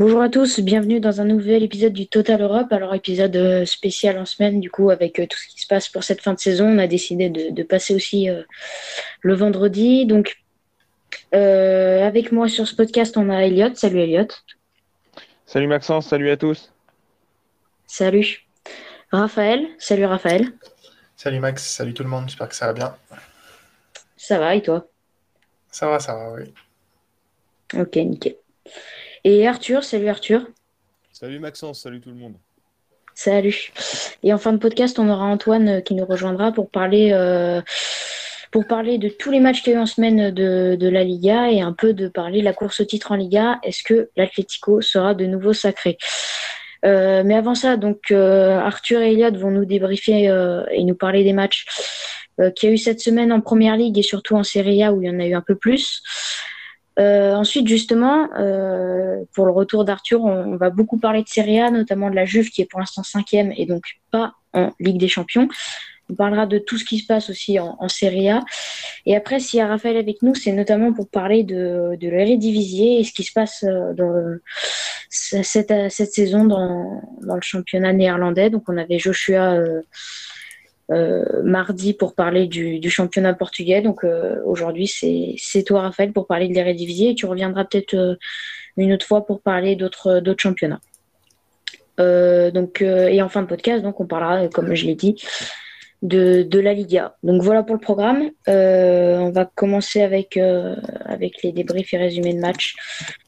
Bonjour 0.00 0.22
à 0.22 0.30
tous, 0.30 0.60
bienvenue 0.60 0.98
dans 0.98 1.20
un 1.20 1.26
nouvel 1.26 1.62
épisode 1.62 1.92
du 1.92 2.08
Total 2.08 2.40
Europe. 2.40 2.72
Alors 2.72 2.94
épisode 2.94 3.36
euh, 3.36 3.66
spécial 3.66 4.16
en 4.16 4.24
semaine 4.24 4.58
du 4.58 4.70
coup 4.70 4.88
avec 4.88 5.20
euh, 5.20 5.26
tout 5.26 5.36
ce 5.36 5.46
qui 5.46 5.60
se 5.60 5.66
passe 5.66 5.90
pour 5.90 6.04
cette 6.04 6.22
fin 6.22 6.32
de 6.32 6.38
saison. 6.38 6.64
On 6.68 6.78
a 6.78 6.86
décidé 6.86 7.28
de, 7.28 7.62
passer 7.64 7.94
aussi 7.94 8.30
euh, 8.30 8.42
le 9.20 9.34
vendredi. 9.34 10.06
Donc 10.06 10.38
avec 11.32 12.32
moi 12.32 12.48
sur 12.48 12.66
ce 12.66 12.74
podcast 12.74 13.18
on 13.18 13.28
a 13.28 13.44
Elliot. 13.44 13.74
Salut 13.74 14.00
Elliot. 14.00 14.28
Salut 15.44 15.66
Maxence, 15.66 16.08
salut 16.08 16.30
à 16.30 16.38
tous. 16.38 16.72
Salut. 17.86 18.46
Raphaël, 19.12 19.68
salut 19.78 20.06
Raphaël. 20.06 20.50
Salut 21.14 21.40
Max, 21.40 21.62
salut 21.62 21.92
tout 21.92 22.04
le 22.04 22.08
monde, 22.08 22.24
j'espère 22.26 22.48
que 22.48 22.54
ça 22.54 22.68
va 22.68 22.72
bien. 22.72 22.96
Ça 24.16 24.38
va 24.38 24.54
et 24.54 24.62
toi? 24.62 24.86
Ça 25.70 25.90
va, 25.90 26.00
ça 26.00 26.14
va, 26.14 26.32
oui. 26.32 26.54
Ok, 27.78 27.96
nickel. 27.96 28.36
Et 29.24 29.46
Arthur, 29.46 29.84
salut 29.84 30.08
Arthur. 30.08 30.46
Salut 31.12 31.38
Maxence, 31.38 31.82
salut 31.82 32.00
tout 32.00 32.08
le 32.08 32.16
monde. 32.16 32.34
Salut. 33.14 33.72
Et 34.22 34.32
en 34.32 34.38
fin 34.38 34.52
de 34.52 34.58
podcast, 34.58 34.98
on 34.98 35.10
aura 35.10 35.26
Antoine 35.26 35.68
euh, 35.68 35.80
qui 35.82 35.94
nous 35.94 36.06
rejoindra 36.06 36.52
pour 36.52 36.70
parler, 36.70 37.10
euh, 37.12 37.60
pour 38.50 38.66
parler 38.66 38.96
de 38.96 39.10
tous 39.10 39.30
les 39.30 39.40
matchs 39.40 39.62
qu'il 39.62 39.74
y 39.74 39.76
a 39.76 39.78
eu 39.78 39.82
en 39.82 39.86
semaine 39.86 40.30
de, 40.30 40.88
la 40.88 41.04
Liga 41.04 41.50
et 41.50 41.60
un 41.60 41.74
peu 41.74 41.92
de 41.92 42.08
parler 42.08 42.40
de 42.40 42.46
la 42.46 42.54
course 42.54 42.80
au 42.80 42.84
titre 42.86 43.12
en 43.12 43.16
Liga. 43.16 43.58
Est-ce 43.62 43.82
que 43.82 44.08
l'Atlético 44.16 44.80
sera 44.80 45.12
de 45.12 45.26
nouveau 45.26 45.52
sacré? 45.52 45.98
Euh, 46.86 47.22
mais 47.22 47.34
avant 47.34 47.54
ça, 47.54 47.76
donc 47.76 48.10
Arthur 48.10 49.02
et 49.02 49.12
Eliade 49.12 49.36
vont 49.36 49.50
nous 49.50 49.66
débriefer 49.66 50.32
et 50.70 50.84
nous 50.84 50.94
parler 50.94 51.24
des 51.24 51.34
matchs 51.34 51.66
qu'il 52.56 52.70
y 52.70 52.72
a 52.72 52.74
eu 52.74 52.78
cette 52.78 53.00
semaine 53.00 53.32
en 53.32 53.42
Première 53.42 53.76
Ligue 53.76 53.98
et 53.98 54.02
surtout 54.02 54.34
en 54.36 54.44
Serie 54.44 54.82
A 54.82 54.94
où 54.94 55.02
il 55.02 55.08
y 55.08 55.10
en 55.10 55.20
a 55.20 55.26
eu 55.26 55.34
un 55.34 55.42
peu 55.42 55.56
plus. 55.56 56.02
Euh, 57.00 57.34
ensuite, 57.34 57.66
justement, 57.66 58.28
euh, 58.38 59.24
pour 59.32 59.46
le 59.46 59.52
retour 59.52 59.84
d'Arthur, 59.84 60.22
on, 60.24 60.56
va 60.56 60.70
beaucoup 60.70 60.98
parler 60.98 61.22
de 61.22 61.28
Serie 61.28 61.58
A, 61.58 61.70
notamment 61.70 62.10
de 62.10 62.14
la 62.14 62.26
Juve 62.26 62.50
qui 62.50 62.60
est 62.60 62.66
pour 62.66 62.78
l'instant 62.78 63.02
cinquième 63.02 63.52
et 63.56 63.64
donc 63.64 63.84
pas 64.10 64.34
en 64.52 64.72
Ligue 64.78 64.98
des 64.98 65.08
Champions. 65.08 65.48
On 66.10 66.14
parlera 66.14 66.46
de 66.46 66.58
tout 66.58 66.76
ce 66.76 66.84
qui 66.84 66.98
se 66.98 67.06
passe 67.06 67.30
aussi 67.30 67.58
en, 67.60 67.88
Serie 67.88 68.28
A. 68.28 68.44
Et 69.06 69.16
après, 69.16 69.38
s'il 69.38 69.58
y 69.58 69.62
a 69.62 69.68
Raphaël 69.68 69.96
avec 69.96 70.22
nous, 70.22 70.34
c'est 70.34 70.52
notamment 70.52 70.92
pour 70.92 71.08
parler 71.08 71.44
de, 71.44 71.96
de 71.98 72.08
l'Eredivisie 72.08 72.96
et 72.98 73.04
ce 73.04 73.12
qui 73.12 73.22
se 73.22 73.32
passe 73.32 73.64
euh, 73.64 73.94
dans 73.94 74.36
cette, 75.08 75.72
saison 75.90 76.44
dans, 76.44 77.00
le 77.22 77.40
championnat 77.40 77.92
néerlandais. 77.92 78.50
Donc, 78.50 78.64
on 78.68 78.76
avait 78.76 78.98
Joshua 78.98 79.56
mardi 81.44 81.94
pour 81.94 82.14
parler 82.14 82.46
du, 82.46 82.90
championnat 82.90 83.34
portugais. 83.34 83.80
Donc 83.80 84.04
euh, 84.04 84.40
aujourd'hui, 84.44 84.88
c'est 84.88 85.62
toi, 85.62 85.82
Raphaël, 85.82 86.12
pour 86.12 86.26
parler 86.26 86.48
de 86.48 86.54
l'Eredivisie 86.54 87.08
et 87.08 87.14
tu 87.14 87.26
reviendras 87.26 87.64
peut-être 87.64 87.94
euh, 87.94 88.16
une 88.76 88.92
autre 88.92 89.06
fois 89.06 89.24
pour 89.24 89.40
parler 89.40 89.76
d'autres 89.76 90.34
championnats. 90.38 90.80
donc, 91.98 92.82
et 92.82 93.22
en 93.22 93.28
fin 93.28 93.42
de 93.42 93.46
podcast, 93.46 93.82
donc 93.82 94.00
on 94.00 94.06
parlera, 94.06 94.48
comme 94.48 94.74
je 94.74 94.86
l'ai 94.86 94.94
dit, 94.94 95.22
de, 96.02 96.58
la 96.58 96.72
Liga. 96.72 97.14
Donc 97.22 97.42
voilà 97.42 97.62
pour 97.62 97.74
le 97.74 97.80
programme. 97.80 98.30
on 98.46 99.30
va 99.30 99.44
commencer 99.54 100.00
avec, 100.02 100.36
les 100.36 101.52
débriefs 101.52 101.92
et 101.92 101.98
résumés 101.98 102.34
de 102.34 102.40
matchs 102.40 102.74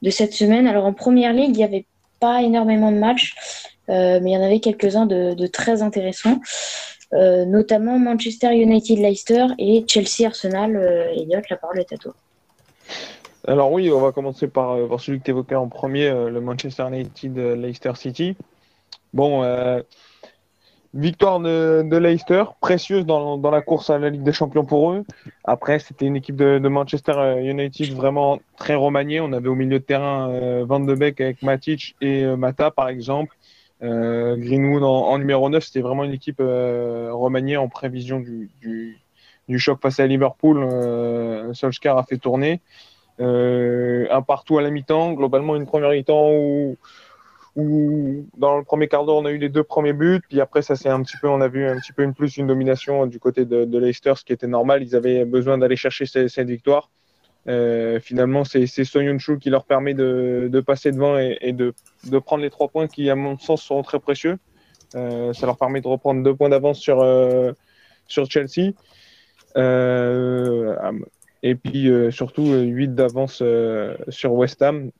de 0.00 0.10
cette 0.10 0.32
semaine. 0.32 0.66
Alors 0.66 0.86
en 0.86 0.94
première 0.94 1.32
ligue, 1.32 1.50
il 1.50 1.58
n'y 1.58 1.64
avait 1.64 1.86
pas 2.18 2.42
énormément 2.42 2.90
de 2.90 2.98
matchs, 2.98 3.34
mais 3.88 4.20
il 4.24 4.32
y 4.32 4.36
en 4.36 4.42
avait 4.42 4.60
quelques-uns 4.60 5.06
de, 5.06 5.46
très 5.48 5.82
intéressants. 5.82 6.40
Euh, 7.14 7.44
notamment 7.44 7.98
Manchester 7.98 8.54
United-Leicester 8.54 9.48
et 9.58 9.84
Chelsea-Arsenal. 9.86 10.76
Euh, 10.76 11.12
Elliot, 11.12 11.42
la 11.50 11.56
parole 11.56 11.78
est 11.78 11.92
à 11.92 11.96
toi. 11.98 12.14
Alors 13.46 13.70
oui, 13.70 13.90
on 13.90 14.00
va 14.00 14.12
commencer 14.12 14.48
par, 14.48 14.72
euh, 14.72 14.88
par 14.88 14.98
celui 14.98 15.18
que 15.18 15.24
tu 15.24 15.30
évoquais 15.30 15.54
en 15.54 15.68
premier, 15.68 16.10
le 16.10 16.40
Manchester 16.40 16.84
United-Leicester 16.88 17.92
City. 17.96 18.36
Bon, 19.12 19.44
victoire 20.94 21.40
de, 21.40 21.96
Leicester, 21.96 22.44
précieuse 22.60 23.04
dans, 23.04 23.36
la 23.50 23.60
course 23.60 23.90
à 23.90 23.98
la 23.98 24.08
Ligue 24.08 24.22
des 24.22 24.32
Champions 24.32 24.64
pour 24.64 24.92
eux. 24.92 25.04
Après, 25.44 25.80
c'était 25.80 26.06
une 26.06 26.16
équipe 26.16 26.36
de, 26.36 26.66
Manchester 26.66 27.12
United 27.42 27.92
vraiment 27.92 28.40
très 28.56 28.74
remaniée. 28.74 29.20
On 29.20 29.34
avait 29.34 29.48
au 29.48 29.54
milieu 29.54 29.80
de 29.80 29.84
terrain 29.84 30.62
Van 30.64 30.80
de 30.80 30.94
Beek 30.94 31.20
avec 31.20 31.42
Matic 31.42 31.94
et 32.00 32.24
Mata, 32.36 32.70
par 32.70 32.88
exemple. 32.88 33.36
Euh, 33.82 34.36
Greenwood 34.36 34.82
en, 34.84 35.18
numéro 35.18 35.48
9, 35.48 35.64
c'était 35.64 35.80
vraiment 35.80 36.04
une 36.04 36.12
équipe 36.12 36.40
euh, 36.40 37.10
remaniée 37.12 37.56
en 37.56 37.68
prévision 37.68 38.20
du, 38.20 39.00
choc 39.58 39.80
face 39.82 39.98
à 40.00 40.06
Liverpool. 40.06 40.58
Euh, 40.62 41.52
Solskjaer 41.52 41.98
a 41.98 42.04
fait 42.04 42.18
tourner. 42.18 42.60
un 43.18 44.22
partout 44.22 44.58
à 44.58 44.62
la 44.62 44.70
mi-temps, 44.70 45.12
globalement 45.12 45.56
une 45.56 45.66
première 45.66 45.90
mi-temps 45.90 46.30
où, 46.32 46.76
dans 48.38 48.56
le 48.56 48.64
premier 48.64 48.88
quart 48.88 49.04
d'heure 49.04 49.16
on 49.16 49.26
a 49.26 49.30
eu 49.30 49.36
les 49.36 49.50
deux 49.50 49.62
premiers 49.62 49.92
buts, 49.92 50.22
puis 50.26 50.40
après 50.40 50.62
ça 50.62 50.74
c'est 50.74 50.88
un 50.88 51.02
petit 51.02 51.18
peu, 51.18 51.28
on 51.28 51.42
a 51.42 51.48
vu 51.48 51.66
un 51.66 51.78
petit 51.78 51.92
peu 51.92 52.02
une 52.02 52.14
plus 52.14 52.38
une 52.38 52.46
domination 52.46 53.06
du 53.06 53.18
côté 53.18 53.44
de, 53.44 53.66
de 53.66 53.78
Leicester, 53.78 54.14
ce 54.16 54.24
qui 54.24 54.32
était 54.32 54.46
normal. 54.46 54.82
Ils 54.82 54.96
avaient 54.96 55.24
besoin 55.24 55.58
d'aller 55.58 55.76
chercher 55.76 56.06
cette 56.06 56.48
victoire. 56.48 56.88
Euh, 57.48 57.98
finalement, 57.98 58.44
c'est 58.44 58.66
Soyuncu 58.66 59.38
qui 59.38 59.50
leur 59.50 59.64
permet 59.64 59.94
de, 59.94 60.48
de 60.50 60.60
passer 60.60 60.92
devant 60.92 61.18
et, 61.18 61.52
de, 61.52 61.74
de, 62.08 62.18
prendre 62.18 62.42
les 62.42 62.50
trois 62.50 62.68
points 62.68 62.86
qui, 62.86 63.10
à 63.10 63.16
mon 63.16 63.38
sens, 63.38 63.62
sont 63.62 63.82
très 63.82 63.98
précieux. 63.98 64.38
Euh, 64.94 65.32
ça 65.32 65.46
leur 65.46 65.56
permet 65.56 65.80
de 65.80 65.88
reprendre 65.88 66.22
deux 66.22 66.34
points 66.34 66.50
d'avance 66.50 66.78
sur, 66.78 67.00
euh, 67.00 67.52
sur 68.06 68.30
Chelsea. 68.30 68.72
Et 71.44 71.56
puis 71.56 71.90
surtout 72.12 72.54
huit 72.54 72.94
d'avance 72.94 73.42
sur 74.08 74.32
West 74.32 74.62
Ham, 74.62 74.90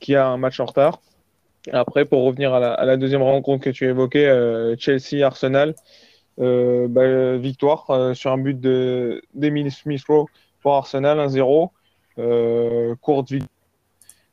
qui 0.00 0.14
a 0.14 0.26
un 0.26 0.36
match 0.36 0.60
en 0.60 0.66
retard. 0.66 1.00
Après, 1.72 2.04
pour 2.04 2.24
revenir 2.24 2.52
à 2.52 2.84
la, 2.84 2.96
deuxième 2.98 3.22
rencontre 3.22 3.64
que 3.64 3.70
tu 3.70 3.86
évoquais, 3.86 4.76
Chelsea-Arsenal, 4.78 5.74
bah, 6.36 7.36
victoire 7.38 8.14
sur 8.14 8.32
un 8.32 8.38
but 8.38 8.60
d'Emile 8.60 9.72
Smith-Rowe 9.72 10.26
pour 10.60 10.74
Arsenal, 10.74 11.18
1-0. 11.18 11.70
Euh, 12.18 12.94
courte 13.00 13.30
vie. 13.30 13.44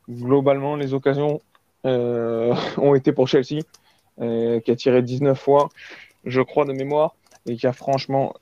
Globalement, 0.10 0.76
les 0.76 0.94
occasions 0.94 1.42
euh, 1.86 2.54
ont 2.78 2.96
été 2.96 3.12
pour 3.12 3.28
Chelsea, 3.28 3.62
euh, 4.22 4.60
qui 4.60 4.72
a 4.72 4.76
tiré 4.76 5.02
19 5.02 5.40
fois, 5.40 5.70
je 6.26 6.42
crois, 6.42 6.66
de 6.66 6.74
mémoire, 6.74 7.16
et 7.48 7.56
qui 7.56 7.68
a 7.68 7.74
franchement 7.74 8.34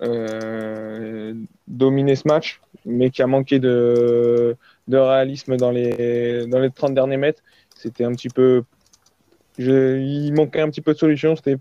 dominé 1.68 2.16
ce 2.16 2.28
match, 2.28 2.62
mais 2.86 3.10
qui 3.10 3.22
a 3.22 3.28
manqué 3.28 3.60
de, 3.60 4.56
réalisme 4.90 5.58
dans 5.58 5.72
les, 5.72 6.48
dans 6.48 6.60
les 6.60 6.70
30 6.70 6.94
derniers 6.94 7.18
mètres. 7.18 7.44
C'était 7.76 8.06
un 8.06 8.14
petit 8.14 8.30
peu. 8.30 8.64
Il 9.58 10.32
manquait 10.34 10.62
un 10.62 10.70
petit 10.70 10.82
peu 10.82 10.94
de 10.94 10.98
solution. 10.98 11.36
C'était 11.36 11.58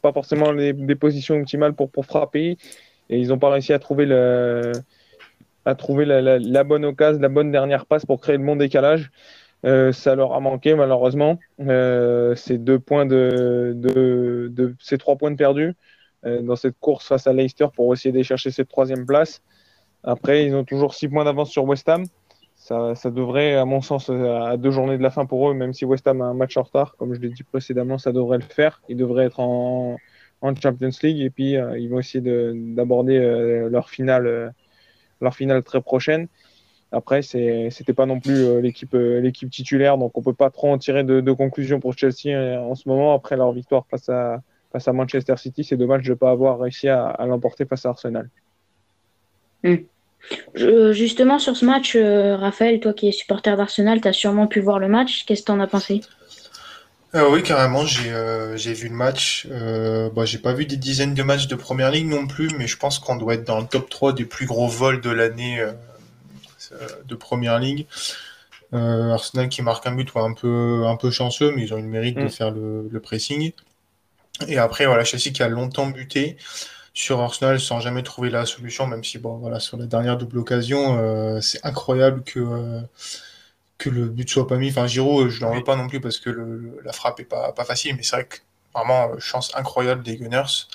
pas 0.00 0.12
forcément 0.12 0.52
les, 0.52 0.72
des 0.72 0.94
positions 0.94 1.36
optimales 1.36 1.74
pour, 1.74 1.90
pour 1.90 2.06
frapper. 2.06 2.56
Et 3.10 3.18
ils 3.18 3.28
n'ont 3.28 3.38
pas 3.38 3.50
réussi 3.50 3.74
à 3.74 3.78
trouver 3.78 4.06
le, 4.06 4.72
à 5.66 5.74
trouver 5.74 6.04
la, 6.04 6.64
bonne 6.64 6.84
occasion, 6.84 7.20
la 7.20 7.28
bonne 7.28 7.50
dernière 7.50 7.86
passe 7.86 8.06
pour 8.06 8.20
créer 8.20 8.36
le 8.38 8.44
bon 8.44 8.56
décalage. 8.56 9.10
Euh, 9.64 9.90
ça 9.90 10.14
leur 10.14 10.32
a 10.32 10.40
manqué 10.40 10.74
malheureusement. 10.74 11.38
Euh, 11.60 12.36
ces 12.36 12.56
deux 12.56 12.78
points 12.78 13.04
de, 13.04 13.72
de, 13.74 14.76
ces 14.78 14.96
trois 14.96 15.16
points 15.16 15.32
de 15.32 15.36
perdus 15.36 15.74
euh, 16.24 16.40
dans 16.40 16.54
cette 16.54 16.78
course 16.78 17.08
face 17.08 17.26
à 17.26 17.32
Leicester 17.32 17.66
pour 17.74 17.92
essayer 17.92 18.12
de 18.12 18.22
chercher 18.22 18.52
cette 18.52 18.68
troisième 18.68 19.04
place. 19.04 19.42
Après, 20.04 20.46
ils 20.46 20.54
ont 20.54 20.64
toujours 20.64 20.94
six 20.94 21.08
points 21.08 21.24
d'avance 21.24 21.50
sur 21.50 21.64
West 21.64 21.88
Ham. 21.88 22.04
Ça, 22.54 22.94
ça, 22.94 23.10
devrait, 23.10 23.56
à 23.56 23.64
mon 23.64 23.80
sens, 23.80 24.08
à 24.08 24.56
deux 24.56 24.70
journées 24.70 24.98
de 24.98 25.02
la 25.02 25.10
fin 25.10 25.26
pour 25.26 25.50
eux, 25.50 25.54
même 25.54 25.72
si 25.72 25.84
West 25.84 26.06
Ham 26.06 26.22
a 26.22 26.26
un 26.26 26.34
match 26.34 26.56
en 26.56 26.62
retard, 26.62 26.96
comme 26.96 27.12
je 27.12 27.20
l'ai 27.20 27.28
dit 27.28 27.42
précédemment, 27.42 27.98
ça 27.98 28.12
devrait 28.12 28.38
le 28.38 28.44
faire. 28.44 28.82
Ils 28.88 28.96
devraient 28.96 29.26
être 29.26 29.40
en, 29.40 29.96
en 30.42 30.54
Champions 30.54 30.90
League 31.02 31.20
et 31.20 31.30
puis 31.30 31.52
ils 31.52 31.88
vont 31.88 31.98
essayer 31.98 32.22
d'aborder 32.22 33.18
leur 33.68 33.90
finale 33.90 34.54
leur 35.20 35.34
finale 35.34 35.62
très 35.62 35.80
prochaine. 35.80 36.28
Après, 36.92 37.20
c'était 37.22 37.92
pas 37.94 38.06
non 38.06 38.20
plus 38.20 38.44
euh, 38.44 38.60
l'équipe 38.60 38.94
euh, 38.94 39.20
l'équipe 39.20 39.50
titulaire, 39.50 39.98
donc 39.98 40.16
on 40.16 40.22
peut 40.22 40.32
pas 40.32 40.50
trop 40.50 40.72
en 40.72 40.78
tirer 40.78 41.02
de, 41.02 41.32
conclusion 41.32 41.80
pour 41.80 41.98
Chelsea 41.98 42.28
euh, 42.28 42.58
en 42.58 42.74
ce 42.74 42.88
moment. 42.88 43.12
Après 43.12 43.36
leur 43.36 43.52
victoire 43.52 43.84
face 43.90 44.08
à, 44.08 44.40
face 44.72 44.86
à 44.86 44.92
Manchester 44.92 45.36
City, 45.36 45.64
c'est 45.64 45.76
dommage 45.76 46.04
de 46.04 46.10
ne 46.10 46.14
pas 46.14 46.30
avoir 46.30 46.60
réussi 46.60 46.88
à, 46.88 47.16
l'emporter 47.26 47.64
face 47.64 47.84
à 47.86 47.90
Arsenal. 47.90 48.30
Hmm. 49.64 49.76
justement, 50.54 51.38
sur 51.40 51.56
ce 51.56 51.64
match, 51.64 51.96
Raphaël, 51.96 52.78
toi 52.78 52.92
qui 52.92 53.08
es 53.08 53.12
supporter 53.12 53.56
d'Arsenal, 53.56 54.00
tu 54.00 54.08
as 54.08 54.12
sûrement 54.12 54.46
pu 54.46 54.60
voir 54.60 54.78
le 54.78 54.86
match. 54.86 55.24
Qu'est-ce 55.24 55.42
que 55.42 55.46
tu 55.46 55.52
en 55.52 55.60
as 55.60 55.66
pensé? 55.66 56.02
Euh, 57.14 57.30
oui, 57.30 57.42
carrément, 57.42 57.86
j'ai 57.86 58.12
euh, 58.12 58.56
j'ai 58.56 58.72
vu 58.72 58.88
le 58.88 58.94
match. 58.94 59.46
Euh, 59.50 60.10
bon, 60.10 60.26
j'ai 60.26 60.38
pas 60.38 60.52
vu 60.52 60.66
des 60.66 60.76
dizaines 60.76 61.14
de 61.14 61.22
matchs 61.22 61.46
de 61.46 61.54
première 61.54 61.90
ligue 61.90 62.08
non 62.08 62.26
plus, 62.26 62.50
mais 62.58 62.66
je 62.66 62.76
pense 62.76 62.98
qu'on 62.98 63.16
doit 63.16 63.34
être 63.34 63.44
dans 63.44 63.60
le 63.60 63.66
top 63.66 63.88
3 63.88 64.12
des 64.12 64.24
plus 64.24 64.46
gros 64.46 64.68
vols 64.68 65.00
de 65.00 65.10
l'année 65.10 65.60
euh, 65.60 65.72
de 67.06 67.14
première 67.14 67.58
ligue. 67.58 67.86
Arsenal 68.72 69.48
qui 69.48 69.62
marque 69.62 69.86
un 69.86 69.92
but, 69.92 70.10
un 70.16 70.34
peu 70.34 70.84
un 70.86 70.96
peu 70.96 71.10
chanceux, 71.10 71.52
mais 71.52 71.62
ils 71.62 71.72
ont 71.72 71.78
eu 71.78 71.82
le 71.82 71.88
mérite 71.88 72.16
de 72.16 72.24
mm. 72.24 72.30
faire 72.30 72.50
le, 72.50 72.88
le 72.90 73.00
pressing. 73.00 73.52
Et 74.48 74.58
après, 74.58 74.84
voilà, 74.86 75.04
Chelsea 75.04 75.32
qui 75.32 75.42
a 75.42 75.48
longtemps 75.48 75.86
buté. 75.86 76.36
sur 76.92 77.20
Arsenal 77.20 77.60
sans 77.60 77.80
jamais 77.80 78.02
trouver 78.02 78.28
la 78.30 78.44
solution, 78.44 78.86
même 78.86 79.04
si, 79.04 79.18
bon, 79.18 79.36
voilà, 79.36 79.60
sur 79.60 79.78
la 79.78 79.86
dernière 79.86 80.18
double 80.18 80.38
occasion, 80.38 81.40
c'est 81.40 81.64
incroyable 81.64 82.22
que, 82.24 82.82
que 83.78 83.90
le 83.90 84.06
but 84.06 84.28
soit 84.28 84.46
pas 84.46 84.56
mis. 84.56 84.70
Enfin, 84.70 84.86
Giroud, 84.86 85.28
je 85.28 85.40
n'en 85.44 85.54
veux 85.54 85.64
pas 85.64 85.76
non 85.76 85.88
plus 85.88 86.00
parce 86.00 86.18
que 86.18 86.30
la 86.84 86.92
frappe 86.92 87.20
est 87.20 87.24
pas, 87.24 87.52
pas 87.52 87.64
facile, 87.64 87.96
mais 87.96 88.02
c'est 88.02 88.16
vrai 88.16 88.26
que 88.26 88.38
vraiment, 88.74 89.18
chance 89.18 89.52
incroyable 89.54 90.02
des 90.02 90.16
Gunners. 90.16 90.66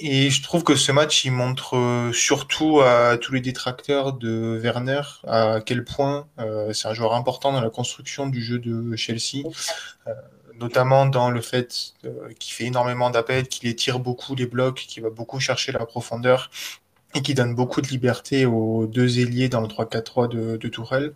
Et 0.00 0.30
je 0.30 0.42
trouve 0.42 0.62
que 0.62 0.76
ce 0.76 0.92
match, 0.92 1.24
il 1.24 1.32
montre 1.32 1.76
euh, 1.76 2.12
surtout 2.12 2.80
à 2.80 3.18
tous 3.18 3.32
les 3.32 3.40
détracteurs 3.40 4.12
de 4.12 4.56
Werner 4.62 5.02
à 5.26 5.60
quel 5.64 5.84
point 5.84 6.28
euh, 6.38 6.72
c'est 6.72 6.86
un 6.86 6.94
joueur 6.94 7.14
important 7.14 7.52
dans 7.52 7.60
la 7.60 7.70
construction 7.70 8.28
du 8.28 8.40
jeu 8.40 8.60
de 8.60 8.94
Chelsea, 8.94 9.42
euh, 10.06 10.12
notamment 10.54 11.06
dans 11.06 11.30
le 11.30 11.40
fait 11.40 11.94
qu'il 12.38 12.54
fait 12.54 12.66
énormément 12.66 13.10
d'appels, 13.10 13.48
qu'il 13.48 13.68
étire 13.68 13.98
beaucoup 13.98 14.36
les 14.36 14.46
blocs, 14.46 14.76
qu'il 14.76 15.02
va 15.02 15.10
beaucoup 15.10 15.40
chercher 15.40 15.72
la 15.72 15.84
profondeur 15.84 16.50
et 17.14 17.22
qui 17.22 17.34
donne 17.34 17.54
beaucoup 17.56 17.80
de 17.80 17.88
liberté 17.88 18.46
aux 18.46 18.86
deux 18.86 19.18
ailiers 19.18 19.48
dans 19.48 19.62
le 19.62 19.66
3-4-3 19.66 20.28
de, 20.28 20.56
de 20.58 20.68
Tourelle. 20.68 21.14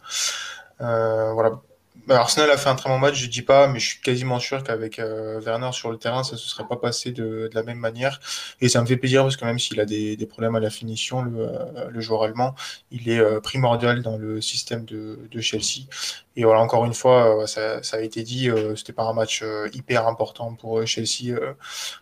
Voilà, 0.82 1.60
bah, 2.06 2.18
Arsenal 2.18 2.50
a 2.50 2.56
fait 2.56 2.68
un 2.68 2.74
très 2.74 2.90
bon 2.90 2.98
match, 2.98 3.14
je 3.14 3.28
dis 3.28 3.42
pas, 3.42 3.68
mais 3.68 3.78
je 3.78 3.90
suis 3.90 4.00
quasiment 4.00 4.40
sûr 4.40 4.64
qu'avec 4.64 4.98
euh, 4.98 5.40
Werner 5.40 5.70
sur 5.72 5.90
le 5.92 5.98
terrain, 5.98 6.24
ça 6.24 6.36
se 6.36 6.48
serait 6.48 6.66
pas 6.66 6.76
passé 6.76 7.12
de, 7.12 7.48
la 7.52 7.62
même 7.62 7.78
manière. 7.78 8.18
Et 8.60 8.68
ça 8.68 8.80
me 8.80 8.86
fait 8.86 8.96
plaisir 8.96 9.22
parce 9.22 9.36
que 9.36 9.44
même 9.44 9.60
s'il 9.60 9.78
a 9.78 9.84
des, 9.84 10.16
problèmes 10.26 10.56
à 10.56 10.60
la 10.60 10.70
finition, 10.70 11.22
le, 11.22 11.40
euh, 11.40 12.00
joueur 12.00 12.24
allemand, 12.24 12.56
il 12.90 13.08
est 13.08 13.20
euh, 13.20 13.40
primordial 13.40 14.02
dans 14.02 14.16
le 14.16 14.40
système 14.40 14.84
de, 14.84 15.18
Chelsea. 15.40 15.86
Et 16.34 16.44
voilà, 16.44 16.60
encore 16.60 16.84
une 16.86 16.94
fois, 16.94 17.46
ça, 17.46 17.80
a 17.92 18.00
été 18.00 18.22
dit, 18.22 18.48
c'était 18.76 18.92
pas 18.92 19.04
un 19.04 19.12
match 19.12 19.44
hyper 19.72 20.08
important 20.08 20.54
pour 20.54 20.84
Chelsea. 20.86 21.36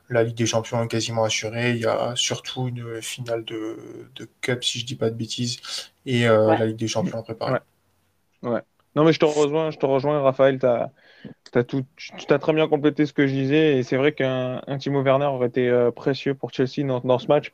la 0.08 0.22
Ligue 0.22 0.36
des 0.36 0.46
Champions 0.46 0.82
est 0.82 0.88
quasiment 0.88 1.24
assurée. 1.24 1.70
Il 1.72 1.78
y 1.78 1.86
a 1.86 2.12
surtout 2.16 2.68
une 2.68 3.02
finale 3.02 3.44
de, 3.44 3.76
Cup, 4.40 4.64
si 4.64 4.80
je 4.80 4.86
dis 4.86 4.96
pas 4.96 5.10
de 5.10 5.16
bêtises, 5.16 5.58
et 6.06 6.24
la 6.24 6.66
Ligue 6.66 6.76
des 6.76 6.88
Champions 6.88 7.22
préparée. 7.22 7.60
ouais. 8.42 8.62
Non, 8.96 9.04
mais 9.04 9.12
je 9.12 9.20
te 9.20 9.24
rejoins, 9.24 9.70
je 9.70 9.78
te 9.78 9.86
rejoins 9.86 10.20
Raphaël. 10.20 10.58
As, 10.64 10.90
as 11.54 11.64
tout, 11.64 11.84
tu 11.96 12.32
as 12.32 12.38
très 12.38 12.52
bien 12.52 12.68
complété 12.68 13.06
ce 13.06 13.12
que 13.12 13.26
je 13.26 13.32
disais. 13.32 13.78
Et 13.78 13.82
c'est 13.82 13.96
vrai 13.96 14.12
qu'un 14.12 14.60
Timo 14.78 15.02
Werner 15.02 15.26
aurait 15.26 15.48
été 15.48 15.68
euh, 15.68 15.90
précieux 15.90 16.34
pour 16.34 16.52
Chelsea 16.52 16.86
dans, 16.86 17.00
dans, 17.00 17.18
ce 17.18 17.28
match. 17.28 17.52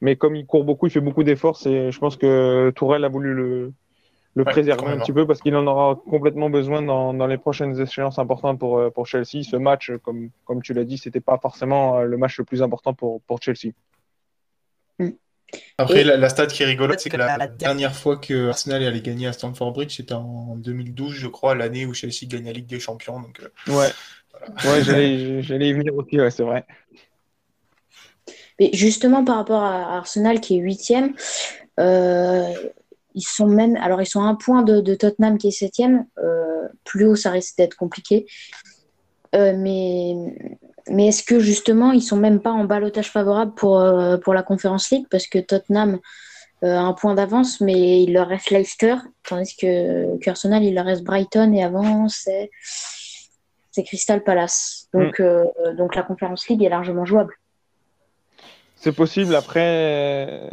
Mais 0.00 0.16
comme 0.16 0.36
il 0.36 0.46
court 0.46 0.64
beaucoup, 0.64 0.86
il 0.86 0.90
fait 0.90 1.00
beaucoup 1.00 1.24
d'efforts, 1.24 1.58
je 1.62 1.98
pense 1.98 2.16
que 2.16 2.72
Tourelle 2.74 3.04
a 3.04 3.08
voulu 3.08 3.34
le, 3.34 3.72
le 4.34 4.44
préserver 4.44 4.86
un 4.86 4.98
petit 4.98 5.12
peu 5.12 5.26
parce 5.26 5.40
qu'il 5.40 5.54
en 5.56 5.66
aura 5.66 5.96
complètement 6.08 6.50
besoin 6.50 6.82
dans, 6.82 7.12
dans, 7.12 7.26
les 7.26 7.38
prochaines 7.38 7.78
échéances 7.80 8.18
importantes 8.18 8.58
pour, 8.58 8.78
euh, 8.78 8.90
pour 8.90 9.06
Chelsea. 9.06 9.42
Ce 9.42 9.56
match, 9.56 9.92
comme, 10.02 10.30
comme 10.44 10.62
tu 10.62 10.72
l'as 10.72 10.84
dit, 10.84 10.98
c'était 10.98 11.20
pas 11.20 11.38
forcément 11.38 11.98
euh, 11.98 12.04
le 12.04 12.16
match 12.16 12.38
le 12.38 12.44
plus 12.44 12.62
important 12.62 12.94
pour, 12.94 13.20
pour 13.22 13.42
Chelsea. 13.42 13.72
Après, 15.78 16.04
la, 16.04 16.28
stat 16.28 16.46
qui 16.46 16.62
est 16.62 16.66
rigolote, 16.66 17.00
c'est 17.00 17.10
que 17.10 17.16
la, 17.16 17.46
dernière 17.46 17.94
fois 17.94 18.16
que 18.16 18.48
Arsenal 18.48 18.84
allait 18.84 19.00
gagner 19.00 19.26
à 19.26 19.32
Stamford 19.32 19.72
Bridge, 19.72 19.96
c'était 19.96 20.14
en 20.14 20.56
2012, 20.56 21.14
je 21.14 21.26
crois, 21.26 21.54
l'année 21.54 21.86
où 21.86 21.94
Chelsea 21.94 22.26
gagne 22.26 22.44
la 22.44 22.52
Ligue 22.52 22.66
des 22.66 22.80
Champions. 22.80 23.20
Donc, 23.20 23.40
euh, 23.40 23.72
ouais, 23.72 23.90
ouais 24.64 24.82
j'allais 25.42 25.68
y 25.68 25.72
venir 25.72 25.94
aussi, 25.94 26.20
ouais, 26.20 26.30
c'est 26.30 26.42
vrai. 26.42 26.66
Mais 28.58 28.70
justement, 28.74 29.24
par 29.24 29.36
rapport 29.36 29.62
à 29.62 29.96
Arsenal 29.96 30.40
qui 30.40 30.56
est 30.56 30.60
huitième, 30.60 31.14
euh, 31.78 32.52
ils 33.14 33.22
sont 33.22 33.46
même, 33.46 33.76
alors 33.76 34.02
ils 34.02 34.06
sont 34.06 34.22
à 34.22 34.26
un 34.26 34.34
point 34.34 34.62
de, 34.62 34.94
Tottenham 34.94 35.38
qui 35.38 35.48
est 35.48 35.52
septième. 35.52 36.06
Euh, 36.18 36.68
plus 36.84 37.06
haut, 37.06 37.16
ça 37.16 37.30
risque 37.30 37.56
d'être 37.56 37.74
compliqué. 37.74 38.26
mais 39.32 40.14
mais 40.90 41.06
est-ce 41.06 41.22
que 41.22 41.38
justement, 41.38 41.92
ils 41.92 42.02
sont 42.02 42.16
même 42.16 42.40
pas 42.40 42.50
en 42.50 42.64
balotage 42.64 43.10
favorable 43.10 43.52
pour, 43.54 43.78
euh, 43.78 44.16
pour 44.18 44.34
la 44.34 44.42
Conference 44.42 44.90
League? 44.90 45.06
Parce 45.08 45.28
que 45.28 45.38
Tottenham 45.38 46.00
euh, 46.64 46.76
a 46.76 46.80
un 46.80 46.92
point 46.92 47.14
d'avance, 47.14 47.60
mais 47.60 48.02
il 48.02 48.12
leur 48.12 48.26
reste 48.26 48.50
Leicester, 48.50 48.96
tandis 49.26 49.56
que 49.56 50.28
Arsenal, 50.28 50.64
il 50.64 50.74
leur 50.74 50.86
reste 50.86 51.04
Brighton, 51.04 51.52
et 51.52 51.62
avant, 51.62 52.08
c'est 52.08 52.50
Crystal 53.86 54.22
Palace. 54.22 54.88
Donc, 54.92 55.20
mm. 55.20 55.22
euh, 55.22 55.74
donc 55.78 55.94
la 55.94 56.02
Conference 56.02 56.48
League 56.48 56.62
est 56.62 56.68
largement 56.68 57.04
jouable. 57.04 57.34
C'est 58.74 58.92
possible. 58.92 59.34
Après, 59.36 60.50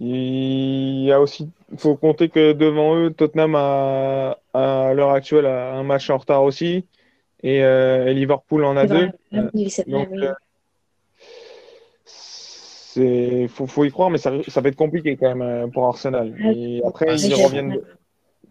il 0.00 1.04
y 1.04 1.12
a 1.12 1.20
aussi, 1.20 1.48
faut 1.76 1.94
compter 1.94 2.28
que 2.28 2.52
devant 2.52 2.96
eux, 2.96 3.10
Tottenham 3.12 3.54
a, 3.54 4.36
à 4.52 4.92
l'heure 4.94 5.12
actuelle 5.12 5.46
a 5.46 5.74
un 5.74 5.84
match 5.84 6.10
en 6.10 6.18
retard 6.18 6.42
aussi 6.42 6.84
et, 7.42 7.62
euh, 7.62 8.12
Liverpool 8.12 8.64
en 8.64 8.76
a 8.76 8.86
deux. 8.86 9.10
donc, 9.32 10.08
c'est 12.04 13.48
faut, 13.48 13.66
faut, 13.66 13.84
y 13.84 13.90
croire, 13.90 14.10
mais 14.10 14.18
ça, 14.18 14.32
ça, 14.48 14.60
va 14.60 14.70
être 14.70 14.76
compliqué 14.76 15.16
quand 15.16 15.28
même 15.34 15.42
euh, 15.42 15.66
pour 15.68 15.86
Arsenal. 15.86 16.34
Et 16.54 16.82
après, 16.84 17.20
ils 17.20 17.34
reviennent. 17.34 17.78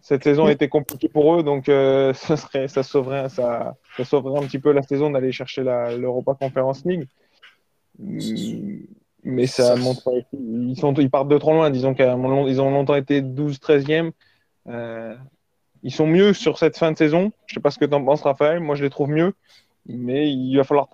Cette 0.00 0.22
saison 0.22 0.46
a 0.46 0.52
été 0.52 0.68
compliquée 0.68 1.08
pour 1.08 1.34
eux, 1.34 1.42
donc 1.42 1.68
euh, 1.68 2.12
ça 2.14 2.36
serait, 2.36 2.68
ça 2.68 2.82
sauverait, 2.82 3.28
ça, 3.28 3.76
ça 3.96 4.04
sauverait 4.04 4.42
un 4.42 4.46
petit 4.46 4.60
peu 4.60 4.72
la 4.72 4.82
saison 4.82 5.10
d'aller 5.10 5.32
chercher 5.32 5.64
l'Europa 5.64 6.34
Conference 6.34 6.84
League. 6.84 7.06
Mais 9.24 9.46
ça 9.46 9.76
montre, 9.76 10.10
ils 10.32 10.76
sont, 10.78 10.94
ils 10.94 11.10
partent 11.10 11.28
de 11.28 11.36
trop 11.36 11.52
loin. 11.52 11.70
Disons 11.70 11.94
qu'ils 11.94 12.60
ont 12.60 12.70
longtemps 12.70 12.94
été 12.94 13.20
12-13e. 13.20 14.12
Euh, 14.68 15.14
ils 15.82 15.92
sont 15.92 16.06
mieux 16.06 16.32
sur 16.32 16.58
cette 16.58 16.76
fin 16.76 16.92
de 16.92 16.98
saison. 16.98 17.32
Je 17.46 17.52
ne 17.52 17.54
sais 17.54 17.60
pas 17.60 17.70
ce 17.70 17.78
que 17.78 17.84
tu 17.84 17.94
en 17.94 18.04
penses, 18.04 18.22
Raphaël. 18.22 18.60
Moi, 18.60 18.74
je 18.74 18.84
les 18.84 18.90
trouve 18.90 19.08
mieux. 19.08 19.34
Mais 19.86 20.30
il 20.30 20.56
va 20.56 20.64
falloir 20.64 20.88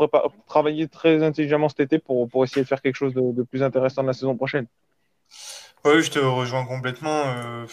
travailler 0.46 0.86
très 0.88 1.22
intelligemment 1.22 1.68
cet 1.68 1.80
été 1.80 1.98
pour, 1.98 2.28
pour 2.28 2.44
essayer 2.44 2.62
de 2.62 2.68
faire 2.68 2.80
quelque 2.80 2.94
chose 2.94 3.14
de, 3.14 3.42
plus 3.42 3.62
intéressant 3.62 4.02
la 4.02 4.12
saison 4.12 4.36
prochaine. 4.36 4.66
Oui, 5.84 6.02
je 6.02 6.10
te 6.10 6.18
rejoins 6.18 6.64
complètement. 6.64 7.24
Euh, 7.26 7.66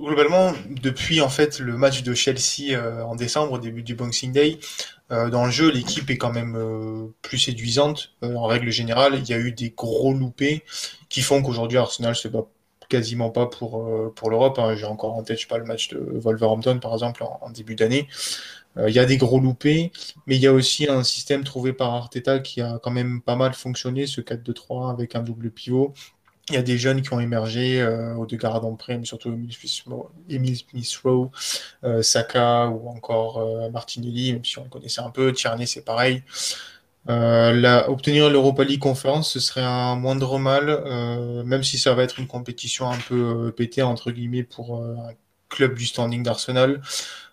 globalement, 0.00 0.54
depuis 0.70 1.20
en 1.20 1.28
fait 1.28 1.58
le 1.58 1.76
match 1.76 2.02
de 2.02 2.14
Chelsea 2.14 2.70
euh, 2.70 3.02
en 3.02 3.14
décembre, 3.14 3.52
au 3.52 3.58
début 3.58 3.82
du 3.82 3.94
Boxing 3.94 4.32
Day, 4.32 4.58
euh, 5.10 5.28
dans 5.28 5.44
le 5.44 5.50
jeu, 5.50 5.70
l'équipe 5.70 6.08
est 6.08 6.16
quand 6.16 6.32
même 6.32 6.56
plus 7.20 7.38
séduisante. 7.38 8.14
en 8.22 8.46
règle 8.46 8.70
générale, 8.70 9.16
il 9.18 9.28
y 9.28 9.34
a 9.34 9.38
eu 9.38 9.52
des 9.52 9.70
gros 9.70 10.14
loupés 10.14 10.64
qui 11.08 11.20
font 11.20 11.42
qu'aujourd'hui 11.42 11.76
Arsenal 11.76 12.14
se 12.14 12.28
bat 12.28 12.46
quasiment 12.88 13.30
pas 13.30 13.46
pour, 13.46 13.82
euh, 13.82 14.12
pour 14.14 14.30
l'Europe. 14.30 14.58
Hein. 14.58 14.74
J'ai 14.74 14.86
encore 14.86 15.14
en 15.14 15.22
tête, 15.22 15.36
je 15.36 15.42
sais 15.42 15.48
pas, 15.48 15.58
le 15.58 15.64
match 15.64 15.88
de 15.88 15.98
Wolverhampton, 15.98 16.78
par 16.78 16.92
exemple, 16.92 17.22
en, 17.22 17.50
début 17.50 17.74
d'année. 17.74 18.08
Euh, 18.76 18.88
il 18.88 18.94
y 18.94 18.98
a 18.98 19.04
des 19.04 19.16
gros 19.16 19.40
loupés, 19.40 19.92
mais 20.26 20.36
il 20.36 20.42
y 20.42 20.46
a 20.46 20.52
aussi 20.52 20.88
un 20.88 21.02
système 21.02 21.44
trouvé 21.44 21.72
par 21.72 21.94
Arteta 21.94 22.38
qui 22.38 22.60
a 22.60 22.78
quand 22.82 22.90
même 22.90 23.20
pas 23.20 23.36
mal 23.36 23.54
fonctionné, 23.54 24.06
ce 24.06 24.20
4-2-3 24.20 24.90
avec 24.90 25.14
un 25.14 25.22
double 25.22 25.50
pivot. 25.50 25.92
Il 26.50 26.54
y 26.54 26.58
a 26.58 26.62
des 26.62 26.78
jeunes 26.78 27.02
qui 27.02 27.12
ont 27.12 27.20
émergé, 27.20 27.80
euh, 27.82 28.14
au 28.14 28.22
Odegaard 28.22 28.64
en 28.64 28.74
prime, 28.74 29.04
surtout 29.04 29.30
Emile 30.30 30.56
Smith-Rowe, 30.56 31.30
Saka 32.00 32.68
ou 32.68 32.88
encore 32.88 33.70
Martinelli, 33.70 34.32
même 34.32 34.44
si 34.44 34.58
on 34.58 34.64
le 34.64 34.70
connaissait 34.70 35.02
un 35.02 35.10
peu. 35.10 35.32
Tierney, 35.32 35.66
c'est 35.66 35.84
pareil. 35.84 36.22
Euh, 37.08 37.82
obtenir 37.86 38.28
l'Europa 38.28 38.64
League 38.64 38.80
Conference, 38.80 39.32
ce 39.32 39.40
serait 39.40 39.62
un 39.62 39.96
moindre 39.96 40.38
mal, 40.38 40.68
euh, 40.68 41.42
même 41.42 41.62
si 41.62 41.78
ça 41.78 41.94
va 41.94 42.02
être 42.02 42.18
une 42.18 42.26
compétition 42.26 42.90
un 42.90 42.98
peu 42.98 43.46
euh, 43.46 43.50
pétée, 43.50 43.82
entre 43.82 44.10
guillemets, 44.10 44.42
pour 44.42 44.82
un 44.82 45.12
club 45.48 45.74
du 45.74 45.86
standing 45.86 46.22
d'Arsenal. 46.22 46.82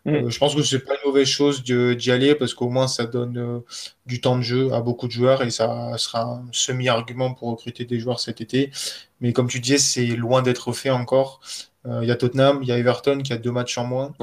Mm. 0.05 0.29
je 0.29 0.38
pense 0.38 0.53
que 0.55 0.62
c'est 0.62 0.79
pas 0.79 0.94
une 0.94 1.10
mauvaise 1.10 1.27
chose 1.27 1.63
d'y 1.63 2.12
aller 2.12 2.36
parce 2.36 2.53
qu'au 2.53 2.70
moins 2.70 2.88
ça 2.88 3.08
donne 3.08 3.63
du 4.05 4.22
temps 4.22 4.38
de 4.38 4.44
jeu 4.44 4.72
à 4.72 4.79
beaucoup 4.79 5.08
de 5.08 5.12
joueurs 5.12 5.41
et 5.41 5.50
ça 5.50 5.98
sera 5.98 6.22
un 6.22 6.46
semi-argument 6.51 7.34
pour 7.34 7.50
recruter 7.50 7.86
des 7.86 8.00
joueurs 8.00 8.20
cet 8.20 8.39
été. 8.39 8.70
Mais 9.20 9.34
comme 9.34 9.48
tu 9.48 9.60
disais, 9.60 9.79
c'est 9.79 10.05
loin 10.05 10.44
d'être 10.44 10.74
fait 10.74 10.91
encore. 10.91 11.41
Euh, 11.88 12.00
il 12.01 12.08
y 12.08 12.12
a 12.12 12.15
Tottenham, 12.15 12.60
il 12.62 12.67
y 12.67 12.72
a 12.72 12.77
Everton 12.77 13.20
qui 13.20 13.34
a 13.34 13.38
deux 13.38 13.51
matchs 13.51 13.77
en 13.77 13.86
moins. 13.86 14.13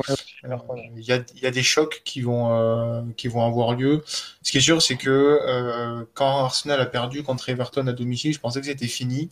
Euh, 0.45 0.57
il 0.97 1.05
y, 1.05 1.47
a, 1.47 1.51
des 1.51 1.63
chocs 1.63 2.03
qui 2.05 2.21
vont, 2.21 2.53
euh, 2.53 3.03
qui 3.17 3.29
vont 3.29 3.45
avoir 3.47 3.75
lieu. 3.75 4.03
Ce 4.43 4.51
qui 4.51 4.59
est 4.59 4.63
sûr, 4.63 4.83
c'est 4.83 4.97
que 4.97 6.05
quand 6.15 6.45
Arsenal 6.45 6.81
a 6.81 6.87
perdu 6.87 7.23
contre 7.23 7.49
Everton 7.49 7.87
à 7.87 7.93
domicile, 7.93 8.33
je 8.33 8.41
pensais 8.41 8.61
que 8.61 8.67
c'était 8.67 8.89
fini. 8.89 9.31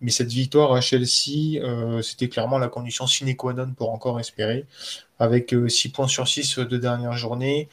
Mais 0.00 0.10
cette 0.10 0.32
victoire 0.32 0.72
à 0.72 0.80
Chelsea, 0.80 1.60
c'était 2.02 2.28
clairement 2.28 2.58
la 2.58 2.68
condition 2.68 3.06
sine 3.06 3.36
qua 3.36 3.52
non 3.52 3.72
pour 3.72 3.90
encore 3.90 4.20
espérer. 4.20 4.66
Avec 5.18 5.54
6 5.68 5.90
points 5.90 6.08
sur 6.08 6.28
6 6.28 6.58
de 6.58 6.76
dernière 6.76 7.16
journée, 7.16 7.68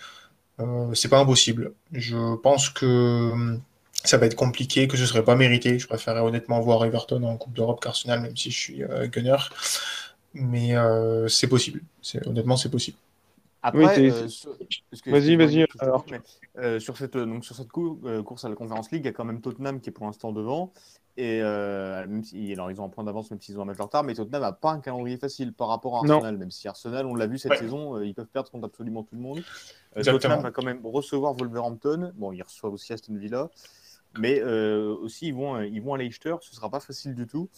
c'est 0.94 1.10
pas 1.10 1.20
impossible. 1.20 1.74
Je 1.92 2.36
pense 2.38 2.70
que 2.70 3.60
ça 4.04 4.18
va 4.18 4.26
être 4.26 4.36
compliqué, 4.36 4.88
que 4.88 4.98
ce 4.98 5.06
serait 5.06 5.24
pas 5.24 5.36
mérité. 5.36 5.80
Je 5.80 5.88
préférerais 5.88 6.22
honnêtement 6.22 6.60
voir 6.62 6.86
Everton 6.86 7.24
en 7.24 7.38
Coupe 7.38 7.54
d'Europe 7.54 7.82
qu'Arsenal, 7.82 8.22
même 8.22 8.38
si 8.38 8.52
je 8.52 8.58
suis 8.58 8.84
euh, 8.84 9.08
gunner. 9.08 9.38
Mais 10.40 10.76
euh, 10.76 11.28
c'est 11.28 11.48
possible. 11.48 11.82
Honnêtement, 12.26 12.58
c'est 12.58 12.70
possible. 12.70 12.98
Après, 13.64 14.00
euh, 14.00 14.28
vas-y, 15.08 15.36
vas-y. 15.36 15.66
sur 16.80 16.96
cette, 16.96 17.18
donc, 17.18 17.44
sur 17.44 17.56
cette 17.56 17.70
course 17.70 18.46
à 18.46 18.50
la 18.50 18.56
Conférence 18.56 18.92
League, 18.92 19.02
il 19.04 19.08
y 19.08 19.10
a 19.10 19.14
quand 19.14 19.26
même 19.26 19.42
Tottenham 19.42 19.82
qui 19.82 19.90
est 19.90 19.92
pour 19.92 20.06
l'instant 20.06 20.32
devant. 20.32 20.72
Et 21.18 21.42
même 21.42 22.24
si, 22.24 22.54
alors 22.54 22.70
ils 22.72 22.80
ont 22.80 22.86
un 22.86 22.90
point 22.90 23.04
d'avance, 23.04 23.32
même 23.32 23.42
s'ils 23.42 23.58
ont 23.60 23.64
un 23.64 23.66
match 23.66 23.78
de 23.78 23.82
retard, 23.82 24.04
mais 24.04 24.14
Tottenham 24.14 24.42
n'a 24.42 24.52
pas 24.52 24.72
un 24.72 24.80
calendrier 24.80 25.18
facile 25.18 25.52
par 25.54 25.68
rapport 25.68 25.96
à 25.96 26.00
Arsenal. 26.00 26.38
Même 26.38 26.52
si 26.52 26.68
Arsenal, 26.68 27.06
on 27.08 27.16
l'a 27.16 27.28
vu 27.28 27.40
cette 27.40 27.58
saison, 27.58 28.00
ils 28.02 28.14
peuvent 28.14 28.28
perdre 28.28 28.52
contre 28.52 28.66
absolument 28.66 29.04
tout 29.04 29.16
le 29.16 29.22
monde. 29.22 29.44
Tottenham 30.02 30.42
va 30.42 30.52
quand 30.52 30.64
même 30.64 30.80
recevoir 30.86 31.34
Wolverhampton. 31.34 32.14
Bon, 32.16 32.32
ils 32.32 32.44
reçoivent 32.44 32.74
aussi 32.74 32.94
Aston 32.94 33.16
Villa. 33.16 33.50
Mais 34.20 34.42
aussi, 34.44 35.28
ils 35.28 35.34
vont, 35.34 35.62
ils 35.62 35.82
vont 35.82 35.94
à 35.94 35.98
Leicester, 35.98 36.36
ce 36.42 36.52
ne 36.52 36.56
sera 36.56 36.70
pas 36.70 36.80
facile 36.80 37.16
du 37.16 37.28
tout. 37.28 37.50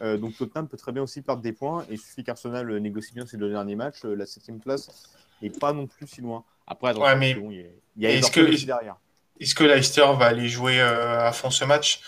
donc 0.00 0.36
Tottenham 0.36 0.68
peut 0.68 0.76
très 0.76 0.92
bien 0.92 1.02
aussi 1.02 1.22
perdre 1.22 1.42
des 1.42 1.52
points. 1.52 1.84
Et 1.90 1.94
il 1.94 1.98
suffit 1.98 2.24
qu'Arsenal 2.24 2.76
négocie 2.78 3.14
bien 3.14 3.26
ses 3.26 3.36
deux 3.36 3.50
derniers 3.50 3.76
matchs. 3.76 4.04
la 4.04 4.26
septième 4.26 4.60
place 4.60 4.90
n'est 5.42 5.50
pas 5.50 5.72
non 5.72 5.86
plus 5.86 6.06
si 6.06 6.20
loin. 6.20 6.44
Après, 6.66 6.92
il 6.92 7.66
y 7.96 8.06
a, 8.06 8.10
est-ce 8.10 8.30
que, 8.30 8.66
derrière. 8.66 8.96
Est-ce 9.38 9.54
que 9.54 9.64
Leicester 9.64 10.06
va 10.18 10.26
aller 10.26 10.48
jouer 10.48 10.80
à 10.80 11.32
fond 11.32 11.50
ce 11.50 11.64
match? 11.64 12.00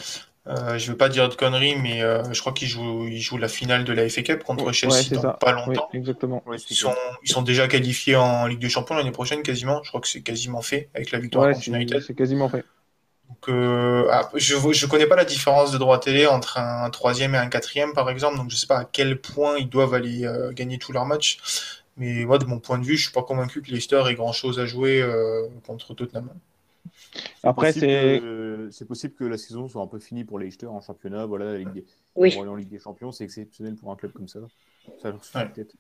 Euh, 0.49 0.79
je 0.79 0.87
ne 0.87 0.93
veux 0.93 0.97
pas 0.97 1.11
dire 1.11 1.29
de 1.29 1.35
conneries, 1.35 1.77
mais 1.77 2.03
euh, 2.03 2.23
je 2.33 2.41
crois 2.41 2.53
qu'ils 2.53 2.69
jouent, 2.69 3.07
ils 3.07 3.21
jouent 3.21 3.37
la 3.37 3.49
finale 3.49 3.85
de 3.85 3.93
la 3.93 4.09
FA 4.09 4.23
Cup 4.23 4.45
contre 4.45 4.73
Chelsea 4.73 5.11
dans 5.11 5.33
pas 5.33 5.53
longtemps. 5.53 5.91
exactement. 5.93 6.43
ils, 6.71 6.75
sont, 6.75 6.95
ils 7.23 7.29
sont 7.29 7.43
déjà 7.43 7.69
qualifiés 7.69 8.17
en 8.17 8.47
Ligue 8.47 8.61
des 8.61 8.71
Champions 8.71 8.95
l'année 8.95 9.11
prochaine 9.11 9.43
quasiment. 9.43 9.83
Je 9.83 9.89
crois 9.91 10.01
que 10.01 10.09
c'est 10.09 10.23
quasiment 10.23 10.63
fait 10.63 10.89
avec 10.95 11.11
la 11.11 11.19
victoire 11.19 11.53
contre 11.53 11.69
United. 11.69 12.01
C'est 12.01 12.15
quasiment 12.15 12.49
fait. 12.49 12.65
Donc, 13.29 13.49
euh, 13.49 14.09
ah, 14.11 14.31
je 14.35 14.57
ne 14.57 14.91
connais 14.91 15.07
pas 15.07 15.17
la 15.17 15.25
différence 15.25 15.71
de 15.71 15.79
droit 15.79 16.01
télé 16.01 16.27
entre 16.27 16.59
un 16.59 16.89
troisième 16.91 17.35
et 17.35 17.39
un 17.39 17.49
quatrième, 17.49 17.93
par 17.93 18.09
exemple. 18.11 18.37
Donc, 18.37 18.51
je 18.51 18.55
ne 18.55 18.59
sais 18.59 18.67
pas 18.67 18.79
à 18.79 18.85
quel 18.85 19.21
point 19.21 19.59
ils 19.59 19.69
doivent 19.69 19.95
aller 19.95 20.27
gagner 20.53 20.79
tous 20.79 20.93
leurs 20.93 21.07
matchs. 21.07 21.39
Mais 21.97 22.25
moi, 22.25 22.39
de 22.39 22.45
mon 22.45 22.59
point 22.59 22.79
de 22.79 22.85
vue, 22.85 22.97
je 22.97 23.01
ne 23.01 23.05
suis 23.05 23.13
pas 23.13 23.23
convaincu 23.23 23.61
que 23.61 23.71
Leicester 23.71 24.03
ait 24.09 24.15
grand-chose 24.15 24.59
à 24.59 24.67
jouer 24.67 25.05
contre 25.67 25.95
Tottenham. 25.95 26.31
Après, 27.43 27.73
c'est 27.73 28.87
possible 28.87 29.15
que 29.15 29.25
la 29.25 29.37
saison 29.37 29.69
soit 29.69 29.83
un 29.83 29.87
peu 29.87 29.99
finie 29.99 30.25
pour 30.25 30.39
Leicester 30.39 30.67
en 30.67 30.81
championnat. 30.81 31.27
Voilà, 31.27 31.53
la 31.53 31.59
Ligue 31.59 31.73
des... 31.73 31.85
Oui. 32.17 32.37
en 32.37 32.55
Ligue 32.55 32.69
des 32.69 32.81
Champions, 32.81 33.13
c'est 33.13 33.25
exceptionnel 33.25 33.77
pour 33.77 33.93
un 33.93 33.97
club 33.97 34.13
comme 34.13 34.29
ça. 34.29 34.41
Ça 35.03 35.11
leur 35.11 35.23
suffit 35.23 35.45
peut-être. 35.55 35.75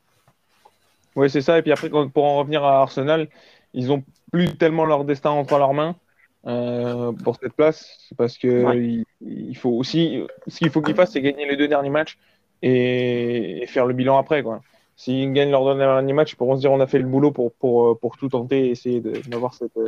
Oui, 1.16 1.30
c'est 1.30 1.40
ça. 1.40 1.58
Et 1.58 1.62
puis 1.62 1.72
après, 1.72 1.88
pour 1.88 2.24
en 2.24 2.38
revenir 2.38 2.62
à 2.62 2.82
Arsenal, 2.82 3.28
ils 3.72 3.90
ont 3.90 4.04
plus 4.30 4.56
tellement 4.56 4.84
leur 4.84 5.04
destin 5.04 5.30
entre 5.30 5.58
leurs 5.58 5.74
mains 5.74 5.96
euh, 6.46 7.12
pour 7.12 7.36
cette 7.36 7.52
place, 7.52 8.10
parce 8.16 8.38
que 8.38 9.02
il, 9.20 9.56
faut 9.56 9.70
aussi, 9.70 10.22
ce 10.46 10.58
qu'il 10.58 10.70
faut 10.70 10.80
qu'ils 10.80 10.94
fassent, 10.94 11.12
c'est 11.12 11.20
gagner 11.20 11.46
les 11.46 11.56
deux 11.56 11.68
derniers 11.68 11.90
matchs 11.90 12.18
et, 12.62 13.64
faire 13.68 13.86
le 13.86 13.94
bilan 13.94 14.18
après, 14.18 14.42
quoi. 14.42 14.60
S'ils 14.96 15.32
gagnent 15.32 15.50
leur 15.50 15.76
dernier 15.76 16.12
match, 16.12 16.32
ils 16.32 16.36
pourront 16.36 16.56
se 16.56 16.60
dire 16.60 16.72
on 16.72 16.80
a 16.80 16.86
fait 16.88 16.98
le 16.98 17.06
boulot 17.06 17.30
pour, 17.30 17.52
pour, 17.52 17.98
pour 18.00 18.16
tout 18.16 18.28
tenter 18.28 18.66
et 18.66 18.70
essayer 18.70 19.00
d'avoir 19.00 19.54
cette, 19.54 19.78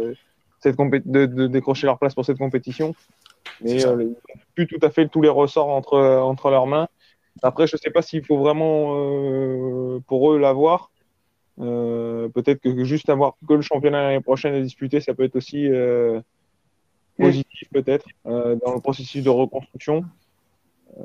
cette 0.60 0.76
de, 0.76 1.26
de, 1.26 1.46
décrocher 1.46 1.86
leur 1.86 1.98
place 1.98 2.14
pour 2.14 2.24
cette 2.24 2.38
compétition. 2.38 2.94
Mais 3.62 3.84
euh, 3.84 4.14
plus 4.54 4.66
tout 4.66 4.78
à 4.82 4.90
fait 4.90 5.08
tous 5.08 5.22
les 5.22 5.28
ressorts 5.28 5.68
entre, 5.68 5.98
entre 5.98 6.50
leurs 6.50 6.66
mains. 6.66 6.88
Après, 7.42 7.66
je 7.66 7.76
ne 7.76 7.78
sais 7.78 7.90
pas 7.90 8.02
s'il 8.02 8.24
faut 8.24 8.38
vraiment 8.38 8.94
euh, 8.96 10.00
pour 10.06 10.32
eux 10.32 10.38
l'avoir. 10.38 10.90
Euh, 11.60 12.28
peut-être 12.28 12.60
que 12.60 12.84
juste 12.84 13.10
avoir 13.10 13.34
que 13.46 13.54
le 13.54 13.62
championnat 13.62 14.02
l'année 14.02 14.20
prochaine 14.20 14.54
à 14.54 14.60
disputer, 14.60 15.00
ça 15.00 15.14
peut 15.14 15.24
être 15.24 15.36
aussi 15.36 15.68
euh, 17.20 17.26
positif, 17.26 17.68
peut-être, 17.72 18.06
dans 18.24 18.74
le 18.74 18.80
processus 18.80 19.22
de 19.22 19.30
reconstruction. 19.30 20.04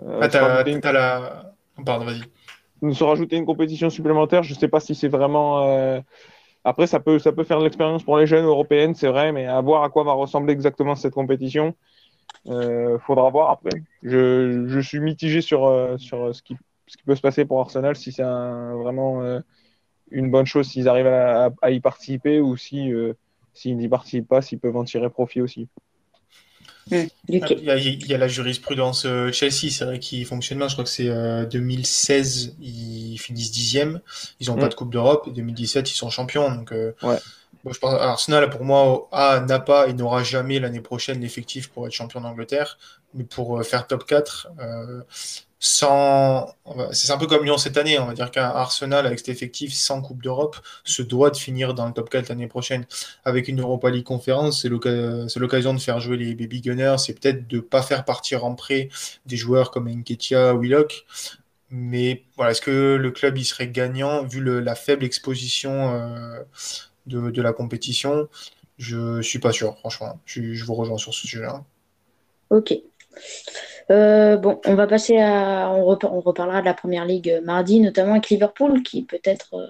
Ah, 0.07 0.25
as, 0.25 0.91
la... 0.91 1.53
Pardon, 1.85 2.05
vas-y. 2.05 2.93
Se 2.93 3.03
rajouter 3.03 3.35
une 3.37 3.45
compétition 3.45 3.89
supplémentaire, 3.89 4.43
je 4.43 4.53
ne 4.53 4.59
sais 4.59 4.67
pas 4.67 4.79
si 4.79 4.95
c'est 4.95 5.07
vraiment 5.07 6.01
après, 6.65 6.87
ça 6.87 6.99
peut, 6.99 7.19
ça 7.19 7.31
peut 7.31 7.43
faire 7.43 7.59
de 7.59 7.63
l'expérience 7.63 8.03
pour 8.03 8.17
les 8.17 8.25
jeunes 8.25 8.45
européennes, 8.45 8.95
c'est 8.95 9.07
vrai, 9.07 9.31
mais 9.31 9.45
à 9.45 9.61
voir 9.61 9.83
à 9.83 9.89
quoi 9.89 10.03
va 10.03 10.13
ressembler 10.13 10.51
exactement 10.51 10.95
cette 10.95 11.13
compétition, 11.13 11.75
il 12.45 12.53
euh, 12.53 12.97
faudra 12.97 13.29
voir 13.29 13.51
après. 13.51 13.83
Je, 14.01 14.65
je 14.67 14.79
suis 14.79 14.99
mitigé 14.99 15.41
sur, 15.41 15.67
euh, 15.67 15.99
sur 15.99 16.33
ce, 16.33 16.41
qui, 16.41 16.57
ce 16.87 16.97
qui 16.97 17.03
peut 17.03 17.13
se 17.13 17.21
passer 17.21 17.45
pour 17.45 17.59
Arsenal, 17.59 17.95
si 17.95 18.11
c'est 18.11 18.23
vraiment 18.23 19.21
euh, 19.21 19.39
une 20.09 20.31
bonne 20.31 20.47
chose 20.47 20.67
s'ils 20.67 20.89
arrivent 20.89 21.05
à, 21.05 21.51
à, 21.61 21.69
y 21.69 21.79
participer 21.79 22.41
ou 22.41 22.57
si 22.57 22.91
s'ils 23.53 23.77
n'y 23.77 23.87
participent 23.87 24.27
pas, 24.27 24.41
s'ils 24.41 24.59
peuvent 24.59 24.75
en 24.75 24.85
tirer 24.85 25.11
profit 25.11 25.41
aussi. 25.41 25.69
Il, 26.91 27.09
y 27.29 28.13
a, 28.13 28.17
la 28.17 28.27
jurisprudence 28.27 29.05
euh, 29.05 29.31
Chelsea, 29.31 29.71
c'est 29.71 29.85
vrai 29.85 29.99
qu'il 29.99 30.23
fonctionne 30.25 30.59
bien. 30.59 30.67
Je 30.67 30.73
crois 30.73 30.83
que 30.83 30.89
c'est 30.89 31.09
2016, 31.47 32.47
euh, 32.47 32.63
ils 32.63 33.17
finissent 33.17 33.51
dixième. 33.51 34.01
Ils 34.39 34.49
n'ont 34.49 34.55
pas 34.55 34.67
hmm. 34.67 34.69
de 34.69 34.73
Coupe 34.75 34.91
d'Europe. 34.91 35.27
Et 35.27 35.31
2017, 35.31 35.91
ils 35.91 35.95
sont 35.95 36.11
champions. 36.11 36.53
Donc, 36.53 36.71
euh, 36.71 36.93
ouais. 37.01 37.17
je 37.71 37.79
pense, 37.79 37.93
Arsenal, 37.93 38.49
pour 38.51 38.63
moi, 38.63 39.09
n'a 39.11 39.59
pas 39.59 39.87
et 39.87 39.93
n'aura 39.93 40.23
jamais 40.23 40.59
l'année 40.59 40.81
prochaine 40.81 41.21
l'effectif 41.21 41.69
pour 41.69 41.87
être 41.87 41.93
champion 41.93 42.21
d'Angleterre. 42.21 42.77
Mais 43.15 43.23
pour 43.23 43.63
faire 43.63 43.87
top 43.87 44.05
4, 44.05 44.49
sans. 45.65 46.55
C'est 46.91 47.11
un 47.11 47.17
peu 47.17 47.25
comme 47.25 47.43
Lyon 47.43 47.57
cette 47.57 47.77
année. 47.77 47.97
On 47.97 48.05
va 48.05 48.13
dire 48.13 48.29
qu'un 48.29 48.43
Arsenal, 48.43 49.07
avec 49.07 49.19
cet 49.19 49.29
effectif 49.29 49.73
sans 49.73 50.01
Coupe 50.01 50.21
d'Europe, 50.21 50.57
se 50.83 51.01
doit 51.01 51.31
de 51.31 51.37
finir 51.37 51.73
dans 51.73 51.87
le 51.87 51.93
top 51.93 52.09
4 52.09 52.29
l'année 52.29 52.47
prochaine. 52.47 52.85
Avec 53.23 53.47
une 53.47 53.59
Europa 53.59 53.89
League 53.89 54.05
conférence, 54.05 54.61
c'est 54.61 54.69
l'occasion 54.69 55.73
de 55.73 55.79
faire 55.79 55.99
jouer 55.99 56.17
les 56.17 56.35
Baby 56.35 56.61
Gunners. 56.61 56.97
C'est 56.99 57.19
peut-être 57.19 57.47
de 57.47 57.57
ne 57.57 57.61
pas 57.61 57.81
faire 57.81 58.05
partir 58.05 58.45
en 58.45 58.53
prêt 58.53 58.89
des 59.25 59.37
joueurs 59.37 59.71
comme 59.71 59.89
Nketiah, 59.89 60.53
Willock. 60.53 61.05
Mais 61.71 62.23
voilà, 62.35 62.51
est-ce 62.51 62.61
que 62.61 62.95
le 62.95 63.11
club 63.11 63.37
il 63.37 63.45
serait 63.45 63.67
gagnant 63.67 64.23
vu 64.23 64.43
la 64.43 64.75
faible 64.75 65.03
exposition 65.03 65.95
euh, 65.95 66.39
de, 67.07 67.41
la 67.41 67.53
compétition? 67.53 68.29
Je 68.77 69.19
suis 69.21 69.39
pas 69.39 69.51
sûr, 69.51 69.77
franchement. 69.79 70.19
Je, 70.25 70.53
je 70.53 70.63
vous 70.63 70.75
rejoins 70.75 70.99
sur 70.99 71.13
ce 71.13 71.21
sujet-là. 71.21 71.63
Ok. 72.51 72.73
Euh, 73.91 74.37
bon, 74.37 74.59
on 74.65 74.75
va 74.75 74.87
passer 74.87 75.17
à. 75.17 75.71
On, 75.71 75.85
reparlera 76.21 76.61
de 76.61 76.65
la 76.65 76.73
première 76.73 77.05
ligue 77.05 77.29
euh, 77.29 77.41
mardi, 77.41 77.79
notamment 77.79 78.13
avec 78.13 78.29
Liverpool, 78.29 78.81
qui 78.83 79.03
peut-être 79.03 79.53
euh, 79.53 79.67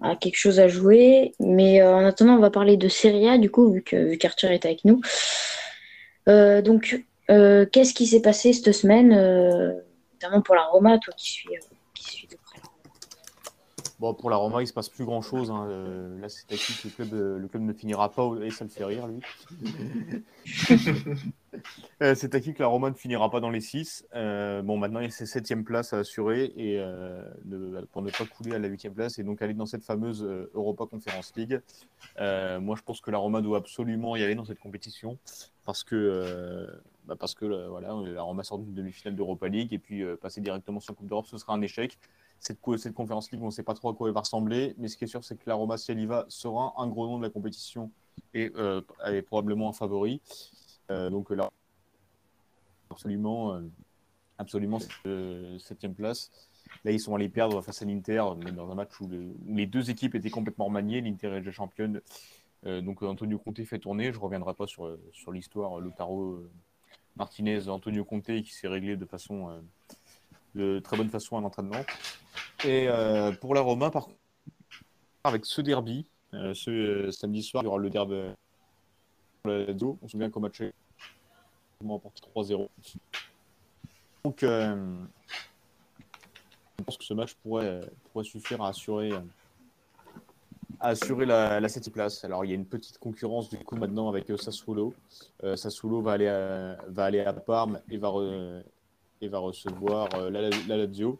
a 0.00 0.16
quelque 0.16 0.36
chose 0.36 0.60
à 0.60 0.68
jouer. 0.68 1.34
Mais 1.38 1.82
en 1.82 2.04
attendant, 2.04 2.34
on 2.34 2.40
va 2.40 2.50
parler 2.50 2.76
de 2.76 2.88
Serie 2.88 3.28
A, 3.28 3.38
du 3.38 3.50
coup, 3.50 3.72
vu 3.72 3.82
que 3.82 4.14
qu'Arthur 4.16 4.50
est 4.50 4.64
avec 4.64 4.84
nous. 4.84 5.00
donc, 6.26 7.04
qu'est-ce 7.28 7.94
qui 7.94 8.06
s'est 8.06 8.22
passé 8.22 8.52
cette 8.52 8.72
semaine, 8.72 9.10
notamment 10.14 10.42
pour 10.42 10.54
la 10.54 10.64
Roma, 10.64 10.98
toi 10.98 11.14
qui 11.16 11.32
suis, 11.32 11.48
Bon, 13.98 14.14
pour 14.14 14.30
la 14.30 14.36
Roma, 14.36 14.62
il 14.62 14.66
se 14.66 14.72
passe 14.72 14.88
plus 14.88 15.04
grand 15.04 15.22
chose. 15.22 15.50
Hein. 15.50 15.66
là, 16.20 16.28
c'est 16.28 16.52
acquis 16.52 16.72
que 16.74 16.88
le 16.88 16.94
club, 16.94 17.40
le 17.40 17.48
club 17.48 17.62
ne 17.62 17.72
finira 17.72 18.10
pas 18.10 18.30
et 18.42 18.50
ça 18.50 18.64
le 18.64 18.70
fait 18.70 18.84
rire, 18.84 19.08
lui. 19.08 19.20
Euh, 22.02 22.14
c'est 22.14 22.34
acquis 22.34 22.54
que 22.54 22.62
la 22.62 22.68
Roma 22.68 22.90
ne 22.90 22.94
finira 22.94 23.30
pas 23.30 23.40
dans 23.40 23.50
les 23.50 23.60
6. 23.60 24.06
Euh, 24.14 24.62
bon, 24.62 24.76
maintenant, 24.76 25.00
il 25.00 25.04
y 25.04 25.06
a 25.06 25.10
ses 25.10 25.26
7 25.26 25.64
place 25.64 25.92
à 25.92 25.98
assurer 25.98 26.52
et, 26.56 26.78
euh, 26.78 27.24
pour 27.90 28.02
ne 28.02 28.10
pas 28.10 28.24
couler 28.24 28.54
à 28.54 28.58
la 28.58 28.68
8 28.68 28.90
place 28.90 29.18
et 29.18 29.24
donc 29.24 29.42
aller 29.42 29.54
dans 29.54 29.66
cette 29.66 29.82
fameuse 29.82 30.22
Europa 30.54 30.84
Conference 30.86 31.32
League. 31.36 31.60
moi, 32.18 32.76
je 32.76 32.82
pense 32.82 33.00
que 33.00 33.10
la 33.10 33.18
Roma 33.18 33.40
doit 33.40 33.58
absolument 33.58 34.14
y 34.16 34.22
aller 34.22 34.34
dans 34.34 34.44
cette 34.44 34.60
compétition 34.60 35.18
parce 35.64 35.82
que, 35.84 36.68
bah, 37.06 37.16
parce 37.18 37.34
que 37.34 37.66
voilà, 37.68 37.94
la 38.04 38.22
Roma 38.22 38.44
sort 38.44 38.58
d'une 38.58 38.74
demi-finale 38.74 39.16
d'Europa 39.16 39.48
League 39.48 39.72
et 39.72 39.78
puis 39.78 40.04
passer 40.16 40.40
directement 40.40 40.80
sur 40.80 40.92
la 40.92 40.96
Coupe 40.96 41.08
d'Europe, 41.08 41.26
ce 41.26 41.38
sera 41.38 41.54
un 41.54 41.62
échec. 41.62 41.98
Cette, 42.40 42.58
cette 42.76 42.94
Conference 42.94 43.30
League, 43.32 43.42
on 43.42 43.46
ne 43.46 43.50
sait 43.50 43.62
pas 43.62 43.74
trop 43.74 43.90
à 43.90 43.94
quoi 43.94 44.08
elle 44.08 44.14
va 44.14 44.20
ressembler, 44.20 44.74
mais 44.78 44.88
ce 44.88 44.96
qui 44.96 45.04
est 45.04 45.08
sûr, 45.08 45.24
c'est 45.24 45.36
que 45.36 45.48
la 45.48 45.54
Roma, 45.54 45.76
si 45.76 45.90
elle 45.90 46.08
sera 46.28 46.74
un 46.76 46.86
gros 46.86 47.06
nom 47.06 47.18
de 47.18 47.24
la 47.24 47.30
compétition 47.30 47.90
et 48.34 48.52
est 49.06 49.22
probablement 49.22 49.68
un 49.70 49.72
favori. 49.72 50.20
Euh, 50.90 51.10
donc 51.10 51.30
là, 51.30 51.50
absolument, 52.90 53.54
euh, 53.54 53.60
absolument 54.38 54.78
cette 54.78 55.60
septième 55.60 55.94
place. 55.94 56.30
Là, 56.84 56.92
ils 56.92 57.00
sont 57.00 57.14
allés 57.14 57.28
perdre 57.28 57.60
face 57.62 57.82
à 57.82 57.84
l'Inter 57.84 58.22
dans 58.54 58.70
un 58.70 58.74
match 58.74 59.00
où, 59.00 59.08
les 59.46 59.66
deux 59.66 59.90
équipes 59.90 60.14
étaient 60.14 60.30
complètement 60.30 60.68
maniées. 60.68 61.00
L'Inter 61.00 61.28
est 61.28 61.38
déjà 61.38 61.52
championne. 61.52 62.00
Euh, 62.66 62.80
donc 62.80 63.02
Antonio 63.02 63.38
Conte 63.38 63.64
fait 63.64 63.78
tourner. 63.78 64.12
Je 64.12 64.18
ne 64.18 64.22
reviendrai 64.22 64.54
pas 64.54 64.66
sur, 64.66 64.96
sur 65.12 65.32
l'histoire 65.32 65.80
Lotaro 65.80 66.42
Martinez, 67.16 67.68
Antonio 67.68 68.04
Conte 68.04 68.42
qui 68.42 68.52
s'est 68.52 68.68
réglé 68.68 68.96
de 68.96 69.04
façon 69.04 69.62
de 70.54 70.78
très 70.80 70.96
bonne 70.96 71.10
façon 71.10 71.36
à 71.36 71.40
l'entraînement. 71.40 71.84
Et 72.64 72.88
pour 73.40 73.54
la 73.54 73.60
Roma, 73.60 73.90
par 73.90 74.06
contre, 74.06 74.18
avec 75.24 75.44
ce 75.44 75.60
derby, 75.60 76.06
ce 76.32 77.10
samedi 77.10 77.42
soir, 77.42 77.62
il 77.62 77.66
y 77.66 77.68
aura 77.68 77.78
le 77.78 77.90
derby 77.90 78.14
on 79.44 79.98
se 80.02 80.08
souvient 80.08 80.30
qu'au 80.30 80.40
match, 80.40 80.62
on 81.84 81.90
emporté 81.90 82.22
3-0. 82.34 82.68
Donc, 84.24 84.42
euh, 84.42 84.96
je 86.78 86.84
pense 86.84 86.98
que 86.98 87.04
ce 87.04 87.14
match 87.14 87.34
pourrait, 87.34 87.80
suffire 88.22 88.62
à 88.62 88.68
assurer, 88.68 89.12
assurer 90.80 91.24
la, 91.24 91.60
la 91.60 91.68
place. 91.92 92.24
Alors, 92.24 92.44
il 92.44 92.48
y 92.48 92.52
a 92.52 92.56
une 92.56 92.66
petite 92.66 92.98
concurrence 92.98 93.48
du 93.48 93.58
coup 93.58 93.76
maintenant 93.76 94.08
avec 94.08 94.30
euh, 94.30 94.36
Sassuolo. 94.36 94.92
Euh, 95.44 95.56
Sassuolo 95.56 96.02
va 96.02 96.12
aller 96.12 96.28
à, 96.28 96.78
va 96.88 97.04
aller 97.04 97.20
à 97.20 97.32
Parme 97.32 97.80
et 97.88 97.96
va, 97.96 98.12
et 99.20 99.28
va 99.28 99.38
recevoir 99.38 100.08
la, 100.30 100.50
la, 100.50 100.76
Lazio. 100.76 101.18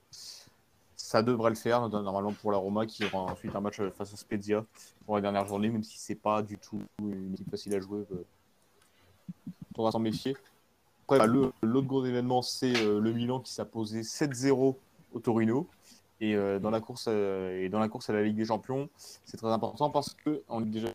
Ça 0.97 1.23
devrait 1.23 1.51
le 1.51 1.57
faire 1.57 1.89
normalement 1.89 2.33
pour 2.33 2.53
la 2.53 2.59
Roma 2.59 2.85
qui 2.87 3.05
aura 3.05 3.33
ensuite 3.33 3.55
un 3.55 3.61
match 3.61 3.81
face 3.97 4.13
à 4.13 4.17
Spezia 4.17 4.65
pour 5.07 5.17
la 5.17 5.23
dernière 5.23 5.47
journée, 5.47 5.71
même 5.71 5.83
si 5.83 5.99
c'est 5.99 6.15
pas 6.15 6.43
du 6.43 6.59
tout 6.59 6.83
une 7.01 7.33
équipe 7.33 7.51
facile 7.51 7.75
à 7.75 7.81
jouer. 7.81 8.05
Euh, 8.13 8.25
faudra 9.75 9.93
s'en 9.93 10.01
méfier. 10.01 10.37
Après, 11.05 11.27
l'autre 11.27 11.87
gros 11.87 12.05
événement, 12.05 12.43
c'est 12.43 12.77
euh, 12.77 13.01
le 13.01 13.13
Milan 13.13 13.41
qui 13.41 13.59
posé 13.65 14.03
7-0 14.03 14.77
au 15.13 15.21
Torino. 15.21 15.67
Et, 16.21 16.35
euh, 16.35 16.59
dans 16.59 16.71
la 16.71 16.81
course, 16.81 17.07
et 17.07 17.69
dans 17.71 17.79
la 17.79 17.89
course 17.89 18.11
à 18.11 18.13
la 18.13 18.23
Ligue 18.23 18.37
des 18.37 18.45
Champions, 18.45 18.91
c'est 18.97 19.37
très 19.37 19.49
important 19.49 19.89
parce 19.89 20.13
que 20.13 20.43
on 20.49 20.63
est 20.63 20.69
déjà 20.69 20.89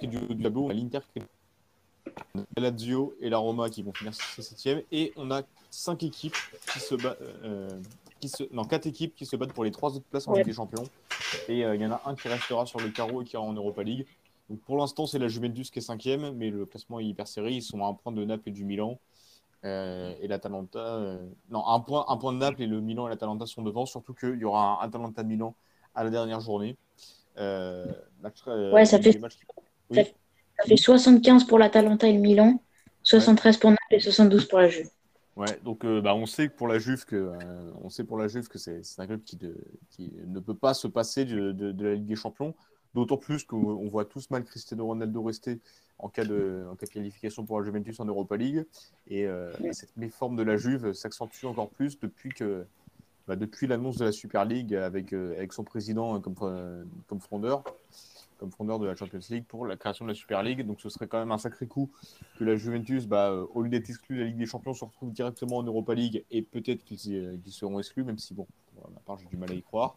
du, 0.00 0.06
du 0.08 0.42
tableau, 0.42 0.66
on 0.66 0.70
a 0.70 0.72
l'Inter 0.72 1.00
la 2.34 2.70
Lazio 2.70 3.14
et 3.20 3.28
la 3.28 3.38
Roma 3.38 3.68
qui 3.70 3.82
vont 3.82 3.92
finir 3.92 4.14
7 4.14 4.86
et 4.92 5.12
on 5.16 5.30
a 5.30 5.42
5 5.70 6.02
équipes 6.02 6.36
qui 6.72 6.80
se 6.80 6.94
battent. 6.94 7.18
qui 8.20 8.28
se... 8.28 8.44
Non, 8.52 8.64
4 8.64 8.86
équipes 8.86 9.14
qui 9.14 9.26
se 9.26 9.36
battent 9.36 9.52
pour 9.52 9.64
les 9.64 9.70
3 9.70 9.96
autres 9.96 10.06
places 10.10 10.28
en 10.28 10.34
Ligue 10.34 10.46
des 10.46 10.52
Champions. 10.52 10.84
Et 11.48 11.60
il 11.60 11.80
y 11.80 11.86
en 11.86 11.92
a 11.92 12.02
un 12.06 12.14
qui 12.14 12.28
restera 12.28 12.66
sur 12.66 12.80
le 12.80 12.88
carreau 12.88 13.22
et 13.22 13.24
qui 13.24 13.34
ira 13.34 13.42
en 13.42 13.52
Europa 13.52 13.82
League. 13.82 14.06
Donc 14.48 14.60
pour 14.60 14.76
l'instant, 14.76 15.06
c'est 15.06 15.18
la 15.20 15.28
Juventus 15.28 15.70
qui 15.70 15.78
est 15.78 15.82
cinquième, 15.82 16.32
mais 16.34 16.50
le 16.50 16.66
classement 16.66 16.98
est 16.98 17.04
hyper 17.04 17.28
serré. 17.28 17.52
Ils 17.52 17.62
sont 17.62 17.84
à 17.84 17.88
un 17.88 17.94
point 17.94 18.12
de 18.12 18.24
Naples 18.24 18.48
et 18.48 18.52
du 18.52 18.64
Milan. 18.64 18.98
Euh, 19.64 20.14
et 20.20 20.28
l'Atalanta. 20.28 20.78
Euh... 20.78 21.18
Non, 21.50 21.66
un 21.66 21.80
point, 21.80 22.04
un 22.08 22.16
point 22.16 22.32
de 22.32 22.38
Naples 22.38 22.62
et 22.62 22.66
le 22.66 22.80
Milan 22.80 23.06
et 23.06 23.10
l'Atalanta 23.10 23.46
sont 23.46 23.62
devant, 23.62 23.86
surtout 23.86 24.14
qu'il 24.14 24.38
y 24.38 24.44
aura 24.44 24.82
un 24.82 24.86
Atalanta 24.86 25.22
Milan 25.22 25.54
à 25.94 26.04
la 26.04 26.10
dernière 26.10 26.40
journée. 26.40 26.76
Euh, 27.38 27.86
euh 28.48 28.72
ouais, 28.72 28.84
ça 28.84 29.00
fait, 29.00 29.12
ça, 29.12 29.28
fait 29.92 30.14
75 30.66 31.44
pour 31.44 31.58
l'Atalanta 31.58 32.08
et 32.08 32.12
le 32.12 32.20
Milan, 32.20 32.62
73 33.02 33.56
pour 33.58 33.70
Naples 33.70 33.80
et 33.90 34.00
72 34.00 34.46
pour 34.46 34.58
la 34.58 34.68
Juve. 34.68 34.88
Ouais, 35.36 35.58
donc 35.64 35.84
euh, 35.84 36.00
bah, 36.00 36.14
on 36.14 36.26
sait 36.26 36.48
pour 36.48 36.68
la 36.68 36.78
Juve 36.78 37.04
que 37.04 37.32
on 37.82 37.88
sait 37.88 38.04
pour 38.04 38.18
la 38.18 38.28
Juve 38.28 38.48
que 38.48 38.58
c'est 38.58 38.82
un 38.98 39.06
club 39.06 39.22
qui, 39.22 39.36
de, 39.36 39.54
qui, 39.90 40.12
ne 40.26 40.40
peut 40.40 40.54
pas 40.54 40.74
se 40.74 40.86
passer 40.86 41.24
de, 41.24 41.52
de, 41.52 41.72
de 41.72 41.84
la 41.84 41.94
Ligue 41.94 42.06
des 42.06 42.16
Champions. 42.16 42.54
D'autant 42.94 43.16
plus 43.16 43.44
qu'on 43.44 43.86
voit 43.86 44.04
tous 44.04 44.30
mal 44.30 44.44
Cristiano 44.44 44.84
Ronaldo 44.84 45.22
rester 45.22 45.60
en 46.00 46.08
cas 46.08 46.24
de, 46.24 46.64
en 46.70 46.74
cas 46.74 46.86
de 46.86 46.90
qualification 46.90 47.44
pour 47.44 47.60
la 47.60 47.64
Juventus 47.64 48.00
en 48.00 48.04
Europa 48.04 48.36
League. 48.36 48.64
Et 49.06 49.26
euh, 49.26 49.52
cette 49.72 49.96
méforme 49.96 50.36
de 50.36 50.42
la 50.42 50.56
Juve 50.56 50.92
s'accentue 50.92 51.44
encore 51.44 51.70
plus 51.70 51.98
depuis 52.00 52.30
que 52.30 52.66
bah, 53.28 53.36
depuis 53.36 53.66
l'annonce 53.66 53.98
de 53.98 54.04
la 54.06 54.12
Super 54.12 54.44
League 54.44 54.74
avec, 54.74 55.12
euh, 55.12 55.36
avec 55.36 55.52
son 55.52 55.62
président 55.62 56.20
comme, 56.20 56.34
euh, 56.42 56.84
comme 57.06 57.20
fondeur 57.20 57.62
comme 58.40 58.50
fondeur 58.50 58.78
de 58.78 58.86
la 58.86 58.96
Champions 58.96 59.20
League 59.28 59.44
pour 59.46 59.66
la 59.66 59.76
création 59.76 60.06
de 60.06 60.10
la 60.10 60.14
Super 60.14 60.42
League. 60.42 60.66
Donc 60.66 60.80
ce 60.80 60.88
serait 60.88 61.06
quand 61.06 61.18
même 61.18 61.30
un 61.30 61.38
sacré 61.38 61.66
coup 61.66 61.90
que 62.38 62.44
la 62.44 62.56
Juventus, 62.56 63.06
bah, 63.06 63.32
au 63.54 63.62
lieu 63.62 63.68
d'être 63.68 63.88
exclue 63.90 64.16
de 64.16 64.20
la 64.22 64.26
Ligue 64.28 64.38
des 64.38 64.46
Champions, 64.46 64.72
se 64.72 64.84
retrouve 64.84 65.12
directement 65.12 65.58
en 65.58 65.62
Europa 65.62 65.94
League 65.94 66.24
et 66.30 66.40
peut-être 66.40 66.82
qu'ils 66.84 67.38
seront 67.48 67.78
exclus, 67.78 68.02
même 68.02 68.18
si 68.18 68.32
bon, 68.32 68.46
pour 68.74 68.90
ma 68.90 69.00
part 69.00 69.18
j'ai 69.18 69.26
du 69.26 69.36
mal 69.36 69.50
à 69.52 69.54
y 69.54 69.62
croire. 69.62 69.96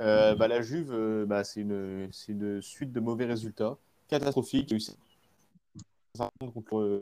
Euh, 0.00 0.34
bah, 0.34 0.48
la 0.48 0.62
Juve, 0.62 0.90
euh, 0.90 1.26
bah, 1.26 1.44
c'est 1.44 1.60
une, 1.60 2.08
suite 2.62 2.92
de 2.92 3.00
mauvais 3.00 3.26
résultats 3.26 3.76
catastrophiques. 4.08 4.70
Il 4.70 4.78
y 4.78 4.86
a 6.22 6.30
eu 6.42 6.50
contre 6.50 6.78
euh, 6.78 7.00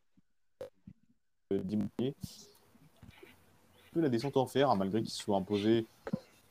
la 3.95 4.09
descente 4.09 4.37
en 4.37 4.47
fer, 4.47 4.71
hein, 4.71 4.77
malgré 4.77 5.03
qu'ils 5.03 5.13
soient 5.13 5.37
imposés 5.37 5.87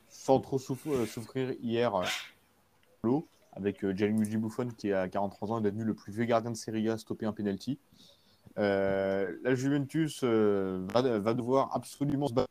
sans 0.09 0.39
trop 0.39 0.57
souffrir 0.57 1.51
hier 1.61 1.91
l'eau, 3.03 3.27
avec 3.57 3.85
Gianluigi 3.95 4.37
Buffon 4.37 4.69
qui 4.77 4.93
a 4.93 5.07
43 5.07 5.51
ans 5.51 5.59
est 5.59 5.63
devenu 5.63 5.83
le 5.83 5.93
plus 5.93 6.11
vieux 6.11 6.25
gardien 6.25 6.51
de 6.51 6.55
Serie 6.55 6.89
A 6.89 6.93
à 6.93 6.97
stopper 6.97 7.25
un 7.25 7.33
penalty. 7.33 7.77
la 8.55 9.55
Juventus 9.55 10.23
va, 10.23 11.19
va, 11.19 11.33
devoir 11.33 11.75
absolument 11.75 12.27
se 12.27 12.33
battre 12.33 12.49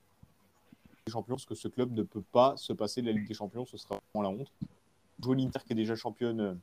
Champions, 1.10 1.36
parce 1.36 1.46
que 1.46 1.54
ce 1.54 1.68
club 1.68 1.92
ne 1.92 2.02
peut 2.02 2.22
pas 2.32 2.56
se 2.56 2.72
passer 2.72 3.00
de 3.00 3.06
la 3.06 3.12
Ligue 3.12 3.28
des 3.28 3.34
Champions, 3.34 3.64
ce 3.64 3.76
sera 3.76 4.00
vraiment 4.12 4.28
la 4.28 4.36
honte. 4.36 4.50
Jouer 5.22 5.36
l'Inter 5.36 5.60
qui 5.64 5.72
est 5.72 5.76
déjà 5.76 5.94
championne 5.94 6.58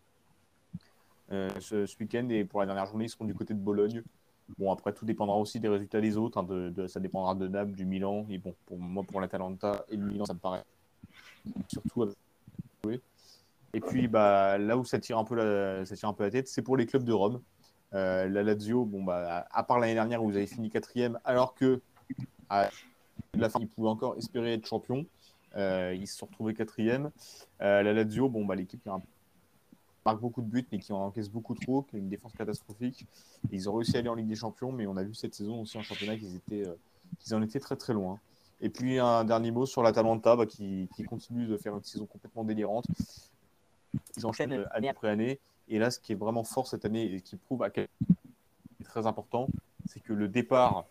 euh, 1.32 1.50
ce, 1.60 1.86
week-end 2.00 2.28
et 2.30 2.44
pour 2.44 2.60
la 2.60 2.66
dernière 2.66 2.86
journée, 2.86 3.06
ils 3.06 3.10
seront 3.10 3.26
du 3.26 3.34
côté 3.34 3.54
de 3.54 3.60
Bologne. 3.60 4.04
Bon, 4.58 4.72
après, 4.72 4.94
tout 4.94 5.06
dépendra 5.06 5.38
aussi 5.38 5.60
des 5.60 5.70
résultats 5.70 6.02
des 6.02 6.18
autres. 6.18 6.38
Hein, 6.38 6.88
ça 6.88 7.00
dépendra 7.00 7.36
de 7.36 7.48
Naples, 7.48 7.72
du 7.72 7.86
Milan. 7.86 8.26
Et 8.30 8.38
bon, 8.38 8.54
pour 8.66 8.78
moi, 8.78 9.04
pour 9.04 9.22
l'Atalanta 9.22 9.86
et 9.90 9.96
le 9.96 10.06
Milan, 10.06 10.26
ça 10.26 10.34
me 10.34 10.40
paraît 10.40 10.64
surtout 11.70 12.10
Et 13.74 13.80
puis, 13.80 14.08
bah, 14.08 14.58
là 14.58 14.78
où 14.78 14.86
ça 14.86 15.00
tire 15.00 15.18
un 15.18 15.24
peu 15.24 15.36
la, 15.36 16.30
tête, 16.30 16.48
c'est 16.48 16.62
pour 16.62 16.78
les 16.78 16.86
clubs 16.86 17.04
de 17.04 17.14
Rome. 17.14 17.42
Euh, 17.94 18.28
la 18.30 18.44
Lazio, 18.44 18.86
bon, 18.86 19.04
bah, 19.04 19.48
à 19.52 19.64
part 19.64 19.80
l'année 19.80 19.94
dernière 19.96 20.24
où 20.24 20.30
vous 20.30 20.36
avez 20.36 20.48
fini 20.48 20.70
quatrième, 20.70 21.20
alors 21.26 21.56
que 21.56 21.82
la 22.50 23.50
fin, 23.50 23.60
ils 23.60 23.68
pouvaient 23.68 23.90
encore 23.90 24.16
espérer 24.18 24.54
être 24.54 24.68
champion. 24.68 25.06
Euh, 25.56 25.96
ils 25.96 26.08
se 26.08 26.18
sont 26.18 26.28
retrouvés 26.28 26.54
quatrième. 26.54 27.12
Euh, 27.62 27.82
la 27.82 27.94
Lazio, 27.94 28.30
bon, 28.30 28.46
bah, 28.46 28.56
l'équipe 28.56 28.82
qui 28.82 28.90
marque 30.06 30.20
beaucoup 30.20 30.42
de 30.42 30.48
buts, 30.48 30.68
mais 30.72 30.78
qui 30.80 30.94
en 30.94 31.06
encaisse 31.06 31.30
beaucoup 31.30 31.56
trop, 31.56 31.82
qui 31.84 31.96
a 31.96 32.00
une 32.00 32.10
défense 32.10 32.34
catastrophique. 32.34 33.08
ils 33.52 33.70
ont 33.70 33.76
réussi 33.76 33.96
à 33.96 34.00
aller 34.00 34.10
en 34.10 34.16
Ligue 34.16 34.28
des 34.28 34.36
Champions, 34.36 34.72
mais 34.72 34.86
on 34.86 34.98
a 34.98 35.04
vu 35.04 35.16
cette 35.16 35.34
saison 35.34 35.62
aussi 35.62 35.78
en 35.78 35.82
championnat 35.82 36.18
qu'ils 36.18 36.36
étaient, 36.36 36.64
en 37.32 37.42
étaient 37.42 37.60
très 37.60 37.76
très 37.76 37.94
loin. 37.94 38.20
Et 38.62 38.70
puis 38.70 39.00
un 39.00 39.26
dernier 39.26 39.52
mot 39.52 39.66
sur 39.66 39.84
l'Atalanta 39.84 40.36
bah, 40.36 40.46
qui, 40.46 40.88
continue 41.08 41.48
de 41.48 41.58
faire 41.58 41.76
une 41.76 41.84
saison 41.84 42.06
complètement 42.06 42.44
délirante. 42.44 42.86
Ils 44.18 44.26
enchaînent 44.26 44.66
année 44.72 44.90
après 44.90 45.10
année. 45.10 45.40
Et 45.70 45.80
là, 45.80 45.92
ce 45.92 46.00
qui 46.00 46.12
est 46.12 46.16
vraiment 46.16 46.44
fort 46.44 46.68
cette 46.68 46.86
année 46.86 47.14
et 47.14 47.22
qui 47.22 47.36
prouve 47.38 47.64
à 47.64 47.70
quel 47.70 47.88
point 47.88 48.16
c'est 48.80 48.88
très 48.88 49.08
important, 49.08 49.48
c'est 49.88 50.02
que 50.02 50.14
le 50.14 50.28
départ 50.28 50.86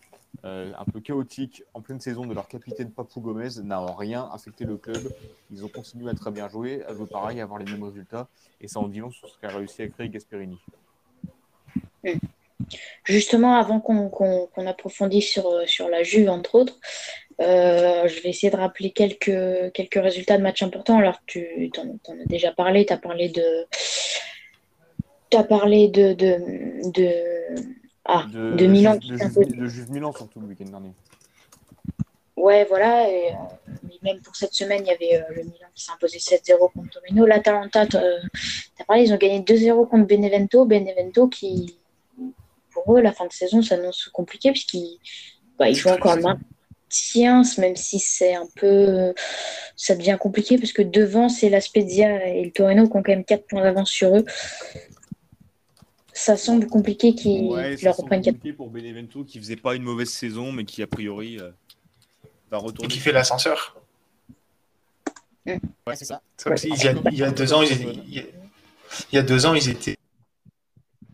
euh, 0.44 0.72
un 0.76 0.84
peu 0.84 1.00
chaotique 1.00 1.62
en 1.74 1.82
pleine 1.82 2.00
saison 2.00 2.26
de 2.26 2.34
leur 2.34 2.48
capitaine 2.48 2.90
Papou 2.90 3.20
Gomez 3.20 3.50
n'a 3.62 3.84
rien 3.94 4.28
affecté 4.32 4.64
le 4.64 4.76
club. 4.76 5.12
Ils 5.52 5.64
ont 5.64 5.68
continué 5.68 6.10
à 6.10 6.14
très 6.14 6.30
bien 6.30 6.48
jouer, 6.48 6.84
à 6.84 6.94
jouer 6.94 7.06
pareil, 7.06 7.40
à 7.40 7.44
avoir 7.44 7.58
les 7.58 7.70
mêmes 7.70 7.84
résultats. 7.84 8.28
Et 8.60 8.66
ça 8.66 8.80
en 8.80 8.88
dit 8.88 9.00
long 9.00 9.10
sur 9.10 9.28
ce 9.28 9.38
qu'a 9.38 9.48
réussi 9.48 9.82
à 9.82 9.88
créer 9.88 10.08
Gasperini. 10.08 10.58
Justement, 13.04 13.54
avant 13.54 13.80
qu'on 13.80 14.66
approfondisse 14.66 15.28
sur, 15.28 15.68
sur 15.68 15.88
la 15.88 16.02
Juve, 16.02 16.28
entre 16.28 16.54
autres, 16.56 16.78
euh, 17.42 18.09
je 18.09 18.22
vais 18.22 18.31
essayer 18.31 18.50
de 18.50 18.57
rappeler 18.57 18.90
quelques, 18.90 19.72
quelques 19.72 20.02
résultats 20.02 20.38
de 20.38 20.42
matchs 20.42 20.62
importants. 20.62 20.98
Alors, 20.98 21.20
tu 21.26 21.70
en, 21.78 22.12
as 22.12 22.26
déjà 22.26 22.52
parlé, 22.52 22.87
tu 22.87 22.92
as 22.92 22.98
parlé 22.98 23.28
de. 23.28 23.66
Tu 25.31 25.37
as 25.37 25.44
parlé 25.44 25.88
de, 25.88 26.12
de 26.12 27.02
ah, 28.05 28.26
de, 28.33 28.66
Milan. 28.66 28.96
De, 28.96 29.66
Juve, 29.66 29.90
Milan, 29.90 30.12
surtout 30.12 30.40
le 30.40 30.46
week-end 30.46 30.66
dernier. 30.66 30.92
Ouais, 32.37 32.64
voilà. 32.64 33.09
Et, 33.09 33.28
euh, 33.28 33.88
même 34.02 34.20
pour 34.20 34.35
cette 34.35 34.52
semaine, 34.52 34.83
il 34.85 34.88
y 34.88 34.90
avait 34.90 35.22
euh, 35.22 35.35
le 35.35 35.42
Milan 35.44 35.68
qui 35.74 35.85
s'est 35.85 35.92
imposé 35.92 36.18
7-0 36.18 36.72
contre 36.72 36.90
Torino. 36.90 37.24
L'Atalanta, 37.24 37.87
tu 37.87 37.96
as 37.96 38.85
parlé, 38.87 39.05
ils 39.05 39.12
ont 39.12 39.16
gagné 39.16 39.40
2-0 39.40 39.88
contre 39.88 40.07
Benevento. 40.07 40.64
Benevento 40.64 41.28
qui, 41.28 41.76
pour 42.70 42.96
eux, 42.96 43.00
la 43.00 43.12
fin 43.12 43.26
de 43.26 43.33
saison 43.33 43.62
s'annonce 43.62 44.09
compliqué 44.12 44.50
puisqu'ils 44.50 44.98
bah, 45.59 45.68
ils 45.68 45.76
jouent 45.76 45.90
encore 45.90 46.16
maintien, 46.92 47.42
même 47.59 47.76
si 47.76 47.98
c'est 47.98 48.35
un 48.35 48.46
peu. 48.57 49.14
Ça 49.76 49.94
devient 49.94 50.16
compliqué 50.20 50.59
parce 50.59 50.72
que 50.72 50.83
devant, 50.83 51.28
c'est 51.28 51.48
la 51.48 51.61
Spezia 51.61 52.28
et 52.28 52.44
le 52.44 52.50
Torino 52.50 52.88
qui 52.88 52.96
ont 52.96 53.02
quand 53.02 53.12
même 53.12 53.24
4 53.24 53.46
points 53.46 53.62
d'avance 53.62 53.90
sur 53.90 54.16
eux 54.16 54.24
ça 56.12 56.37
semble 56.37 56.66
compliqué 56.66 57.14
qu'ils 57.14 57.50
leur 57.83 57.96
reprennent 57.96 58.22
compliqué 58.22 58.52
pour 58.52 58.70
Benevento 58.70 59.24
qui 59.24 59.38
faisait 59.38 59.57
pas 59.57 59.74
une 59.74 59.83
mauvaise 59.83 60.11
saison, 60.11 60.52
mais 60.52 60.64
qui 60.64 60.83
a 60.83 60.87
priori 60.87 61.38
euh, 61.38 61.50
va 62.50 62.59
retourner. 62.59 62.92
Qui 62.92 63.00
fait 63.00 63.12
l'ascenseur. 63.12 63.81
Mm. 65.46 65.57
Ouais, 65.87 65.96
c'est 65.96 66.05
ça. 66.05 66.20
Il, 66.64 67.18
y 67.18 67.22
a, 67.22 67.31
deux 67.31 67.52
ans, 67.52 67.62
ils 67.62 67.72
étaient, 67.72 67.98
il, 68.09 68.26
y 69.12 69.18
a, 69.18 69.22
deux 69.22 69.46
ans, 69.46 69.55
ils 69.55 69.68
étaient 69.68 69.96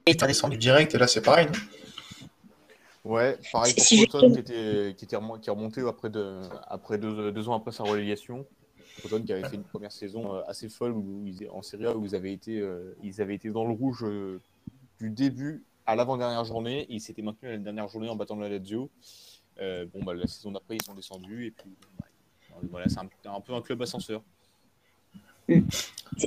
descendus 0.05 0.59
direct, 0.59 0.95
et 0.95 0.99
là, 0.99 1.07
c'est 1.07 1.23
pareil. 1.23 1.47
Ouais, 3.09 3.39
pareil 3.51 3.75
pour 3.75 4.09
Proton 4.09 4.33
qui, 4.33 4.39
était, 4.39 4.95
qui, 4.97 5.05
était 5.07 5.17
remonté, 5.17 5.41
qui 5.41 5.49
est 5.49 5.53
remonté 5.53 5.81
après, 5.81 6.11
de, 6.11 6.43
après 6.69 6.99
deux, 6.99 7.33
deux, 7.33 7.49
ans 7.49 7.55
après 7.55 7.73
sa 7.73 7.83
relégation. 7.83 8.47
Proton 8.99 9.23
qui 9.23 9.33
avait 9.33 9.49
fait 9.49 9.57
une 9.57 9.65
première 9.65 9.93
saison 9.93 10.35
euh, 10.35 10.43
assez 10.47 10.69
folle 10.69 10.93
où 10.93 11.25
ils, 11.27 11.49
en 11.51 11.63
Serie 11.63 11.87
A 11.87 11.97
où 11.97 12.05
ils 12.05 12.15
avaient 12.15 12.33
été, 12.33 12.61
euh, 12.61 12.95
ils 13.03 13.21
avaient 13.21 13.35
été 13.35 13.51
dans 13.51 13.65
le 13.65 13.73
rouge 13.73 14.05
du 15.01 15.11
début 15.11 15.65
à 15.87 15.97
l'avant-dernière 15.97 16.45
journée. 16.45 16.87
Il 16.91 17.01
s'était 17.01 17.23
maintenu 17.23 17.49
à 17.49 17.53
la 17.53 17.59
dernière 17.59 17.89
journée 17.89 18.11
en 18.11 18.17
battant 18.17 18.37
la 18.37 18.49
Lazio. 18.49 18.91
Euh, 19.61 19.87
bon, 19.93 20.05
bah, 20.05 20.15
la 20.15 20.27
saison 20.27 20.53
d'après, 20.53 20.77
ils 20.77 20.83
sont 20.83 20.95
descendus. 20.95 21.47
Et 21.47 21.51
puis, 21.51 21.71
bah, 21.99 22.07
voilà, 22.71 22.87
c'est 22.89 22.99
un, 22.99 23.41
peu 23.41 23.55
un 23.55 23.63
club 23.63 23.83
ascenseur. 23.83 24.23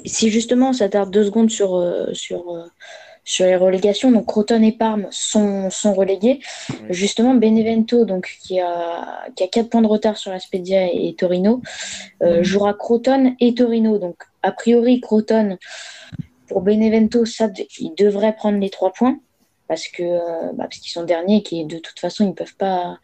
Si 0.06 0.30
justement, 0.32 0.74
ça 0.74 0.90
tarde 0.90 1.12
deux 1.12 1.26
secondes 1.26 1.52
sur, 1.52 1.76
euh, 1.76 2.14
sur, 2.14 2.50
euh, 2.50 2.66
sur 3.24 3.46
les 3.46 3.56
relégations, 3.56 4.12
donc 4.12 4.26
Croton 4.26 4.62
et 4.64 4.72
Parme 4.72 5.08
sont, 5.12 5.70
sont 5.70 5.94
relégués. 5.94 6.40
Justement, 6.90 7.36
Benevento, 7.36 8.06
donc, 8.06 8.38
qui, 8.42 8.60
a, 8.60 9.26
qui 9.36 9.44
a 9.44 9.48
4 9.48 9.70
points 9.70 9.82
de 9.82 9.88
retard 9.88 10.18
sur 10.18 10.32
Aspedia 10.32 10.88
et, 10.92 11.16
Torino, 11.18 11.62
jouera 12.42 12.74
Croton 12.74 13.36
et 13.40 13.54
Torino. 13.54 14.00
Donc, 14.00 14.16
a 14.42 14.52
priori, 14.52 15.00
Croton 15.02 15.58
pour 16.52 16.62
Benevento, 16.62 17.26
ça, 17.26 17.48
ils 17.80 17.96
devraient 17.96 18.36
prendre 18.36 18.60
les 18.60 18.70
trois 18.70 18.92
points. 18.92 19.20
Parce 19.68 19.88
que 19.88 20.04
euh, 20.04 20.52
bah, 20.54 20.66
parce 20.66 20.80
qu'ils 20.80 20.92
sont 20.92 21.06
derniers 21.06 21.38
et 21.38 21.44
qui 21.44 21.64
de 21.64 21.78
toute 21.78 21.98
façon 21.98 22.28
ils 22.28 22.34
peuvent 22.34 22.58
pas 22.58 23.00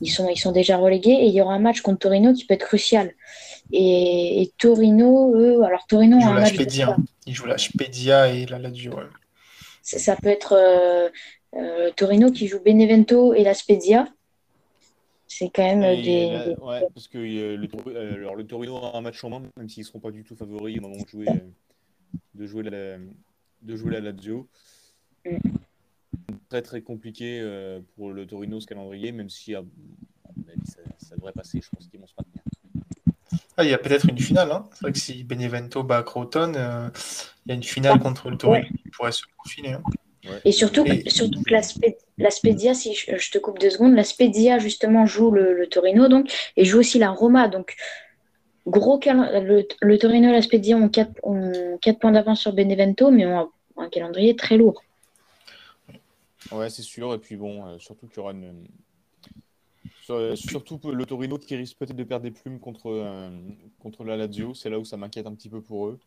ils 0.00 0.08
sont 0.08 0.30
ils 0.30 0.38
sont 0.38 0.50
déjà 0.50 0.78
relégués. 0.78 1.10
Et 1.10 1.26
il 1.26 1.34
y 1.34 1.42
aura 1.42 1.52
un 1.52 1.58
match 1.58 1.82
contre 1.82 1.98
Torino 1.98 2.32
qui 2.32 2.46
peut 2.46 2.54
être 2.54 2.64
crucial. 2.64 3.12
Et, 3.70 4.50
Torino 4.56 5.34
eux 5.36 5.62
alors 5.62 5.86
Torino 5.86 6.16
ils 6.16 6.24
jouent 6.24 6.32
la 6.32 6.46
Spedia 6.46 6.96
ils 7.26 7.34
jouent 7.34 7.46
la 7.46 7.58
Spedia 7.58 8.28
et 8.28 8.46
la 8.46 8.58
Lazio 8.58 8.92
ça, 9.86 10.16
peut 10.16 10.28
être 10.28 10.52
euh, 10.52 11.08
euh, 11.54 11.90
Torino 11.94 12.30
qui 12.30 12.48
joue 12.48 12.60
Benevento 12.60 13.34
et 13.34 13.42
la 13.42 13.54
Spedia 13.54 14.06
c'est 15.28 15.50
quand 15.52 15.64
même 15.64 16.02
des, 16.02 16.54
ouais 16.60 16.82
parce 16.94 17.08
que 17.08 17.18
le, 17.18 18.18
alors, 18.18 18.36
le 18.36 18.46
Torino 18.46 18.76
a 18.76 18.96
un 18.96 19.00
match 19.00 19.22
en 19.24 19.30
main 19.30 19.42
même 19.56 19.68
s'ils 19.68 19.84
seront 19.84 20.00
pas 20.00 20.10
du 20.10 20.24
tout 20.24 20.36
favoris 20.36 20.78
au 20.78 20.82
moment 20.82 21.02
de 21.02 21.08
jouer 21.08 21.26
de 22.34 22.46
jouer 22.46 22.62
la, 22.62 22.98
de 23.62 23.76
jouer 23.76 23.92
la 23.92 24.00
Lazio. 24.00 24.48
très 26.48 26.62
très 26.62 26.80
compliqué 26.80 27.42
pour 27.96 28.12
le 28.12 28.26
Torino 28.26 28.60
ce 28.60 28.66
calendrier, 28.66 29.10
même 29.12 29.28
si 29.28 29.52
ça, 29.52 30.80
ça, 30.98 31.16
devrait 31.16 31.32
passer. 31.32 31.60
Je 31.60 31.68
pense 31.70 31.88
qu'ils 31.88 32.00
vont 32.00 32.06
se 32.06 32.14
maintenir. 32.16 32.42
Ah, 33.56 33.64
il 33.64 33.70
y 33.70 33.74
a 33.74 33.78
peut-être 33.78 34.08
une 34.08 34.18
finale. 34.18 34.52
Hein. 34.52 34.68
C'est 34.72 34.82
vrai 34.82 34.92
que 34.92 34.98
si 34.98 35.24
Benevento 35.24 35.82
bat 35.82 36.02
Croton, 36.02 36.52
il 36.54 37.48
y 37.48 37.52
a 37.52 37.54
une 37.54 37.62
finale 37.62 37.98
contre 37.98 38.30
le 38.30 38.36
Torino 38.36 38.66
qui 38.66 38.90
pourrait 38.90 39.12
se 39.12 39.24
profiler. 39.38 39.72
Hein. 39.72 39.82
Et 40.44 40.52
surtout, 40.52 40.84
surtout 41.06 41.42
que 41.42 41.52
la, 41.52 42.30
Spedia, 42.30 42.74
si 42.74 42.94
je, 42.94 43.30
te 43.30 43.38
coupe 43.38 43.58
deux 43.58 43.70
secondes, 43.70 43.94
la 43.94 44.04
Spedia 44.04 44.58
justement 44.58 45.06
joue 45.06 45.30
le, 45.30 45.66
Torino 45.68 46.08
donc, 46.08 46.32
et 46.56 46.64
joue 46.64 46.80
aussi 46.80 46.98
la 46.98 47.10
Roma. 47.10 47.48
Donc, 47.48 47.76
gros 48.66 49.00
le, 49.04 49.66
le 49.80 49.98
Torino 49.98 50.28
et 50.28 50.32
la 50.32 50.42
Spedia 50.42 50.76
ont 50.76 50.88
4, 50.88 51.20
ont 51.22 51.78
points 52.00 52.12
d'avance 52.12 52.40
sur 52.40 52.52
Benevento, 52.52 53.10
mais 53.10 53.26
ont 53.26 53.50
un, 53.76 53.88
calendrier 53.88 54.36
très 54.36 54.56
lourd. 54.56 54.82
Ouais, 56.52 56.70
c'est 56.70 56.82
sûr. 56.82 57.14
Et 57.14 57.18
puis 57.18 57.36
bon, 57.36 57.66
euh, 57.66 57.78
surtout 57.78 58.06
qu'il 58.06 58.18
y 58.18 58.20
aura 58.20 58.32
une. 58.32 58.66
Euh, 60.10 60.36
surtout 60.36 60.80
le 60.84 61.06
Torino 61.06 61.38
qui 61.38 61.56
risque 61.56 61.78
peut-être 61.78 61.96
de 61.96 62.04
perdre 62.04 62.24
des 62.24 62.30
plumes 62.30 62.60
contre, 62.60 62.90
euh, 62.90 63.30
contre 63.78 64.04
la 64.04 64.16
Lazio. 64.16 64.54
C'est 64.54 64.70
là 64.70 64.78
où 64.78 64.84
ça 64.84 64.96
m'inquiète 64.96 65.26
un 65.26 65.34
petit 65.34 65.48
peu 65.48 65.60
pour 65.60 65.88
eux. 65.88 65.98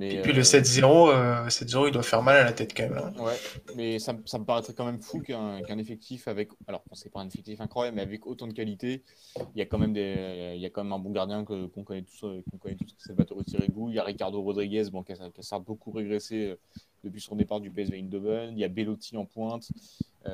Et 0.00 0.20
puis 0.22 0.32
le 0.32 0.42
7-0, 0.42 1.10
euh, 1.10 1.48
7-0, 1.48 1.86
il 1.86 1.92
doit 1.92 2.02
faire 2.02 2.22
mal 2.22 2.36
à 2.36 2.44
la 2.44 2.52
tête 2.52 2.74
quand 2.76 2.88
même. 2.88 2.98
Hein. 2.98 3.12
Ouais, 3.22 3.36
mais 3.76 4.00
ça, 4.00 4.16
ça, 4.24 4.40
me 4.40 4.44
paraîtrait 4.44 4.72
quand 4.74 4.84
même 4.84 5.00
fou 5.00 5.20
qu'un 5.20 5.78
effectif 5.78 6.26
avec. 6.26 6.48
Alors, 6.66 6.82
c'est 6.92 7.12
pas 7.12 7.20
un 7.20 7.28
effectif 7.28 7.60
incroyable, 7.60 7.96
mais 7.96 8.02
avec 8.02 8.26
autant 8.26 8.48
de 8.48 8.52
qualité, 8.52 9.04
il 9.54 9.58
y 9.58 9.62
a 9.62 9.66
quand 9.66 9.78
même, 9.78 9.92
des, 9.92 10.52
il 10.56 10.60
y 10.60 10.66
a 10.66 10.70
quand 10.70 10.82
même 10.82 10.92
un 10.92 10.98
bon 10.98 11.12
gardien 11.12 11.44
qu'on 11.44 11.84
connaît 11.84 12.02
tous, 12.02 12.24
euh, 12.24 12.42
qu'on 12.50 12.58
connaît 12.58 12.74
tous 12.74 12.92
c'est 12.98 13.14
Sirigu. 13.48 13.88
Il 13.88 13.94
y 13.94 14.00
a 14.00 14.04
Ricardo 14.04 14.42
Rodriguez, 14.42 14.90
bon, 14.90 15.04
qui, 15.04 15.12
a, 15.12 15.16
qui 15.30 15.54
a 15.54 15.58
beaucoup 15.60 15.92
régressé 15.92 16.48
euh, 16.48 16.56
depuis 17.04 17.20
son 17.20 17.36
départ 17.36 17.60
du 17.60 17.70
PSV 17.70 17.96
Eindhoven. 17.96 18.50
Il 18.52 18.58
y 18.58 18.64
a 18.64 18.68
Bellotti 18.68 19.16
en 19.16 19.26
pointe. 19.26 19.68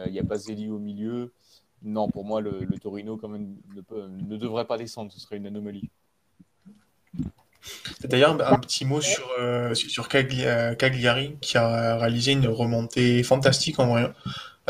il 0.07 0.15
y 0.15 0.19
a 0.19 0.23
Baseli 0.23 0.71
au 0.71 0.79
milieu. 0.79 1.33
Non, 1.83 2.09
pour 2.09 2.25
moi, 2.25 2.41
le, 2.41 2.65
le 2.65 2.79
Torino, 2.79 3.17
quand 3.17 3.29
même, 3.29 3.57
ne, 3.75 3.81
peut, 3.81 4.07
ne 4.07 4.37
devrait 4.37 4.67
pas 4.67 4.77
descendre. 4.77 5.13
Ce 5.13 5.21
serait 5.21 5.37
une 5.37 5.47
anomalie. 5.47 5.91
D'ailleurs, 8.05 8.37
un 8.41 8.59
petit 8.59 8.85
mot 8.85 9.01
sur, 9.01 9.29
euh, 9.39 9.75
sur 9.75 10.09
euh, 10.15 10.75
Cagliari 10.75 11.37
qui 11.41 11.59
a 11.59 11.97
réalisé 11.99 12.33
une 12.33 12.49
remontée 12.49 13.23
fantastique 13.23 13.79
en 13.79 13.89
vrai. 13.89 14.13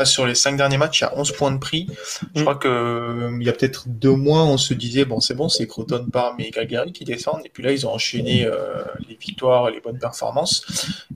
sur 0.03 0.25
les 0.25 0.35
cinq 0.35 0.57
derniers 0.57 0.77
matchs, 0.77 1.01
il 1.01 1.03
y 1.03 1.07
a 1.07 1.17
11 1.17 1.31
points 1.33 1.51
de 1.51 1.57
prix. 1.57 1.87
Je 2.35 2.41
mm. 2.41 2.43
crois 2.43 2.55
que 2.55 2.67
euh, 2.67 3.37
il 3.39 3.45
y 3.45 3.49
a 3.49 3.53
peut-être 3.53 3.87
deux 3.87 4.15
mois, 4.15 4.43
on 4.43 4.57
se 4.57 4.73
disait 4.73 5.05
bon, 5.05 5.21
c'est 5.21 5.35
bon, 5.35 5.47
c'est 5.47 5.67
Croton 5.67 6.05
par 6.11 6.35
mais 6.37 6.51
Cagliari 6.51 6.91
qui 6.91 7.05
descendent. 7.05 7.41
Et 7.45 7.49
puis 7.49 7.63
là, 7.63 7.71
ils 7.71 7.87
ont 7.87 7.93
enchaîné 7.93 8.45
les 9.07 9.15
victoires 9.15 9.69
et 9.69 9.71
les 9.71 9.79
bonnes 9.79 9.99
performances. 9.99 10.65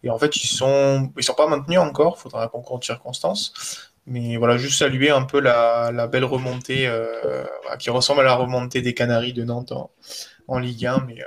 Et 0.04 0.10
en 0.10 0.18
fait, 0.18 0.36
ils 0.38 0.48
sont 0.48 1.12
ils 1.18 1.24
sont 1.24 1.34
pas 1.34 1.48
maintenus 1.48 1.80
encore. 1.80 2.18
Faudra 2.18 2.46
un 2.46 2.48
concours 2.48 2.80
de 2.80 2.86
circonstances. 2.86 3.92
Mais 4.08 4.38
voilà, 4.38 4.58
juste 4.58 4.78
saluer 4.78 5.10
un 5.10 5.24
peu 5.24 5.40
la, 5.40 5.92
la 5.92 6.08
belle 6.08 6.26
remontée 6.26 6.90
qui 7.80 7.90
ressemble 7.90 8.22
à 8.22 8.24
la 8.24 8.36
remontée 8.36 8.82
des 8.82 8.94
Canaries 8.94 9.34
de 9.34 9.44
Nantes 9.44 9.72
en, 9.72 9.90
en 10.48 10.60
Ligue 10.60 10.86
1. 10.86 11.06
Mais 11.08 11.24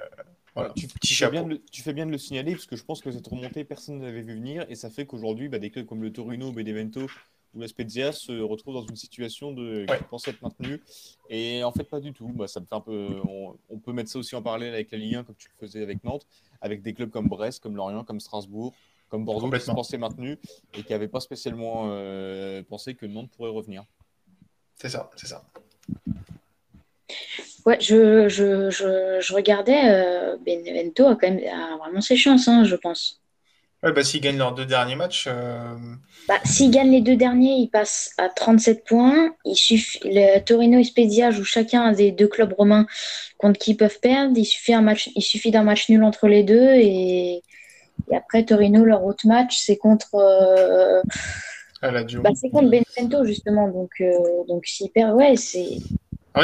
tu, 0.74 1.14
fais 1.14 1.30
bien 1.30 1.44
de, 1.44 1.60
tu, 1.70 1.82
fais 1.82 1.92
bien 1.92 2.06
de 2.06 2.10
le 2.10 2.18
signaler 2.18 2.52
parce 2.52 2.66
que 2.66 2.76
je 2.76 2.84
pense 2.84 3.00
que 3.00 3.10
cette 3.10 3.26
remontée, 3.26 3.64
personne 3.64 3.98
ne 3.98 4.04
l'avait 4.04 4.22
vu 4.22 4.34
venir 4.34 4.66
et 4.68 4.74
ça 4.74 4.90
fait 4.90 5.06
qu'aujourd'hui, 5.06 5.48
bah, 5.48 5.58
des 5.58 5.70
clubs 5.70 5.86
comme 5.86 6.02
le 6.02 6.12
Torino, 6.12 6.52
Benevento 6.52 7.06
ou 7.54 7.60
la 7.60 7.68
Spezia 7.68 8.12
se 8.12 8.40
retrouvent 8.40 8.74
dans 8.74 8.86
une 8.86 8.96
situation 8.96 9.52
de 9.52 9.86
ouais. 9.88 10.00
penser 10.10 10.30
être 10.30 10.42
maintenu 10.42 10.82
et 11.30 11.64
en 11.64 11.72
fait 11.72 11.84
pas 11.84 12.00
du 12.00 12.12
tout. 12.12 12.28
Bah, 12.28 12.48
ça 12.48 12.60
me 12.60 12.66
fait 12.66 12.74
un 12.74 12.80
peu, 12.80 13.20
on, 13.68 13.78
peut 13.78 13.92
mettre 13.92 14.10
ça 14.10 14.18
aussi 14.18 14.36
en 14.36 14.42
parallèle 14.42 14.74
avec 14.74 14.90
la 14.90 14.98
Ligue 14.98 15.16
1 15.16 15.24
comme 15.24 15.36
tu 15.36 15.48
le 15.48 15.66
faisais 15.66 15.82
avec 15.82 16.04
Nantes, 16.04 16.26
avec 16.60 16.82
des 16.82 16.92
clubs 16.92 17.10
comme 17.10 17.28
Brest, 17.28 17.62
comme 17.62 17.76
Lorient, 17.76 18.04
comme 18.04 18.20
Strasbourg, 18.20 18.74
comme 19.08 19.24
Bordeaux 19.24 19.50
qui 19.50 19.60
se 19.60 19.70
pensaient 19.70 19.98
maintenus 19.98 20.38
et 20.74 20.82
qui 20.82 20.92
n'avaient 20.92 21.08
pas 21.08 21.20
spécialement 21.20 21.86
euh, 21.88 22.62
pensé 22.68 22.94
que 22.94 23.06
Nantes 23.06 23.30
pourrait 23.36 23.50
revenir. 23.50 23.84
C'est 24.74 24.88
ça, 24.88 25.10
c'est 25.16 25.26
ça. 25.26 25.44
Ouais, 27.66 27.78
je, 27.80 28.28
je, 28.28 28.70
je, 28.70 29.34
regardais, 29.34 29.80
euh, 29.84 30.36
Benevento 30.44 31.06
a 31.06 31.16
quand 31.16 31.30
même 31.30 31.40
vraiment 31.78 32.00
ses 32.00 32.16
chances, 32.16 32.48
hein, 32.48 32.64
je 32.64 32.76
pense. 32.76 33.20
Ouais, 33.82 33.92
bah, 33.92 34.02
s'ils 34.02 34.20
gagnent 34.20 34.38
leurs 34.38 34.54
deux 34.54 34.66
derniers 34.66 34.96
matchs. 34.96 35.26
Euh... 35.28 35.76
Bah, 36.26 36.40
s'ils 36.44 36.70
gagnent 36.70 36.90
les 36.90 37.00
deux 37.00 37.16
derniers, 37.16 37.54
ils 37.54 37.68
passent 37.68 38.12
à 38.18 38.28
37 38.28 38.84
points. 38.84 39.34
Il 39.44 39.54
suffit, 39.54 40.00
le 40.04 40.40
Torino 40.40 40.78
et 40.78 40.84
Spezia 40.84 41.30
jouent 41.30 41.44
chacun 41.44 41.92
des 41.92 42.10
deux 42.10 42.26
clubs 42.26 42.52
romains 42.52 42.86
contre 43.38 43.58
qui 43.58 43.72
ils 43.72 43.76
peuvent 43.76 44.00
perdre. 44.00 44.36
Il 44.36 44.44
suffit, 44.44 44.74
un 44.74 44.80
match, 44.80 45.10
il 45.14 45.22
suffit 45.22 45.52
d'un 45.52 45.62
match 45.62 45.88
nul 45.88 46.02
entre 46.02 46.26
les 46.26 46.42
deux. 46.42 46.74
Et, 46.74 47.42
et 48.10 48.16
après, 48.16 48.44
Torino, 48.44 48.84
leur 48.84 49.04
autre 49.04 49.26
match, 49.26 49.58
c'est 49.58 49.76
contre. 49.76 50.14
Euh... 50.14 51.02
Bah, 51.80 52.30
c'est 52.34 52.50
contre 52.50 52.70
Benevento, 52.70 53.24
justement. 53.24 53.68
Donc, 53.68 53.90
euh, 54.00 54.12
donc 54.48 54.66
s'ils 54.66 54.90
perdent, 54.90 55.14
ouais, 55.14 55.36
c'est 55.36 55.78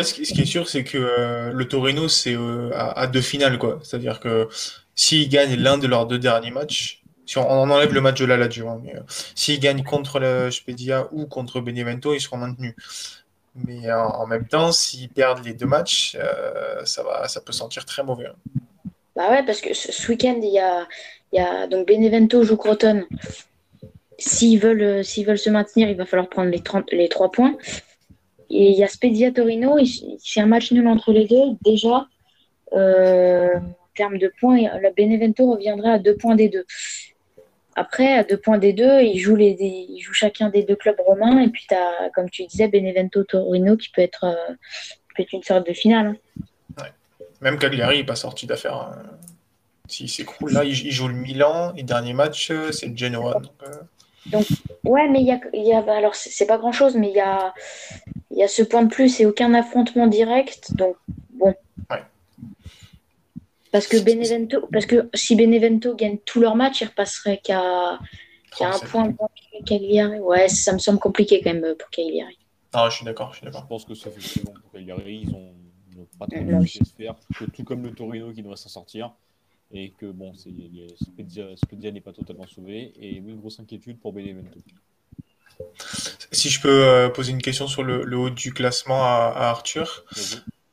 ce, 0.03 0.15
qui 0.15 0.41
est 0.41 0.47
sûr, 0.47 0.69
c'est 0.69 0.85
que 0.85 0.99
euh, 0.99 1.53
le 1.53 1.69
Torino, 1.69 2.09
c'est 2.09 2.35
euh, 2.35 2.71
à, 2.75 3.07
deux 3.07 3.21
finales, 3.21 3.59
quoi. 3.59 3.79
C'est-à-dire 3.83 4.21
que 4.21 4.49
s'ils 4.95 5.29
gagnent 5.29 5.57
l'un 5.57 5.79
de 5.79 5.87
leurs 5.87 6.07
deux 6.07 6.19
derniers 6.19 6.51
matchs, 6.51 7.03
si 7.27 7.39
on, 7.39 7.49
enlève 7.49 7.93
le 7.93 8.01
match 8.01 8.21
de 8.21 8.27
la 8.27 8.37
Lazio, 8.37 8.69
hein, 8.69 8.81
mais 8.83 8.97
euh, 8.97 9.01
s'ils 9.35 9.61
gagnent 9.61 9.83
contre 9.83 10.19
le 10.19 10.51
Spedia 10.51 11.09
ou 11.13 11.27
contre 11.27 11.61
Benevento, 11.61 12.13
ils 12.13 12.21
seront 12.21 12.39
maintenus. 12.39 12.75
Mais 13.55 13.91
en, 13.93 14.27
même 14.27 14.49
temps, 14.49 14.73
s'ils 14.73 15.09
perdent 15.09 15.45
les 15.45 15.55
deux 15.55 15.67
matchs, 15.67 16.17
ça, 16.85 17.05
va, 17.05 17.29
ça 17.29 17.41
peut 17.41 17.53
sentir 17.53 17.85
très 17.85 18.03
mauvais. 18.03 18.27
Hein. 18.27 18.61
Bah 19.15 19.31
ouais, 19.31 19.45
parce 19.47 19.61
que 19.61 19.73
ce, 19.75 20.09
week-end, 20.09 20.41
il 20.43 20.53
y 20.53 20.59
a, 20.59 20.89
il 21.35 21.39
y 21.39 21.41
a 21.41 21.67
donc 21.67 21.89
Benevento 21.89 22.45
joue 22.45 22.57
Croton. 22.57 23.05
S'ils 24.19 24.61
veulent, 24.61 25.05
s'ils 25.05 25.27
veulent 25.27 25.39
se 25.39 25.51
maintenir, 25.51 25.89
il 25.89 25.97
va 25.97 26.07
falloir 26.07 26.29
prendre 26.29 26.49
les, 26.49 26.61
30, 26.61 26.93
les 26.93 27.09
3 27.09 27.33
points. 27.33 27.57
Et 28.49 28.71
il 28.71 28.79
y 28.79 28.85
a 28.85 28.89
Spedia 28.89 29.33
Torino, 29.33 29.77
c'est 30.23 30.41
un 30.41 30.47
match 30.47 30.71
nul 30.71 30.87
entre 30.87 31.13
les 31.13 31.27
deux. 31.27 31.57
Déjà, 31.65 32.07
euh, 32.73 33.57
en 33.57 33.89
termes 33.97 34.19
de 34.19 34.33
points, 34.39 34.79
la 34.81 34.91
Benevento 34.93 35.51
reviendrait 35.51 35.91
à 35.91 35.99
deux 35.99 36.17
points 36.17 36.37
des 36.37 36.49
deux. 36.49 36.65
Après, 37.75 38.13
à 38.13 38.23
deux 38.23 38.37
points 38.37 38.59
des 38.59 38.73
deux, 38.73 39.01
ils 39.01 39.19
jouent, 39.19 39.35
les, 39.35 39.57
ils 39.61 40.01
jouent 40.01 40.15
chacun 40.15 40.51
des 40.51 40.63
deux 40.63 40.77
clubs 40.77 41.01
romains. 41.05 41.41
Et 41.41 41.49
puis, 41.49 41.67
as, 41.73 42.11
comme 42.15 42.31
tu 42.31 42.47
disais, 42.47 42.69
Benevento-Torino 42.69 43.77
qui 43.77 43.89
peut 43.91 44.03
être, 44.03 44.23
euh, 44.23 44.55
peut 45.17 45.25
être 45.25 45.33
une 45.33 45.43
sorte 45.43 45.67
de 45.67 45.73
finale. 45.73 46.15
Ouais. 46.79 46.93
Même 47.41 47.59
Cagliari 47.59 47.99
n'est 47.99 48.05
pas 48.05 48.15
sorti 48.15 48.47
d'affaire. 48.47 48.77
Hein. 48.77 49.03
S'il 49.89 50.09
s'écroule 50.09 50.53
là, 50.53 50.65
il, 50.65 50.75
joue 50.75 51.09
le 51.09 51.15
Milan. 51.15 51.73
Et 51.77 51.83
dernier 51.83 52.15
match, 52.15 52.51
euh, 52.51 52.73
c'est 52.73 52.87
le 52.87 52.97
Genoa. 52.97 53.35
Donc, 53.35 53.53
donc, 54.27 54.47
ouais, 54.85 55.09
mais 55.09 55.21
il 55.21 55.27
y 55.27 55.33
a, 55.33 55.41
y 55.53 55.73
a, 55.73 55.79
alors 55.93 56.15
c'est 56.15 56.47
pas 56.47 56.57
grand 56.57 56.73
chose, 56.73 56.97
mais 56.97 57.11
il 57.11 57.15
y 57.15 57.21
a, 57.21 57.53
y 58.31 58.43
a 58.43 58.49
ce 58.49 58.63
point 58.63 58.83
de 58.83 58.89
plus 58.89 59.21
et 59.21 59.27
aucun 59.27 59.53
affrontement 59.55 60.07
direct. 60.07 60.75
Donc, 60.75 60.97
bon. 61.31 61.55
Parce 63.71 63.89
que 63.89 63.97
Benevento, 63.97 64.69
parce 64.73 64.87
que 64.87 65.11
si 65.15 65.35
Benevento 65.35 65.97
gagne 65.97 66.19
tous 66.19 66.41
leurs 66.41 66.55
matchs, 66.55 66.83
il 66.83 66.87
repasserait 66.87 67.41
qu'à 67.43 67.99
un 68.61 68.79
point 68.89 69.09
de 69.09 69.65
Cagliari. 69.67 70.21
Ouais, 70.21 70.49
ça 70.49 70.73
me 70.73 70.79
semble 70.79 71.01
compliqué 71.01 71.41
quand 71.43 71.53
même 71.53 71.75
pour 71.77 71.91
Cagliari. 71.91 72.39
Ah, 72.73 72.89
je 72.89 72.97
suis 72.97 73.05
d'accord, 73.05 73.33
je 73.33 73.39
suis 73.39 73.45
d'accord. 73.45 73.63
Je 73.63 73.67
pense 73.67 73.85
que 73.85 73.95
ça 73.95 74.11
fait 74.11 74.45
bon 74.45 74.53
pour 74.53 74.71
Cagliari. 74.71 75.25
Ils 75.25 75.35
ont, 75.35 75.53
pas 76.19 76.27
trop 76.29 76.41
de 76.41 76.67
choses 76.67 76.83
à 76.83 76.97
faire. 76.97 77.15
tout 77.53 77.65
comme 77.65 77.83
le 77.83 77.93
Torino 77.93 78.33
qui 78.33 78.43
devrait 78.43 78.57
s'en 78.57 78.69
sortir 78.69 79.13
et 79.75 79.91
que 79.91 80.07
bon, 80.07 80.33
Spedia, 80.35 81.91
n'est 81.91 82.01
pas 82.01 82.13
totalement 82.13 82.47
sauvé. 82.47 82.93
Et 82.99 83.17
une 83.17 83.37
grosse 83.37 83.59
inquiétude 83.59 83.99
pour 83.99 84.13
Benevento. 84.13 84.61
Si 86.33 86.49
je 86.49 86.61
peux 86.61 86.85
euh, 86.85 87.09
poser 87.09 87.33
une 87.33 87.43
question 87.43 87.67
sur 87.67 87.83
le, 87.83 88.17
haut 88.17 88.31
du 88.31 88.53
classement 88.53 89.05
à, 89.05 89.35
Arthur. 89.37 90.05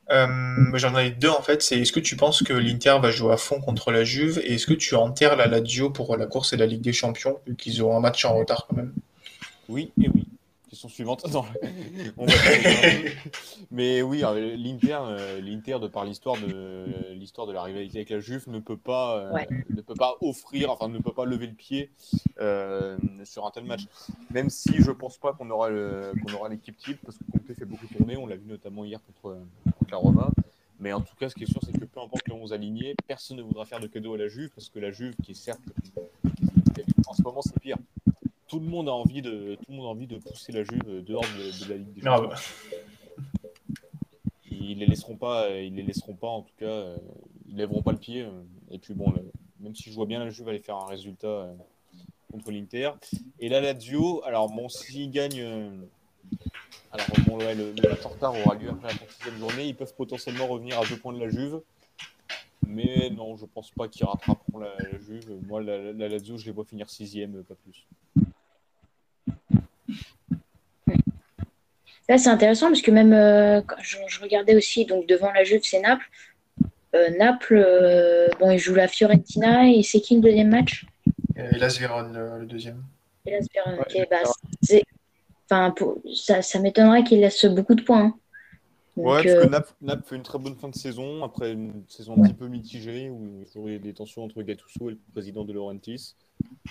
Euh, 0.09 0.27
j'en 0.73 0.97
ai 0.97 1.11
deux 1.11 1.29
en 1.29 1.41
fait. 1.41 1.61
C'est 1.61 1.79
est-ce 1.79 1.91
que 1.91 1.99
tu 1.99 2.15
penses 2.15 2.43
que 2.43 2.53
l'Inter 2.53 2.97
va 3.01 3.11
jouer 3.11 3.33
à 3.33 3.37
fond 3.37 3.59
contre 3.59 3.91
la 3.91 4.03
Juve 4.03 4.39
et 4.43 4.55
est-ce 4.55 4.67
que 4.67 4.73
tu 4.73 4.95
enterres 4.95 5.35
la 5.35 5.47
Lazio 5.47 5.89
pour 5.89 6.15
la 6.17 6.25
course 6.25 6.53
et 6.53 6.57
la 6.57 6.65
Ligue 6.65 6.81
des 6.81 6.93
Champions 6.93 7.39
vu 7.47 7.55
qu'ils 7.55 7.81
auront 7.81 7.97
un 7.97 8.01
match 8.01 8.25
en 8.25 8.35
retard 8.35 8.67
quand 8.67 8.75
même? 8.75 8.93
Oui 9.69 9.91
et 10.01 10.09
oui 10.09 10.25
question 10.71 10.89
suivante. 10.89 11.25
Mais 13.71 14.01
oui, 14.01 14.23
euh, 14.23 14.55
l'Inter, 14.55 14.99
euh, 15.01 15.41
l'Inter 15.41 15.79
de 15.79 15.88
par 15.88 16.05
l'histoire 16.05 16.38
de 16.38 16.86
l'histoire 17.12 17.45
de 17.45 17.51
la 17.51 17.62
rivalité 17.62 17.97
avec 17.97 18.10
la 18.10 18.21
Juve 18.21 18.47
ne 18.47 18.60
peut 18.60 18.77
pas 18.77 19.17
euh, 19.19 19.45
ne 19.69 19.81
peut 19.81 19.95
pas 19.95 20.15
offrir, 20.21 20.71
enfin 20.71 20.88
ne 20.88 20.99
peut 20.99 21.13
pas 21.13 21.25
lever 21.25 21.47
le 21.47 21.53
pied 21.53 21.91
sur 23.25 23.45
un 23.45 23.51
tel 23.53 23.65
match. 23.65 23.81
Même 24.31 24.49
si 24.49 24.81
je 24.81 24.91
pense 24.91 25.17
pas 25.17 25.34
qu'on 25.34 25.49
aura 25.49 25.69
qu'on 25.69 26.34
aura 26.34 26.49
l'équipe 26.49 26.77
type 26.77 26.99
parce 27.03 27.17
que 27.17 27.23
Conte 27.31 27.53
fait 27.53 27.65
beaucoup 27.65 27.88
tourner, 27.88 28.15
on 28.15 28.25
l'a 28.25 28.38
vu 28.38 28.47
notamment 28.47 28.86
hier 28.86 29.01
contre, 29.03 29.38
contre 29.77 29.91
la 29.91 29.97
Roma. 29.97 30.31
Mais 30.79 30.93
en 30.93 31.01
tout 31.01 31.15
cas, 31.19 31.29
ce 31.29 31.36
qui 31.36 31.43
est 31.43 31.51
sûr, 31.51 31.62
c'est 31.63 31.77
que 31.77 31.86
peu 31.86 31.99
importe 31.99 32.27
le 32.27 32.34
11 32.34 32.53
aligné, 32.53 32.95
personne 33.05 33.38
ne 33.38 33.43
voudra 33.43 33.65
faire 33.65 33.79
de 33.79 33.86
cadeau 33.86 34.15
à 34.15 34.17
la 34.17 34.29
Juve 34.29 34.49
parce 34.55 34.69
que 34.69 34.79
la 34.79 34.89
Juve, 34.89 35.13
qui 35.23 35.31
est 35.31 35.36
certes 35.36 35.62
en 37.05 37.13
ce 37.13 37.21
moment, 37.23 37.41
c'est 37.41 37.60
pire 37.60 37.77
tout 38.51 38.59
le 38.59 38.65
monde 38.67 38.89
a 38.89 38.91
envie 38.91 39.21
de, 39.21 39.55
tout 39.55 39.65
le 39.69 39.75
monde 39.77 39.85
a 39.85 39.89
envie 39.89 40.07
de 40.07 40.17
pousser 40.17 40.51
la 40.51 40.65
Juve 40.65 41.05
dehors 41.05 41.23
de, 41.23 41.69
la 41.69 41.77
Ligue 41.77 41.93
des 41.93 42.01
Champions. 42.01 42.35
Ils 44.51 44.77
les 44.77 44.85
laisseront 44.85 45.15
pas, 45.15 45.49
ils 45.51 45.73
les 45.73 45.83
laisseront 45.83 46.15
pas 46.15 46.27
en 46.27 46.41
tout 46.41 46.53
cas, 46.57 46.65
euh, 46.65 46.97
ils 47.47 47.55
lèveront 47.55 47.81
pas 47.81 47.93
le 47.93 47.97
pied. 47.97 48.27
Et 48.69 48.77
puis 48.77 48.93
bon, 48.93 49.13
même 49.61 49.73
si 49.73 49.89
je 49.89 49.95
vois 49.95 50.05
bien 50.05 50.19
la 50.19 50.29
Juve 50.29 50.49
aller 50.49 50.59
faire 50.59 50.75
un 50.75 50.85
résultat, 50.85 51.47
contre 52.29 52.51
l'Inter. 52.51 52.91
Et 53.39 53.47
la 53.47 53.61
Lazio, 53.61 54.21
alors 54.25 54.49
bon, 54.49 54.67
s'ils 54.67 55.11
gagnent. 55.11 55.87
alors 56.91 57.07
bon, 57.25 57.37
le, 57.37 57.53
le 57.71 57.89
match 57.89 58.05
en 58.05 58.09
retard 58.09 58.33
aura 58.45 58.55
lieu 58.55 58.69
après 58.69 58.89
la 58.89 58.95
36 58.95 59.39
journée. 59.39 59.67
Ils 59.69 59.75
peuvent 59.75 59.95
potentiellement 59.95 60.47
revenir 60.47 60.77
à 60.77 60.85
deux 60.85 60.97
points 60.97 61.13
de 61.13 61.19
la 61.19 61.29
Juve. 61.29 61.61
Mais 62.67 63.09
non, 63.11 63.37
je 63.37 63.45
pense 63.45 63.71
pas 63.71 63.87
qu'ils 63.87 64.05
rattraperont 64.05 64.59
la, 64.59 64.75
Juve. 64.99 65.39
Moi, 65.47 65.63
la, 65.63 65.93
la, 65.93 66.09
Lazio, 66.09 66.35
je 66.35 66.45
les 66.45 66.51
vois 66.51 66.65
finir 66.65 66.89
sixième, 66.89 67.43
pas 67.43 67.55
plus. 67.55 67.87
Là, 72.12 72.17
c'est 72.17 72.28
intéressant 72.28 72.67
parce 72.67 72.82
que 72.82 72.91
même 72.91 73.13
euh, 73.13 73.62
quand 73.65 73.78
je, 73.82 74.19
regardais 74.21 74.54
aussi, 74.54 74.84
donc 74.86 75.08
devant 75.08 75.32
la 75.32 75.45
Juve, 75.45 75.62
c'est 75.63 75.80
Naples. 75.80 76.10
Euh, 76.93 77.10
Naples, 77.17 77.56
euh, 77.56 78.28
bon, 78.38 78.52
ils 78.52 78.60
jouent 78.60 78.76
la 78.76 78.89
Fiorentina 78.89 79.69
et 79.69 79.82
c'est 79.82 80.02
qui 80.02 80.15
le 80.15 80.19
deuxième 80.19 80.50
match? 80.50 80.86
Et 81.38 81.58
Las 81.58 81.80
Vérone, 81.80 82.38
le, 82.38 82.45
deuxième. 82.45 82.84
Et 83.26 83.39
Vérone, 83.56 83.80
ok. 83.80 84.08
Bah, 84.10 84.17
enfin, 85.50 85.74
ça, 86.13 86.41
ça 86.41 86.60
m'étonnerait 86.60 87.06
qu'ils 87.06 87.21
laissent 87.21 87.45
beaucoup 87.45 87.76
de 87.76 87.82
points. 87.82 88.08
Hein 88.08 88.15
ouais, 88.97 89.23
parce 89.23 89.23
que 89.23 89.30
euh, 89.30 89.63
Naples, 89.82 90.04
fait 90.06 90.15
une 90.15 90.23
très 90.23 90.39
bonne 90.39 90.56
fin 90.56 90.69
de 90.69 90.75
saison, 90.75 91.23
après 91.23 91.54
une 91.54 91.84
saison 91.88 92.17
un 92.17 92.23
petit 92.23 92.34
peu 92.34 92.47
mitigée, 92.47 93.10
où 93.10 93.43
il 93.67 93.73
y 93.73 93.75
a 93.75 93.80
des 93.80 93.93
tensions 93.93 94.23
entre 94.23 94.41
Gattuso 94.41 94.89
et 94.89 94.93
le 94.93 94.99
président 95.12 95.45
de 95.45 95.54
Laurentis. 95.54 96.15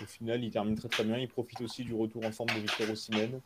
Au 0.03 0.07
final, 0.07 0.43
il 0.43 0.51
termine 0.51 0.75
très 0.75 0.89
très 0.89 1.05
bien. 1.05 1.19
Il 1.19 1.29
profite 1.29 1.61
aussi 1.61 1.85
du 1.85 1.95
retour 1.95 2.25
en 2.25 2.33
forme 2.33 2.51
de 2.51 2.61
Victor 2.61 2.91
Osimhen. 2.91 3.41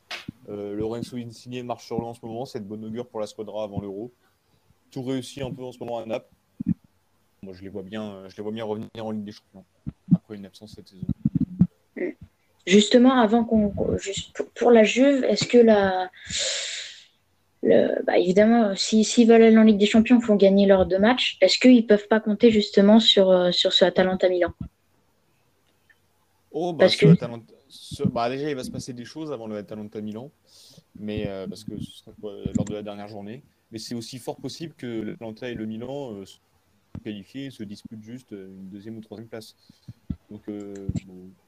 Euh, 0.49 0.75
Lorenzo 0.75 1.17
Insigne 1.17 1.63
marche 1.63 1.87
sur 1.87 1.99
lui 1.99 2.07
en 2.07 2.15
ce 2.15 2.25
moment. 2.25 2.45
C'est 2.45 2.61
de 2.61 2.65
bonne 2.65 2.85
augure 2.85 3.07
pour 3.07 3.21
la 3.21 3.27
squadra 3.27 3.65
avant 3.65 3.81
l'Euro. 3.81 4.11
Tout 4.91 5.03
réussit 5.03 5.43
un 5.43 5.51
peu 5.51 5.63
en 5.63 5.73
ce 5.73 5.79
moment 5.79 5.99
à 5.99 6.07
Naples. 6.07 6.33
Moi, 7.43 7.53
je 7.53 7.63
les 7.63 7.69
vois 7.69 7.83
bien, 7.83 8.27
je 8.29 8.37
les 8.37 8.43
vois 8.43 8.53
bien 8.53 8.65
revenir 8.65 9.05
en 9.05 9.11
Ligue 9.11 9.25
des 9.25 9.33
Champions 9.33 9.65
après 10.15 10.37
une 10.37 10.47
absence 10.47 10.75
cette 10.75 10.89
saison. 10.89 11.07
Justement, 12.67 13.19
avant 13.21 13.45
qu'on, 13.45 13.73
pour 14.55 14.71
la 14.71 14.85
Juve, 14.85 15.23
est-ce 15.25 15.47
que 15.47 15.59
la 15.59 16.11
bah, 18.07 18.19
évidemment, 18.19 18.75
s'ils 18.77 19.05
si, 19.05 19.25
veulent 19.25 19.43
aller 19.43 19.57
en 19.57 19.63
Ligue 19.63 19.79
des 19.79 19.87
Champions, 19.87 20.19
il 20.21 20.25
faut 20.25 20.37
gagner 20.37 20.67
leurs 20.67 20.87
deux 20.87 20.99
matchs. 20.99 21.39
Est-ce 21.41 21.59
qu'ils 21.59 21.77
ne 21.77 21.83
peuvent 21.83 22.09
pas 22.09 22.21
compter 22.21 22.51
justement 22.51 23.01
sur, 23.01 23.31
euh, 23.31 23.53
sur 23.53 23.73
ce 23.73 23.85
Atalanta 23.85 24.29
Milan? 24.29 24.53
Oh, 26.53 26.73
bah, 26.73 26.85
parce 26.85 26.97
que... 26.97 27.07
bah, 28.07 28.29
déjà, 28.29 28.51
il 28.51 28.57
va 28.57 28.65
se 28.65 28.71
passer 28.71 28.93
des 28.93 29.05
choses 29.05 29.33
avant 29.33 29.47
le 29.47 29.57
Atalanta 29.57 30.01
Milan, 30.01 30.31
mais 30.99 31.27
euh, 31.27 31.47
parce 31.47 31.65
que 31.65 31.79
ce 31.79 31.99
sera 31.99 32.13
lors 32.55 32.65
de 32.65 32.75
la 32.75 32.83
dernière 32.83 33.09
journée. 33.09 33.43
Mais 33.73 33.79
c'est 33.79 33.95
aussi 33.95 34.19
fort 34.19 34.37
possible 34.37 34.75
que 34.77 34.87
l'Atalanta 34.87 35.49
et 35.49 35.55
le 35.55 35.67
Milan 35.67 36.13
euh, 36.13 36.25
qualifiés 37.03 37.47
et 37.47 37.51
se 37.51 37.63
disputent 37.63 38.03
juste 38.03 38.31
une 38.33 38.69
deuxième 38.69 38.97
ou 38.97 39.01
troisième 39.01 39.29
place. 39.29 39.57
Donc, 40.31 40.43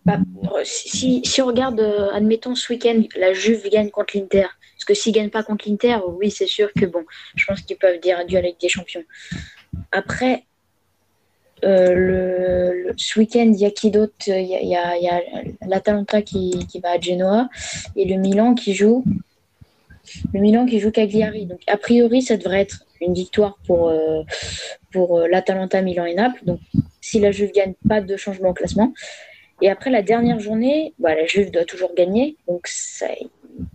bah, 0.04 0.18
si, 0.64 1.22
si, 1.24 1.42
on 1.42 1.46
regarde, 1.46 1.80
admettons 2.12 2.54
ce 2.54 2.72
week-end, 2.72 3.02
la 3.16 3.32
Juve 3.32 3.68
gagne 3.70 3.90
contre 3.90 4.16
l'Inter 4.16 4.46
que 4.86 4.94
s'ils 4.94 5.12
ne 5.12 5.18
gagnent 5.18 5.30
pas 5.30 5.42
contre 5.42 5.68
l'Inter, 5.68 5.98
oui, 6.06 6.30
c'est 6.30 6.46
sûr 6.46 6.72
que 6.72 6.86
bon, 6.86 7.04
je 7.34 7.44
pense 7.44 7.60
qu'ils 7.60 7.76
peuvent 7.76 8.00
dire 8.00 8.18
adieu 8.18 8.38
à 8.38 8.40
la 8.40 8.48
Ligue 8.48 8.60
des 8.60 8.68
Champions. 8.70 9.04
Après, 9.92 10.44
euh, 11.64 12.84
le, 12.86 12.92
ce 12.96 13.18
week-end, 13.18 13.50
il 13.52 13.58
y 13.58 13.66
a 13.66 13.70
qui 13.70 13.90
d'autre? 13.90 14.14
Il 14.26 14.46
y 14.46 14.76
a, 14.76 15.20
l'Atalanta 15.66 16.22
qui, 16.22 16.66
qui, 16.70 16.80
va 16.80 16.92
à 16.92 17.00
Genoa 17.00 17.48
et 17.96 18.06
le 18.06 18.16
Milan 18.16 18.54
qui 18.54 18.74
joue. 18.74 19.04
Le 20.32 20.40
Milan 20.40 20.66
qui 20.66 20.78
joue 20.78 20.92
Cagliari. 20.92 21.46
Donc, 21.46 21.60
a 21.66 21.76
priori, 21.76 22.22
ça 22.22 22.36
devrait 22.36 22.60
être 22.60 22.84
une 23.00 23.12
victoire 23.12 23.58
pour, 23.66 23.88
euh, 23.88 24.22
pour 24.96 25.18
euh, 25.18 25.28
l'Atalanta, 25.28 25.82
Milan 25.82 26.06
et 26.06 26.14
Naples. 26.14 26.40
Donc, 26.44 26.60
si 27.02 27.20
la 27.20 27.30
Juve 27.30 27.52
gagne, 27.52 27.74
pas 27.86 28.00
de 28.00 28.16
changement 28.16 28.48
au 28.48 28.54
classement. 28.54 28.94
Et 29.60 29.68
après 29.68 29.90
la 29.90 30.00
dernière 30.00 30.40
journée, 30.40 30.94
bah, 30.98 31.14
la 31.14 31.26
Juve 31.26 31.50
doit 31.50 31.66
toujours 31.66 31.94
gagner. 31.94 32.36
Donc, 32.48 32.66
ça, 32.66 33.08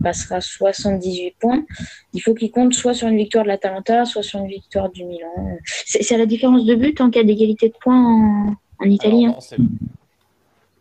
passera 0.02 0.40
78 0.40 1.36
points. 1.38 1.64
Il 2.12 2.20
faut 2.20 2.34
qu'il 2.34 2.50
compte 2.50 2.74
soit 2.74 2.94
sur 2.94 3.06
une 3.06 3.16
victoire 3.16 3.44
de 3.44 3.48
l'Atalanta, 3.48 4.04
soit 4.04 4.24
sur 4.24 4.40
une 4.40 4.48
victoire 4.48 4.90
du 4.90 5.04
Milan. 5.04 5.58
C'est 5.86 6.18
la 6.18 6.26
différence 6.26 6.64
de 6.66 6.74
but 6.74 7.00
en 7.00 7.08
cas 7.10 7.22
d'égalité 7.22 7.68
de 7.68 7.74
points 7.80 8.04
en, 8.04 8.56
en 8.80 8.90
Italie. 8.90 9.26
Hein. 9.26 9.36
C'est 9.38 9.58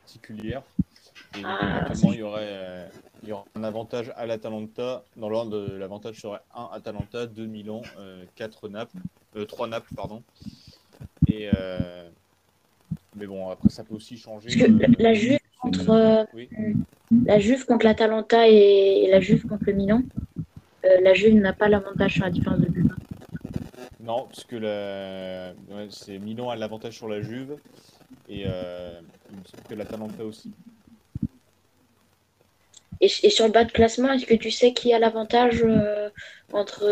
particulière. 0.02 0.64
Ah, 1.44 1.88
il, 2.04 2.16
y 2.16 2.24
aurait, 2.24 2.42
euh, 2.44 2.88
il 3.24 3.30
y 3.30 3.32
aurait 3.32 3.46
un 3.56 3.64
avantage 3.64 4.12
à 4.16 4.26
l'Atalanta. 4.26 5.04
Dans 5.16 5.30
l'ordre 5.30 5.78
l'avantage 5.78 6.20
serait 6.20 6.42
1 6.56 6.70
Atalanta, 6.74 7.28
2 7.28 7.46
Milan, 7.46 7.82
4 8.36 8.68
euh, 9.36 9.40
Naples, 9.40 9.48
3 9.48 9.66
euh, 9.66 9.70
Naples, 9.70 9.96
pardon. 9.96 10.24
Et, 11.28 11.50
mais 13.16 13.28
bon, 13.28 13.50
après, 13.50 13.70
ça 13.70 13.84
peut 13.84 13.96
aussi 13.96 14.18
changer. 14.18 14.50
la 15.00 15.14
Juve 15.14 15.40
contre, 15.60 16.26
la 17.26 17.40
Juve 17.40 17.66
contre 17.66 17.86
l'Atalanta 17.86 18.48
et 18.48 19.08
la 19.10 19.20
Juve 19.20 19.46
contre 19.48 19.66
le 19.68 19.74
Milan, 19.74 20.02
euh, 20.86 21.02
la 21.02 21.14
Juve 21.14 21.36
n'a 21.36 21.54
pas 21.54 21.70
l'avantage 21.70 22.16
sur 22.16 22.24
la 22.24 22.32
différence 22.32 22.60
de 22.60 22.68
but. 22.68 22.86
Non, 24.00 24.26
parce 24.26 24.44
que 24.44 24.56
la... 24.56 25.54
c'est 25.90 26.18
Milan 26.18 26.50
a 26.50 26.56
l'avantage 26.56 26.98
sur 26.98 27.08
la 27.08 27.22
Juve 27.22 27.58
et 28.28 28.44
euh, 28.48 29.00
il 29.32 29.38
me 29.38 29.44
semble 29.44 29.64
que 29.70 29.76
l'Atalanta 29.76 30.24
aussi. 30.26 30.52
Et, 33.00 33.08
sur 33.08 33.46
le 33.46 33.52
bas 33.52 33.64
de 33.64 33.72
classement, 33.72 34.12
est-ce 34.12 34.28
que 34.28 34.36
tu 34.36 34.52
sais 34.52 34.74
qui 34.74 34.94
a 34.94 35.00
l'avantage 35.00 35.64
euh, 35.64 36.10
entre, 36.54 36.84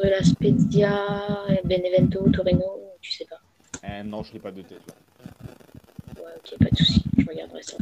entre 0.00 0.08
la 0.08 0.22
Spezia, 0.22 1.06
Benevento, 1.64 2.28
Torino 2.30 2.64
Tu 3.00 3.12
sais 3.12 3.26
pas 3.26 4.02
Non, 4.04 4.22
je 4.22 4.32
n'ai 4.32 4.40
pas 4.40 4.50
de 4.50 4.62
tête. 4.62 4.80
Ouais, 6.16 6.22
ok, 6.36 6.58
pas 6.58 6.70
de 6.70 6.76
souci, 6.76 7.04
je 7.18 7.26
regarderai 7.26 7.62
ça. 7.62 7.76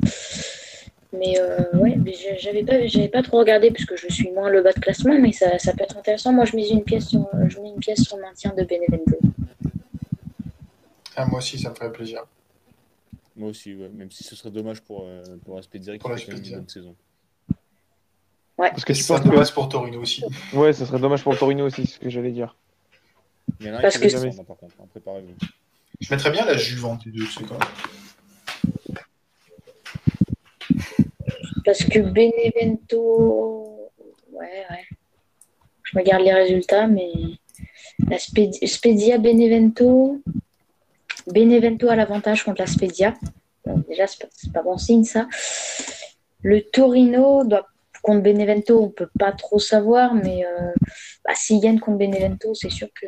Mais 1.12 1.40
euh, 1.40 1.64
ouais, 1.74 1.98
j'avais 2.38 2.62
pas, 2.64 2.86
j'avais 2.86 3.08
pas 3.08 3.22
trop 3.22 3.38
regardé 3.38 3.70
puisque 3.70 3.96
je 3.96 4.12
suis 4.12 4.30
moins 4.30 4.50
le 4.50 4.62
bas 4.62 4.72
de 4.72 4.80
classement, 4.80 5.18
mais 5.18 5.32
ça, 5.32 5.58
ça 5.58 5.72
peut 5.72 5.82
être 5.82 5.96
intéressant. 5.96 6.32
Moi, 6.32 6.44
je 6.44 6.54
mets 6.54 6.68
une 6.68 6.84
pièce 6.84 7.08
sur, 7.08 7.26
je 7.48 7.58
mets 7.60 7.70
une 7.70 7.80
pièce 7.80 8.02
sur 8.02 8.16
le 8.16 8.22
maintien 8.22 8.52
de 8.54 8.62
Benevento. 8.62 9.18
Ah, 11.16 11.26
moi 11.26 11.38
aussi, 11.38 11.58
ça 11.58 11.70
me 11.70 11.74
ferait 11.74 11.90
plaisir. 11.90 12.24
Moi 13.36 13.50
aussi, 13.50 13.74
ouais. 13.74 13.88
même 13.88 14.10
si 14.10 14.22
ce 14.22 14.36
serait 14.36 14.50
dommage 14.50 14.82
pour, 14.82 15.04
euh, 15.06 15.22
pour 15.44 15.58
Aspezia 15.58 15.96
qui 15.96 16.08
fait 16.08 16.32
une 16.32 16.56
bonne 16.56 16.68
saison. 16.68 16.94
Ouais. 18.58 18.70
Parce 18.70 18.84
que 18.84 18.92
tu 18.92 19.04
penses 19.04 19.22
dommage 19.22 19.54
pour 19.54 19.68
Torino 19.68 20.00
aussi. 20.00 20.24
Ouais, 20.52 20.72
ça 20.72 20.84
serait 20.84 20.98
dommage 20.98 21.22
pour 21.22 21.38
Torino 21.38 21.66
aussi, 21.66 21.86
ce 21.86 21.98
que 21.98 22.10
j'allais 22.10 22.32
dire. 22.32 22.56
Il 23.60 23.66
y 23.66 23.70
en 23.70 23.76
a 23.76 23.80
Parce 23.80 23.96
qui 23.96 24.02
que 24.02 24.08
jamais... 24.08 24.34
par 24.34 24.56
contre, 24.56 24.74
hein, 24.80 24.86
préparez-vous. 24.90 25.34
Je 26.00 26.14
mettrais 26.14 26.30
bien 26.30 26.44
la 26.44 26.56
Juventus 26.56 27.12
de 27.12 27.24
ce 27.24 27.40
quand 27.44 27.58
Parce 31.64 31.84
que 31.84 31.98
Benevento, 32.00 33.90
ouais, 34.32 34.66
ouais. 34.70 34.84
Je 35.82 35.98
regarde 35.98 36.22
les 36.22 36.34
résultats, 36.34 36.86
mais 36.86 37.10
la 38.08 38.18
Spedia 38.18 39.18
Benevento, 39.18 40.20
Benevento 41.26 41.88
a 41.88 41.96
l'avantage 41.96 42.44
contre 42.44 42.60
la 42.60 42.66
Spedia. 42.66 43.14
déjà, 43.88 44.06
c'est 44.06 44.52
pas, 44.52 44.62
bon 44.62 44.78
signe 44.78 45.04
ça. 45.04 45.28
Le 46.42 46.62
Torino 46.62 47.44
doit 47.44 47.66
contre 48.08 48.22
Benevento, 48.22 48.82
on 48.82 48.88
peut 48.88 49.10
pas 49.18 49.32
trop 49.32 49.58
savoir, 49.58 50.14
mais 50.14 50.42
euh, 50.42 50.72
bah, 51.26 51.34
s'il 51.34 51.60
gagne 51.60 51.78
contre 51.78 51.98
Benevento, 51.98 52.54
c'est 52.54 52.70
sûr 52.70 52.88
que. 52.94 53.06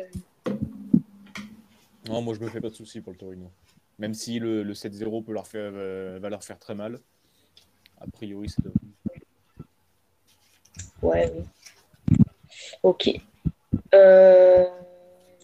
Non, 2.07 2.21
moi 2.21 2.35
je 2.35 2.39
me 2.39 2.49
fais 2.49 2.61
pas 2.61 2.69
de 2.69 2.75
soucis 2.75 3.01
pour 3.01 3.11
le 3.11 3.17
Torino. 3.17 3.51
Même 3.97 4.13
si 4.13 4.37
le, 4.37 4.63
7-0 4.73 5.23
peut 5.23 5.33
leur 5.33 5.47
faire, 5.47 5.71
euh, 5.73 6.19
va 6.21 6.29
leur 6.29 6.43
faire 6.43 6.59
très 6.59 6.75
mal. 6.75 6.99
A 7.99 8.05
priori, 8.11 8.47
c'est 8.47 8.63
de... 8.63 8.71
Ouais, 11.01 11.31
oui. 11.35 12.15
Ok. 12.83 13.09
Euh, 13.95 14.65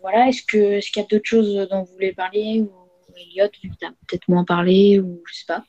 voilà, 0.01 0.27
est-ce 0.27 0.43
que 0.43 0.57
est-ce 0.57 0.91
qu'il 0.91 1.01
y 1.01 1.05
a 1.05 1.07
d'autres 1.07 1.27
choses 1.27 1.67
dont 1.69 1.81
vous 1.81 1.93
voulez 1.93 2.13
parler 2.13 2.61
ou 2.61 2.71
Elliot, 3.15 3.47
tu 3.51 3.71
as 3.83 3.89
peut-être 3.89 4.27
moins 4.27 4.43
parlé 4.43 4.99
ou 4.99 5.23
je 5.25 5.33
sais 5.33 5.45
pas. 5.47 5.63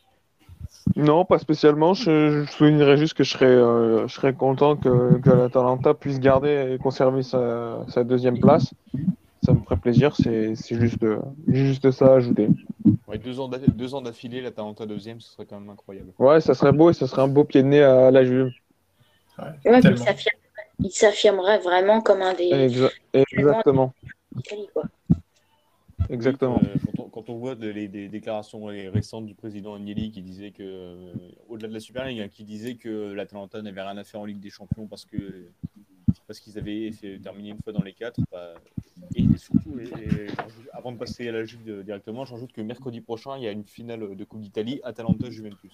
Non, 0.97 1.25
pas 1.25 1.39
spécialement. 1.39 1.95
Je, 1.95 2.45
je 2.45 2.51
soulignerais 2.51 2.97
juste 2.97 3.15
que 3.15 3.25
je 3.25 3.31
serais, 3.31 3.47
euh, 3.47 4.07
je 4.09 4.15
serais 4.15 4.35
content 4.35 4.77
que, 4.77 5.19
que 5.19 5.31
l'Atalanta 5.31 5.95
puisse 5.95 6.21
garder 6.21 6.73
et 6.75 6.79
conserver 6.79 7.23
sa, 7.23 7.85
sa 7.89 8.05
deuxième 8.05 8.39
place 8.39 8.73
ça 9.43 9.53
me 9.53 9.61
ferait 9.61 9.77
plaisir. 9.77 10.15
C'est 10.17 10.55
juste, 10.55 11.05
juste 11.47 11.91
ça 11.91 12.13
à 12.13 12.17
ajouter. 12.17 12.49
Ouais, 13.07 13.19
deux 13.19 13.41
ans 13.41 13.49
d'affilée, 14.03 14.41
la 14.41 14.51
Talenta 14.51 14.87
deuxième, 14.87 15.21
ce 15.21 15.33
serait 15.33 15.47
quand 15.47 15.59
même 15.59 15.71
incroyable. 15.71 16.13
Ouais, 16.19 16.41
ça 16.41 16.55
serait 16.55 16.73
beau 16.73 16.91
et 16.91 16.93
ça 16.93 17.07
serait 17.07 17.23
un 17.23 17.29
beau 17.29 17.45
pied 17.45 17.63
de 17.63 17.69
nez 17.69 17.83
à 17.83 18.11
la 18.11 18.25
Juve. 18.25 18.51
Ouais, 19.39 19.81
il 20.81 20.91
s'affirmerait 20.91 21.59
vraiment 21.59 22.01
comme 22.01 22.23
un 22.23 22.35
des. 22.35 22.71
exactement. 23.13 23.93
Exactement. 26.11 26.61
Euh, 26.63 27.03
quand, 27.13 27.29
on, 27.29 27.37
voit 27.37 27.55
les, 27.55 27.89
des 27.89 28.09
déclarations 28.09 28.65
récentes 28.65 29.27
du 29.27 29.35
président 29.35 29.75
Agnelli 29.75 30.11
qui 30.11 30.23
disait 30.23 30.51
que, 30.53 30.63
euh, 30.63 31.13
au-delà 31.49 31.69
de 31.69 31.75
la 31.75 31.81
Super 31.81 32.07
League, 32.07 32.21
hein, 32.21 32.29
qui 32.29 32.45
disait 32.45 32.77
que 32.77 33.13
l'Atalanta 33.13 33.61
n'avait 33.63 33.83
rien 33.83 33.97
à 33.97 34.05
faire 34.05 34.21
en 34.21 34.25
Ligue 34.25 34.41
des 34.41 34.51
Champions 34.51 34.87
parce 34.87 35.05
que 35.05 35.17
parce 36.27 36.41
qu'ils 36.41 36.59
avaient 36.59 36.91
terminé 37.23 37.51
une 37.51 37.61
fois 37.63 37.73
dans 37.73 37.83
les 37.83 37.95
quatre. 37.95 38.21
Bah, 38.31 38.55
et 39.15 39.25
surtout, 39.37 39.79
avant 40.37 40.49
avant 40.73 40.93
de 40.93 40.99
passer 40.99 41.29
à 41.29 41.33
la 41.33 41.45
Juve 41.45 41.83
directement, 41.83 42.25
je 42.25 42.35
rajoute 42.35 42.53
que 42.53 42.61
mercredi 42.61 43.01
prochain, 43.01 43.37
il 43.39 43.45
y 43.45 43.49
a 43.49 43.53
une 43.53 43.65
finale 43.65 44.15
de 44.15 44.25
Coupe 44.25 44.41
d'Italie, 44.41 44.81
Atalanta-Juventus. 44.85 45.73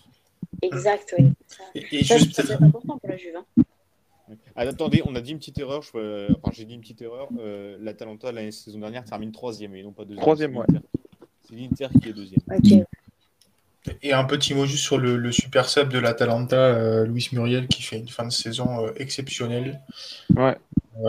Exact, 0.63 1.15
oui. 1.19 1.33
Et, 1.75 2.05
juste 2.05 2.41
c'est 2.41 2.53
important 2.53 2.99
pour 2.99 3.09
la 3.09 3.17
Juve. 3.17 3.37
Hein. 3.37 3.64
Ah, 4.57 4.63
attendez, 4.63 5.03
on 5.05 5.15
a 5.15 5.21
dit 5.21 5.33
une 5.33 5.39
petite 5.39 5.59
erreur. 5.59 5.79
Enfin, 5.81 6.51
j'ai 6.53 6.65
dit 6.65 6.75
une 6.75 6.81
petite 6.81 7.03
erreur. 7.03 7.29
Euh, 7.39 7.77
L'Atalanta, 7.81 8.31
la 8.31 8.51
saison 8.53 8.79
dernière, 8.79 9.05
termine 9.05 9.33
troisième 9.33 9.75
et 9.75 9.83
non 9.83 9.93
pas 9.93 10.05
deuxième. 10.05 10.21
Troisième, 10.23 10.57
ouais. 10.57 10.67
C'est 11.43 11.57
l'Inter 11.57 11.89
qui 12.01 12.09
est 12.09 12.13
deuxième. 12.13 12.41
Et 14.03 14.13
un 14.13 14.25
petit 14.25 14.55
mot 14.55 14.65
juste 14.65 14.83
sur 14.83 14.97
le, 14.99 15.31
super 15.31 15.69
sub 15.69 15.91
de 15.91 15.99
l'Atalanta, 15.99 16.57
euh, 16.57 17.05
Luis 17.05 17.29
Muriel, 17.33 17.69
qui 17.69 17.83
fait 17.83 17.99
une 17.99 18.09
fin 18.09 18.25
de 18.25 18.33
saison 18.33 18.87
euh, 18.87 18.93
exceptionnelle. 18.97 19.81
Ouais. 20.35 20.57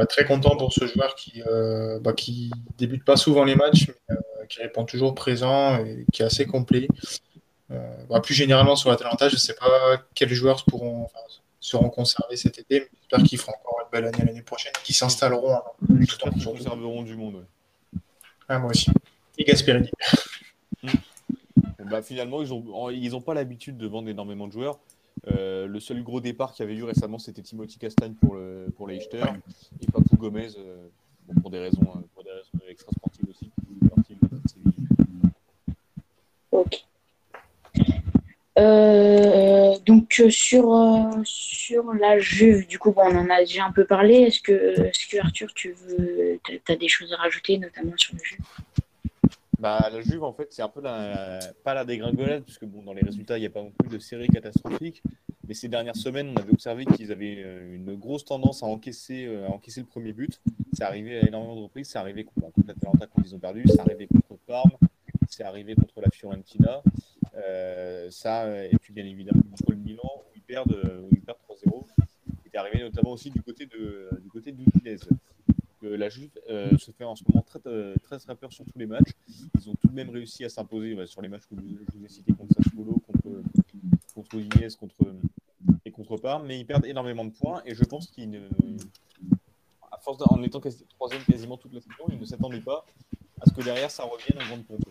très 0.10 0.26
content 0.26 0.58
pour 0.58 0.74
ce 0.74 0.86
joueur 0.86 1.16
qui, 1.16 1.42
euh, 1.48 2.00
bah, 2.00 2.14
qui 2.14 2.52
débute 2.78 3.06
pas 3.06 3.16
souvent 3.16 3.46
les 3.46 3.56
matchs, 3.56 3.88
mais 4.10 4.16
qui 4.50 4.62
répond 4.62 4.84
toujours 4.84 5.16
présent 5.16 5.78
et 5.78 6.06
qui 6.12 6.22
est 6.22 6.26
assez 6.26 6.46
complet. 6.46 6.88
Bah, 8.10 8.20
plus 8.22 8.34
généralement 8.34 8.76
sur 8.76 8.90
l'Atalanta, 8.90 9.30
je 9.30 9.36
ne 9.36 9.40
sais 9.40 9.56
pas 9.56 10.04
quels 10.14 10.34
joueurs 10.34 10.66
pourront, 10.66 11.08
seront 11.66 11.90
conservés 11.90 12.38
cet 12.38 12.60
été, 12.60 12.82
mais 12.82 12.90
j'espère 13.00 13.24
qu'ils 13.24 13.38
feront 13.38 13.54
encore 13.54 13.80
une 13.84 13.90
belle 13.92 14.06
année 14.06 14.26
l'année 14.26 14.42
prochaine, 14.42 14.74
qu'ils 14.84 14.96
s'installeront. 14.96 15.60
Tout 15.88 16.28
en 16.28 16.32
conserveront 16.32 17.04
du 17.04 17.16
monde. 17.16 17.46
Ah, 18.48 18.60
moi 18.60 18.72
aussi. 18.72 18.92
Et 19.38 19.44
Gasperini. 19.44 19.90
Mm. 20.84 20.90
Bah, 21.90 22.02
finalement, 22.02 22.42
ils 22.42 22.50
n'ont 22.50 22.90
ils 22.90 23.16
ont 23.16 23.22
pas 23.22 23.34
l'habitude 23.34 23.78
de 23.78 23.88
vendre 23.88 24.10
énormément 24.10 24.48
de 24.48 24.52
joueurs. 24.52 24.80
Euh, 25.28 25.68
le 25.68 25.80
seul 25.80 26.04
gros 26.04 26.22
départ 26.22 26.54
qu'il 26.54 26.64
y 26.64 26.68
avait 26.68 26.78
eu 26.78 26.84
récemment, 26.84 27.20
c'était 27.20 27.42
Timothy 27.42 27.80
Castagne 27.80 28.14
pour, 28.14 28.36
le, 28.36 28.68
pour 28.76 28.88
Leicester 28.88 29.24
et 29.82 29.86
Papou 29.92 30.18
Gomez 30.18 30.50
euh, 30.58 30.88
pour, 31.42 31.50
des 31.50 31.60
raisons, 31.60 31.82
euh, 31.82 32.00
pour 32.14 32.24
des 32.24 32.32
raisons 32.32 32.52
extra-sportives 32.68 33.26
aussi. 33.30 33.52
Ok. 38.58 39.84
donc 39.86 40.22
sur, 40.30 41.12
sur 41.24 41.94
la 41.94 42.20
Juve, 42.20 42.68
du 42.68 42.80
coup, 42.80 42.92
bon, 42.92 43.04
on 43.06 43.16
en 43.18 43.30
a 43.30 43.40
déjà 43.40 43.66
un 43.66 43.72
peu 43.72 43.86
parlé. 43.86 44.16
Est-ce 44.22 44.42
que, 44.42 44.82
est 44.82 45.12
que 45.12 45.18
Arthur, 45.20 45.54
tu 45.54 45.76
as 46.68 46.76
des 46.76 46.88
choses 46.88 47.12
à 47.14 47.18
rajouter, 47.18 47.58
notamment 47.58 47.94
sur 47.98 48.14
le 48.14 48.24
Juve 48.24 48.40
bah, 49.60 49.90
la 49.92 50.02
Juve, 50.02 50.24
en 50.24 50.34
fait, 50.34 50.48
c'est 50.52 50.62
un 50.62 50.70
peu 50.70 50.82
la, 50.82 51.40
pas 51.64 51.74
la 51.74 51.86
dégringolade, 51.86 52.44
puisque 52.44 52.66
bon, 52.66 52.84
dans 52.84 52.94
les 52.94 53.02
résultats, 53.02 53.38
il 53.38 53.42
n'y 53.42 53.48
a 53.48 53.50
pas 53.50 53.62
non 53.62 53.72
plus 53.72 53.90
de 53.90 54.00
série 54.00 54.28
catastrophique. 54.28 55.02
Mais 55.48 55.54
ces 55.54 55.68
dernières 55.68 55.96
semaines, 55.96 56.34
on 56.36 56.40
avait 56.40 56.52
observé 56.52 56.86
qu'ils 56.86 57.12
avaient 57.12 57.42
euh, 57.44 57.76
une 57.76 57.96
grosse 57.96 58.26
tendance 58.26 58.64
à 58.64 58.66
encaisser, 58.66 59.26
euh, 59.26 59.48
à 59.48 59.52
encaisser 59.52 59.80
le 59.80 59.86
premier 59.86 60.12
but. 60.12 60.42
C'est 60.74 60.84
arrivé 60.84 61.20
à 61.20 61.28
énormément 61.28 61.56
de 61.56 61.62
reprises. 61.62 61.90
C'est 61.90 62.00
arrivé 62.00 62.24
contre 62.24 62.60
l'Atalanta 62.68 63.08
quand 63.08 63.22
ils 63.24 63.34
ont 63.36 63.40
perdu. 63.40 63.64
C'est 63.68 63.80
arrivé 63.80 64.08
contre 64.08 64.42
Parme. 64.46 64.72
C'est 65.30 65.44
arrivé 65.44 65.76
contre 65.76 66.02
la 66.02 66.10
Fiorentina. 66.10 66.82
Euh, 67.38 68.10
ça, 68.12 68.66
et 68.66 68.78
puis 68.80 68.94
bien 68.94 69.06
évidemment 69.06 69.44
contre 69.50 69.72
le 69.72 69.78
Milan, 69.78 70.24
où 70.26 70.32
ils 70.36 70.42
perdent, 70.42 71.08
ils 71.12 71.22
perdent 71.22 71.40
3-0. 71.50 71.86
C'est 72.46 72.58
arrivé 72.58 72.82
notamment 72.82 73.12
aussi 73.12 73.30
du 73.30 73.42
côté 73.42 73.66
de, 73.66 74.10
du 74.22 74.30
côté 74.30 74.54
la 75.90 76.10
Juve 76.10 76.32
euh, 76.50 76.78
se 76.78 76.92
fait 76.92 77.04
en 77.04 77.16
ce 77.16 77.24
moment 77.28 77.44
très, 77.44 77.60
euh, 77.68 77.96
très, 78.04 78.18
très 78.20 78.36
peur 78.36 78.52
sur 78.52 78.66
tous 78.66 78.78
les 78.78 78.86
matchs. 78.86 79.12
Ils 79.56 79.70
ont 79.70 79.76
tout 79.76 79.88
de 79.88 79.94
même 79.94 80.10
réussi 80.10 80.44
à 80.46 80.50
s'imposer 80.50 80.96
bah, 80.96 81.06
sur 81.08 81.22
les 81.22 81.28
matchs 81.28 81.48
que 81.48 81.56
je 81.56 81.98
vous 81.98 82.06
ai 82.06 82.10
cités 82.10 82.34
contre 82.34 82.54
Sassuolo, 82.56 83.02
contre, 83.06 83.42
contre 84.14 84.78
contre, 84.78 84.96
et 85.84 85.92
contre 85.92 86.18
Parme, 86.18 86.48
mais 86.48 86.60
ils 86.60 86.66
perdent 86.66 86.86
énormément 86.86 87.26
de 87.26 87.32
points 87.32 87.62
et 87.66 87.76
je 87.76 87.84
pense 87.84 88.08
qu'ils 88.08 88.42
à 89.92 89.98
force 90.00 90.22
en 90.28 90.42
étant 90.44 90.62
troisième 90.90 91.24
quasiment 91.24 91.58
toute 91.58 91.74
la 91.74 91.82
saison, 91.82 92.06
ils 92.10 92.20
ne 92.20 92.26
s'attendaient 92.26 92.62
pas 92.62 92.86
à 93.42 93.50
ce 93.50 93.54
que 93.54 93.62
derrière 93.62 93.92
ça 93.92 94.04
revienne 94.04 94.42
en 94.42 94.48
grande 94.48 94.66
pompe. 94.66 94.86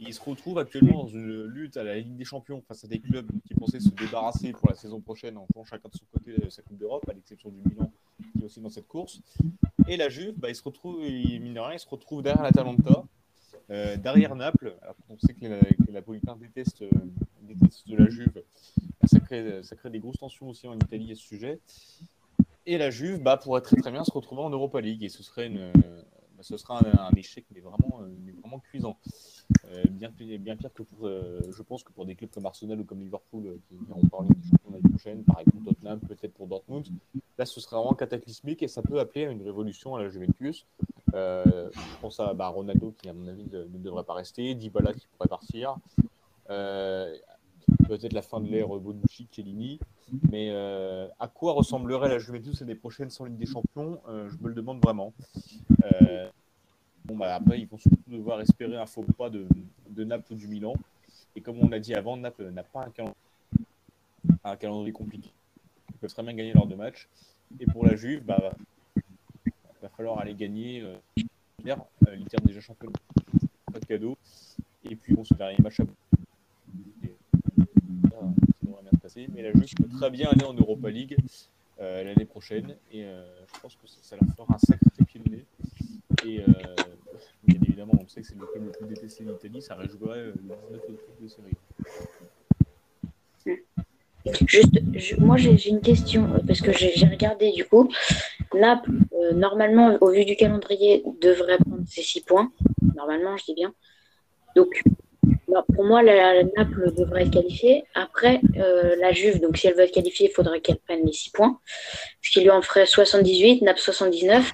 Ils 0.00 0.14
se 0.14 0.20
retrouvent 0.20 0.58
actuellement 0.58 1.04
dans 1.04 1.08
une 1.08 1.44
lutte 1.44 1.76
à 1.76 1.84
la 1.84 1.98
Ligue 1.98 2.16
des 2.16 2.24
Champions 2.24 2.62
face 2.66 2.84
à 2.84 2.88
des 2.88 3.00
clubs 3.00 3.30
qui 3.46 3.54
pensaient 3.54 3.80
se 3.80 3.90
débarrasser 3.90 4.52
pour 4.52 4.68
la 4.68 4.74
saison 4.74 5.00
prochaine 5.00 5.36
en 5.36 5.46
jouant 5.52 5.64
chacun 5.64 5.88
de 5.88 5.94
son 5.94 6.06
côté 6.12 6.32
de 6.38 6.48
sa 6.48 6.62
Coupe 6.62 6.78
d'Europe, 6.78 7.06
à 7.08 7.12
l'exception 7.12 7.50
du 7.50 7.60
Milan 7.68 7.92
qui 8.32 8.42
est 8.42 8.44
aussi 8.44 8.60
dans 8.60 8.70
cette 8.70 8.88
course. 8.88 9.20
Et 9.88 9.96
la 9.96 10.08
Juve, 10.08 10.34
bah, 10.38 10.48
il 10.48 10.54
se 10.54 10.62
retrouve, 10.62 11.04
il, 11.04 11.44
il 11.46 11.78
se 11.78 11.88
retrouve 11.88 12.22
derrière 12.22 12.42
l'Atalanta, 12.42 13.04
euh, 13.70 13.96
derrière 13.96 14.34
Naples. 14.34 14.74
On 15.08 15.18
sait 15.18 15.34
que, 15.34 15.46
la, 15.46 15.58
que 16.02 16.38
déteste, 16.38 16.82
euh, 16.82 16.90
déteste 17.42 17.88
de 17.88 17.96
la 17.96 18.08
Juve, 18.08 18.42
ça 19.04 19.20
crée, 19.20 19.62
ça 19.62 19.76
crée 19.76 19.90
des 19.90 20.00
grosses 20.00 20.18
tensions 20.18 20.48
aussi 20.48 20.66
en 20.66 20.74
Italie 20.74 21.12
à 21.12 21.14
ce 21.14 21.22
sujet. 21.22 21.60
Et 22.64 22.78
la 22.78 22.90
Juve 22.90 23.22
bah, 23.22 23.36
pourrait 23.36 23.60
très 23.62 23.76
très 23.76 23.90
bien 23.90 24.04
se 24.04 24.12
retrouver 24.12 24.42
en 24.42 24.50
Europa 24.50 24.80
League 24.80 25.02
et 25.02 25.08
ce 25.08 25.22
serait, 25.22 25.46
une, 25.46 25.72
bah, 26.40 26.44
ce 26.44 26.56
sera 26.56 26.80
un, 26.80 27.14
échec 27.16 27.44
mais 27.54 27.60
vraiment, 27.60 28.00
mais 28.24 28.32
vraiment 28.32 28.60
cuisant. 28.60 28.96
Euh, 29.66 29.84
bien, 29.90 30.10
bien 30.38 30.56
pire 30.56 30.72
que 30.72 30.82
pour, 30.82 31.06
euh, 31.06 31.38
je 31.54 31.62
pense 31.62 31.84
que 31.84 31.92
pour 31.92 32.06
des 32.06 32.14
clubs 32.14 32.30
comme 32.30 32.46
Arsenal 32.46 32.80
ou 32.80 32.84
comme 32.84 33.00
Liverpool 33.00 33.46
euh, 33.46 33.58
qui 33.68 33.74
iront 33.90 34.06
parler 34.06 34.30
du 34.30 34.48
championnat 34.48 34.78
l'année 34.78 34.88
prochaine, 34.88 35.22
par 35.24 35.40
exemple 35.40 35.66
Tottenham, 35.66 36.00
peut-être 36.00 36.32
pour 36.32 36.46
Dortmund, 36.46 36.86
là 37.36 37.44
ce 37.44 37.60
serait 37.60 37.76
vraiment 37.76 37.92
cataclysmique 37.92 38.62
et 38.62 38.68
ça 38.68 38.80
peut 38.80 38.98
appeler 39.00 39.26
à 39.26 39.30
une 39.30 39.42
révolution 39.42 39.96
à 39.96 40.02
la 40.02 40.08
Juventus. 40.08 40.64
je 41.12 42.00
pense 42.00 42.18
à 42.20 42.32
bah, 42.32 42.48
Ronaldo 42.48 42.94
qui, 42.96 43.10
à 43.10 43.12
mon 43.12 43.26
avis, 43.26 43.44
ne, 43.44 43.64
devrait 43.64 44.04
pas 44.04 44.14
rester, 44.14 44.54
Dybala 44.54 44.94
qui 44.94 45.06
pourrait 45.08 45.28
partir, 45.28 45.76
peut-être 46.46 48.14
la 48.14 48.22
fin 48.22 48.40
de 48.40 48.48
l'ère 48.48 48.68
Bonucci, 48.68 49.28
Chiellini, 49.30 49.78
mais 50.30 50.50
à 51.18 51.28
quoi 51.28 51.52
ressemblerait 51.52 52.08
la 52.08 52.18
Juventus 52.18 52.60
l'année 52.60 52.74
prochaine 52.74 53.10
sans 53.10 53.24
Ligue 53.24 53.38
des 53.38 53.46
Champions? 53.46 54.00
Je 54.06 54.36
me 54.42 54.48
le 54.48 54.54
demande 54.54 54.80
vraiment. 54.82 55.12
Bon, 57.10 57.16
bah, 57.16 57.34
après, 57.34 57.58
ils 57.58 57.66
vont 57.66 57.78
surtout 57.78 57.98
devoir 58.06 58.40
espérer 58.40 58.76
un 58.76 58.86
faux 58.86 59.02
pas 59.02 59.30
de, 59.30 59.46
Naples 60.04 60.32
ou 60.32 60.36
du 60.36 60.46
Milan. 60.46 60.74
Et 61.34 61.40
comme 61.40 61.58
on 61.58 61.68
l'a 61.68 61.80
dit 61.80 61.94
avant, 61.94 62.16
Naples 62.16 62.50
n'a 62.50 62.62
pas 62.62 62.86
un 64.44 64.56
calendrier, 64.56 64.92
compliqué. 64.92 65.30
Ils 65.88 65.96
peuvent 65.96 66.12
très 66.12 66.22
bien 66.22 66.34
gagner 66.34 66.52
lors 66.52 66.66
de 66.66 66.76
match. 66.76 67.08
Et 67.58 67.66
pour 67.66 67.84
la 67.84 67.96
Juve, 67.96 68.22
bah, 68.24 68.52
va 69.82 69.88
falloir 69.88 70.20
aller 70.20 70.34
gagner 70.34 70.82
euh, 70.82 70.96
euh 71.66 71.76
l'Inter 72.16 72.36
déjà 72.44 72.60
champion. 72.60 72.92
Pas 73.72 73.80
de 73.80 73.86
cadeau. 73.86 74.16
Et 74.84 74.94
puis, 74.94 75.14
bon, 75.14 75.24
ce 75.24 75.34
dernier 75.34 75.58
match 75.58 75.80
à 75.80 75.84
Mais 79.34 79.42
la 79.42 79.52
Juve 79.52 79.74
peut 79.76 79.88
très 79.88 80.10
bien 80.10 80.28
aller 80.28 80.44
en 80.44 80.54
Europa 80.54 80.90
League 80.90 81.16
euh, 81.80 82.04
l'année 82.04 82.24
prochaine. 82.24 82.76
Et 82.92 83.04
euh, 83.04 83.24
je 83.52 83.60
pense 83.60 83.74
que 83.76 83.88
ça, 83.88 83.98
ça, 84.02 84.16
leur 84.16 84.34
fera 84.34 84.54
un 84.54 84.58
sacré 84.58 85.04
pied 85.06 85.20
de 85.24 85.30
nez. 85.30 85.44
Et 86.26 86.40
euh, 86.40 86.52
bien 87.44 87.58
évidemment, 87.62 87.94
on 88.00 88.06
sait 88.08 88.20
que 88.20 88.26
c'est 88.26 88.38
le 88.38 88.46
club 88.46 88.66
le 88.66 88.72
plus 88.72 88.86
détesté 88.86 89.24
d'Italie, 89.24 89.62
ça 89.62 89.74
rejouerait 89.74 90.18
euh, 90.18 90.34
le 90.70 90.78
19 90.78 90.82
de 91.20 91.28
série. 91.28 91.56
Juste, 94.46 95.18
moi 95.18 95.38
j'ai 95.38 95.68
une 95.68 95.80
question, 95.80 96.30
euh, 96.34 96.38
parce 96.46 96.60
que 96.60 96.72
j'ai 96.72 97.06
regardé 97.06 97.52
du 97.52 97.64
coup. 97.64 97.90
Naples, 98.52 98.90
normalement, 99.34 99.96
au 100.00 100.10
vu 100.10 100.24
du 100.24 100.36
calendrier, 100.36 101.04
devrait 101.20 101.58
prendre 101.58 101.86
ses 101.86 102.02
6 102.02 102.22
points. 102.22 102.52
Normalement, 102.96 103.36
je 103.36 103.44
dis 103.44 103.54
bien. 103.54 103.72
Donc, 104.56 104.82
bah, 105.50 105.64
pour 105.74 105.84
moi, 105.84 106.02
la, 106.02 106.42
Naples 106.44 106.92
devrait 106.96 107.22
être 107.22 107.32
qualifiée. 107.32 107.84
Après, 107.94 108.40
la 108.54 109.12
Juve, 109.12 109.40
donc 109.40 109.56
si 109.56 109.66
elle 109.66 109.74
veut 109.74 109.82
être 109.82 109.94
qualifiée, 109.94 110.28
il 110.30 110.32
faudrait 110.32 110.60
qu'elle 110.60 110.78
prenne 110.78 111.04
les 111.04 111.12
6 111.12 111.30
points. 111.30 111.58
Ce 112.22 112.30
qui 112.30 112.40
lui 112.40 112.50
en 112.50 112.62
ferait 112.62 112.86
78, 112.86 113.62
Naples 113.62 113.80
79 113.80 114.52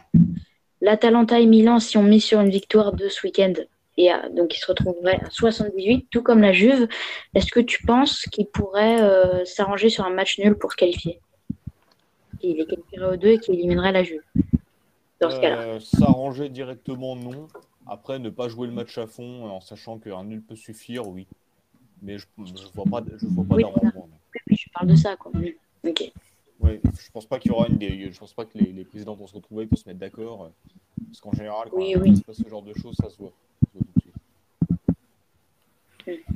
l'Atalanta 0.81 1.41
et 1.41 1.47
Milan, 1.47 1.81
si 1.81 1.97
on 1.97 2.03
met 2.03 2.21
sur 2.21 2.41
une 2.41 2.51
victoire 2.51 2.93
de 2.93 3.09
ce 3.09 3.27
week-end, 3.27 3.55
et 3.97 4.11
donc 4.35 4.55
ils 4.55 4.61
se 4.61 4.67
retrouveraient 4.67 5.21
à 5.25 5.31
78, 5.31 6.09
tout 6.11 6.23
comme 6.23 6.41
la 6.41 6.53
Juve, 6.53 6.87
est-ce 7.35 7.51
que 7.51 7.61
tu 7.61 7.85
penses 7.85 8.23
qu'ils 8.31 8.47
pourraient 8.47 9.01
euh, 9.01 9.45
s'arranger 9.45 9.89
sur 9.89 10.05
un 10.05 10.11
match 10.11 10.39
nul 10.39 10.55
pour 10.55 10.73
se 10.73 10.77
qualifier? 10.77 11.21
Il 12.43 12.57
les 12.57 12.67
qualifierait 12.67 13.15
aux 13.15 13.17
deux 13.17 13.31
et 13.31 13.39
qui 13.39 13.53
éliminerait 13.53 13.93
la 13.93 14.03
Juve 14.03 14.23
dans 15.21 15.31
ce 15.31 15.41
cas-là 15.41 15.63
euh, 15.63 15.81
S'arranger 15.81 16.51
directement, 16.51 17.17
non. 17.17 17.49
Après, 17.87 18.19
ne 18.19 18.31
pas 18.31 18.49
jouer 18.49 18.67
le 18.67 18.73
match 18.73 18.99
à 18.99 19.07
fond 19.07 19.49
en 19.49 19.61
sachant 19.61 19.99
qu'un 19.99 20.25
nul 20.25 20.43
peut 20.43 20.57
suffire, 20.57 21.07
oui. 21.07 21.27
Mais 22.03 22.19
je 22.19 22.27
ne 22.39 22.73
vois 22.75 22.85
pas, 22.85 23.05
je 23.17 23.27
vois 23.27 23.45
pas 23.45 23.55
oui, 23.55 23.65
oui, 24.49 24.57
je 24.57 24.69
parle 24.71 24.89
de 24.89 24.97
ça, 24.97 25.17
quoi. 25.17 25.33
Ok. 25.87 26.13
Ouais, 26.61 26.81
je 26.85 27.11
pense 27.13 27.27
pas 27.27 27.39
qu'il 27.39 27.51
y 27.51 27.55
aura 27.55 27.69
une 27.69 27.79
Je 27.81 28.19
pense 28.19 28.33
pas 28.33 28.45
que 28.45 28.59
les, 28.59 28.85
présidents 28.85 29.15
vont 29.15 29.27
se 29.27 29.35
retrouver 29.35 29.67
pour 29.67 29.79
se 29.79 29.89
mettre 29.89 30.01
d'accord. 30.01 30.51
Parce 31.07 31.21
qu'en 31.21 31.33
général, 31.33 31.69
quand 31.71 31.81
il 31.81 32.17
se 32.17 32.23
passe 32.23 32.43
ce 32.43 32.49
genre 32.49 32.63
de 32.63 32.75
choses, 32.75 32.97
ça 32.97 33.11
se 33.11 33.19
voit. 33.19 33.33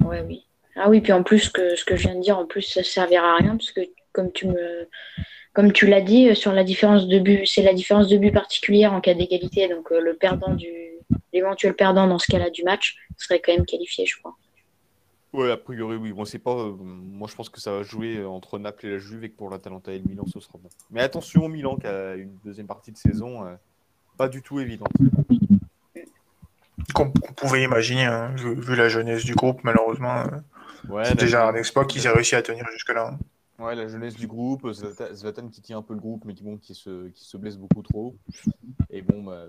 Ouais, 0.05 0.23
oui. 0.27 0.45
Ah 0.77 0.89
oui, 0.89 1.01
puis 1.01 1.13
en 1.13 1.23
plus, 1.23 1.49
que, 1.49 1.75
ce 1.77 1.85
que 1.85 1.97
je 1.97 2.09
viens 2.09 2.17
de 2.17 2.21
dire, 2.21 2.39
en 2.39 2.47
plus, 2.47 2.63
ça 2.63 2.83
servira 2.83 3.35
à 3.35 3.37
rien, 3.37 3.57
parce 3.57 3.73
que 3.73 3.81
comme 4.13 4.33
tu 4.33 4.47
me. 4.47 4.89
Comme 5.53 5.73
tu 5.73 5.89
l'as 5.89 6.01
dit, 6.01 6.35
sur 6.37 6.53
la 6.53 6.63
différence 6.63 7.09
de 7.09 7.19
but, 7.19 7.45
c'est 7.45 7.63
la 7.63 7.75
différence 7.75 8.07
de 8.07 8.17
but 8.17 8.31
particulière 8.31 8.93
en 8.93 9.01
cas 9.01 9.15
d'égalité. 9.15 9.67
Donc 9.67 9.91
euh, 9.91 10.01
le 10.01 10.15
perdant 10.15 10.55
du, 10.55 10.69
l'éventuel 11.33 11.75
perdant 11.75 12.07
dans 12.07 12.19
ce 12.19 12.31
cas-là 12.31 12.51
du 12.51 12.65
match 12.65 12.97
serait 13.17 13.41
quand 13.41 13.53
même 13.53 13.67
qualifié, 13.67 14.07
je 14.07 14.19
crois. 14.19 14.37
Ouais, 15.33 15.51
a 15.51 15.57
priori, 15.57 15.97
oui. 15.97 16.13
Moi, 16.13 16.27
c'est 16.27 16.41
pas. 16.41 16.57
Euh, 16.57 16.75
moi, 16.77 17.29
je 17.31 17.37
pense 17.37 17.49
que 17.49 17.61
ça 17.61 17.73
va 17.73 17.83
jouer 17.83 18.17
euh, 18.17 18.29
entre 18.29 18.59
Naples 18.59 18.87
et 18.87 18.91
la 18.91 18.99
Juve 18.99 19.25
et 19.25 19.31
que 19.31 19.37
pour 19.37 19.49
l'Atalanta 19.49 19.93
et 19.93 19.99
le 19.99 20.05
Milan, 20.05 20.25
ce 20.27 20.41
sera 20.41 20.59
bon. 20.59 20.69
Mais 20.91 21.03
attention 21.03 21.45
au 21.45 21.49
Milan 21.49 21.77
qui 21.77 21.87
a 21.87 22.17
une 22.17 22.37
deuxième 22.45 22.67
partie 22.67 22.91
de 22.91 22.97
saison 22.97 23.47
euh, 23.47 23.55
pas 24.17 24.29
du 24.29 24.43
tout 24.43 24.59
évidente. 24.59 24.93
qu'on 26.95 27.11
pouvait 27.11 27.63
imaginer, 27.63 28.07
hein, 28.07 28.35
vu, 28.37 28.75
la 28.75 28.89
jeunesse 28.89 29.25
du 29.25 29.35
groupe, 29.35 29.63
malheureusement. 29.63 30.25
Ouais, 30.89 31.05
c'est 31.05 31.19
déjà 31.19 31.49
un 31.49 31.55
exploit 31.55 31.85
qu'ils 31.85 32.07
aient 32.07 32.11
réussi 32.11 32.35
à 32.35 32.43
tenir 32.43 32.67
jusque-là. 32.73 33.13
Hein. 33.13 33.19
Ouais, 33.65 33.75
la 33.75 33.87
jeunesse 33.87 34.17
du 34.17 34.27
groupe, 34.27 34.69
Zlatan 34.73 35.49
qui 35.49 35.61
tient 35.61 35.79
un 35.79 35.83
peu 35.83 35.95
le 35.95 36.01
groupe, 36.01 36.25
mais 36.25 36.35
qui, 36.35 36.43
bon, 36.43 36.57
qui, 36.57 36.75
se, 36.75 37.09
qui 37.09 37.25
se 37.25 37.37
blesse 37.37 37.57
beaucoup 37.57 37.83
trop. 37.83 38.17
Et 38.89 39.03
bon, 39.03 39.23
bah, 39.23 39.47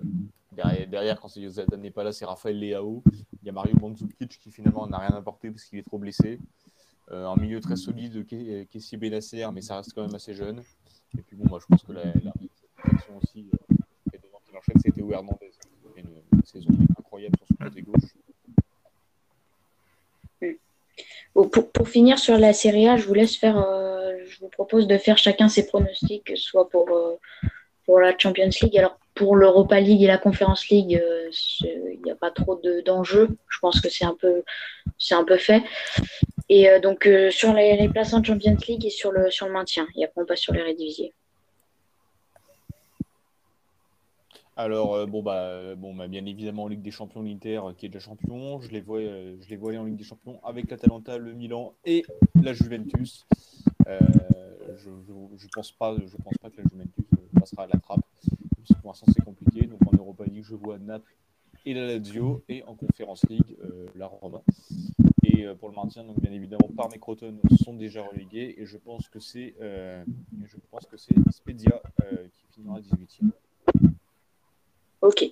derrière, 0.51 0.87
derrière, 0.87 1.19
quand 1.19 1.29
Zlatan 1.29 1.77
n'est 1.77 1.91
pas 1.91 2.03
là, 2.03 2.11
c'est 2.11 2.25
Raphaël 2.25 2.59
Leao. 2.59 3.03
Il 3.41 3.45
y 3.45 3.49
a 3.49 3.51
Mario 3.51 3.75
Mandzukic 3.79 4.39
qui 4.39 4.51
finalement 4.51 4.87
n'a 4.87 4.99
rien 4.99 5.15
apporté 5.15 5.49
parce 5.49 5.65
qu'il 5.65 5.79
est 5.79 5.83
trop 5.83 5.97
blessé. 5.97 6.39
Euh, 7.11 7.27
un 7.27 7.35
milieu 7.35 7.59
très 7.59 7.75
solide, 7.75 8.25
Kessie 8.69 8.97
Benasser, 8.97 9.47
mais 9.53 9.61
ça 9.61 9.77
reste 9.77 9.93
quand 9.93 10.05
même 10.05 10.15
assez 10.15 10.33
jeune. 10.33 10.61
Et 11.17 11.21
puis 11.21 11.35
bon, 11.35 11.49
moi 11.49 11.59
je 11.59 11.65
pense 11.65 11.83
que 11.83 11.91
la, 11.91 12.05
la 12.05 12.33
aussi, 13.17 13.49
euh, 13.53 14.17
devant 14.23 14.39
qui 14.45 14.53
l'enchaîne, 14.53 14.79
c'était 14.83 15.01
Hernandez. 15.01 15.51
Il 15.95 16.03
une, 16.03 16.21
une 16.33 16.43
saison 16.45 16.69
incroyable 16.97 17.35
sur 17.37 17.47
son 17.47 17.55
côté 17.55 17.81
gauche. 17.81 18.01
Pour, 21.33 21.71
pour, 21.71 21.87
finir 21.87 22.19
sur 22.19 22.37
la 22.37 22.51
Serie 22.51 22.89
A, 22.89 22.97
je 22.97 23.07
vous 23.07 23.13
laisse 23.13 23.37
faire, 23.37 23.57
euh, 23.57 24.17
je 24.25 24.39
vous 24.41 24.49
propose 24.49 24.85
de 24.85 24.97
faire 24.97 25.17
chacun 25.17 25.47
ses 25.47 25.65
pronostics, 25.65 26.33
soit 26.35 26.69
pour, 26.69 26.89
euh, 26.89 27.17
pour 27.85 28.01
la 28.01 28.17
Champions 28.17 28.49
League. 28.61 28.77
Alors 28.77 28.97
pour 29.21 29.35
l'Europa 29.35 29.79
League 29.79 30.01
et 30.01 30.07
la 30.07 30.17
Conference 30.17 30.67
League, 30.69 30.99
euh, 30.99 31.29
il 31.61 32.01
n'y 32.03 32.09
a 32.09 32.15
pas 32.15 32.31
trop 32.31 32.59
d'enjeux. 32.83 33.37
je 33.49 33.59
pense 33.59 33.79
que 33.79 33.87
c'est 33.87 34.03
un 34.03 34.15
peu, 34.19 34.41
un 35.11 35.23
peu 35.23 35.37
fait. 35.37 35.61
Et 36.49 36.67
euh, 36.67 36.79
donc 36.79 37.05
euh, 37.05 37.29
sur 37.29 37.53
les, 37.53 37.77
les, 37.77 37.87
places 37.87 38.15
en 38.15 38.23
Champions 38.23 38.57
League 38.67 38.83
et 38.83 38.89
sur 38.89 39.11
le, 39.11 39.29
sur 39.29 39.45
le 39.45 39.53
maintien. 39.53 39.85
Et 39.95 40.05
après 40.05 40.23
on 40.23 40.25
passe 40.25 40.39
sur 40.39 40.53
les 40.53 40.63
rédivisés. 40.63 41.13
Alors, 44.57 45.05
bon, 45.07 45.21
bah, 45.21 45.75
bon 45.75 45.93
bah, 45.93 46.07
bien 46.07 46.25
évidemment, 46.25 46.63
en 46.63 46.67
Ligue 46.67 46.81
des 46.81 46.91
Champions, 46.91 47.21
l'Inter 47.21 47.61
qui 47.77 47.85
est 47.85 47.89
déjà 47.89 48.05
champion. 48.05 48.59
Je 48.59 48.71
les, 48.71 48.83
je 48.83 49.49
les 49.49 49.67
aller 49.67 49.77
en 49.77 49.85
Ligue 49.85 49.97
des 49.97 50.03
Champions 50.03 50.39
avec 50.43 50.69
l'Atalanta, 50.71 51.19
le 51.19 51.33
Milan 51.33 51.75
et 51.85 52.03
la 52.41 52.53
Juventus. 52.53 53.27
je 53.85 54.89
ne 54.89 55.51
pense, 55.53 55.71
pas, 55.73 55.95
je 55.95 56.17
pense 56.17 56.37
pas 56.41 56.49
que 56.49 56.57
la 56.57 56.63
Juventus 56.71 57.05
passera 57.39 57.63
à 57.63 57.67
la 57.67 57.79
trappe 57.79 58.01
pour 58.81 58.91
l'instant 58.91 59.07
c'est 59.13 59.23
compliqué. 59.23 59.67
Donc 59.67 59.79
en 59.87 59.97
Europa 59.97 60.25
League, 60.25 60.43
je 60.43 60.55
vois 60.55 60.77
Naples 60.77 61.15
et 61.65 61.73
la 61.73 61.85
Lazio, 61.85 62.43
et 62.49 62.63
en 62.63 62.75
Conference 62.75 63.23
League, 63.29 63.57
euh, 63.63 63.85
la 63.95 64.07
Roma. 64.07 64.41
Et 65.23 65.45
euh, 65.45 65.53
pour 65.53 65.69
le 65.69 65.75
maintien, 65.75 66.03
donc 66.03 66.19
bien 66.19 66.31
évidemment, 66.31 66.69
Parme 66.75 66.91
et 66.95 66.99
Croton 66.99 67.35
sont 67.63 67.73
déjà 67.73 68.03
relégués, 68.03 68.55
et 68.57 68.65
je 68.65 68.77
pense 68.77 69.07
que 69.09 69.19
c'est 69.19 69.53
euh, 69.61 70.03
je 70.45 70.57
pense 70.71 70.85
que 70.85 70.97
c'est 70.97 71.15
Spezia 71.31 71.81
qui 72.33 72.45
finira 72.53 72.79
18e. 72.79 73.29
Ok. 75.01 75.25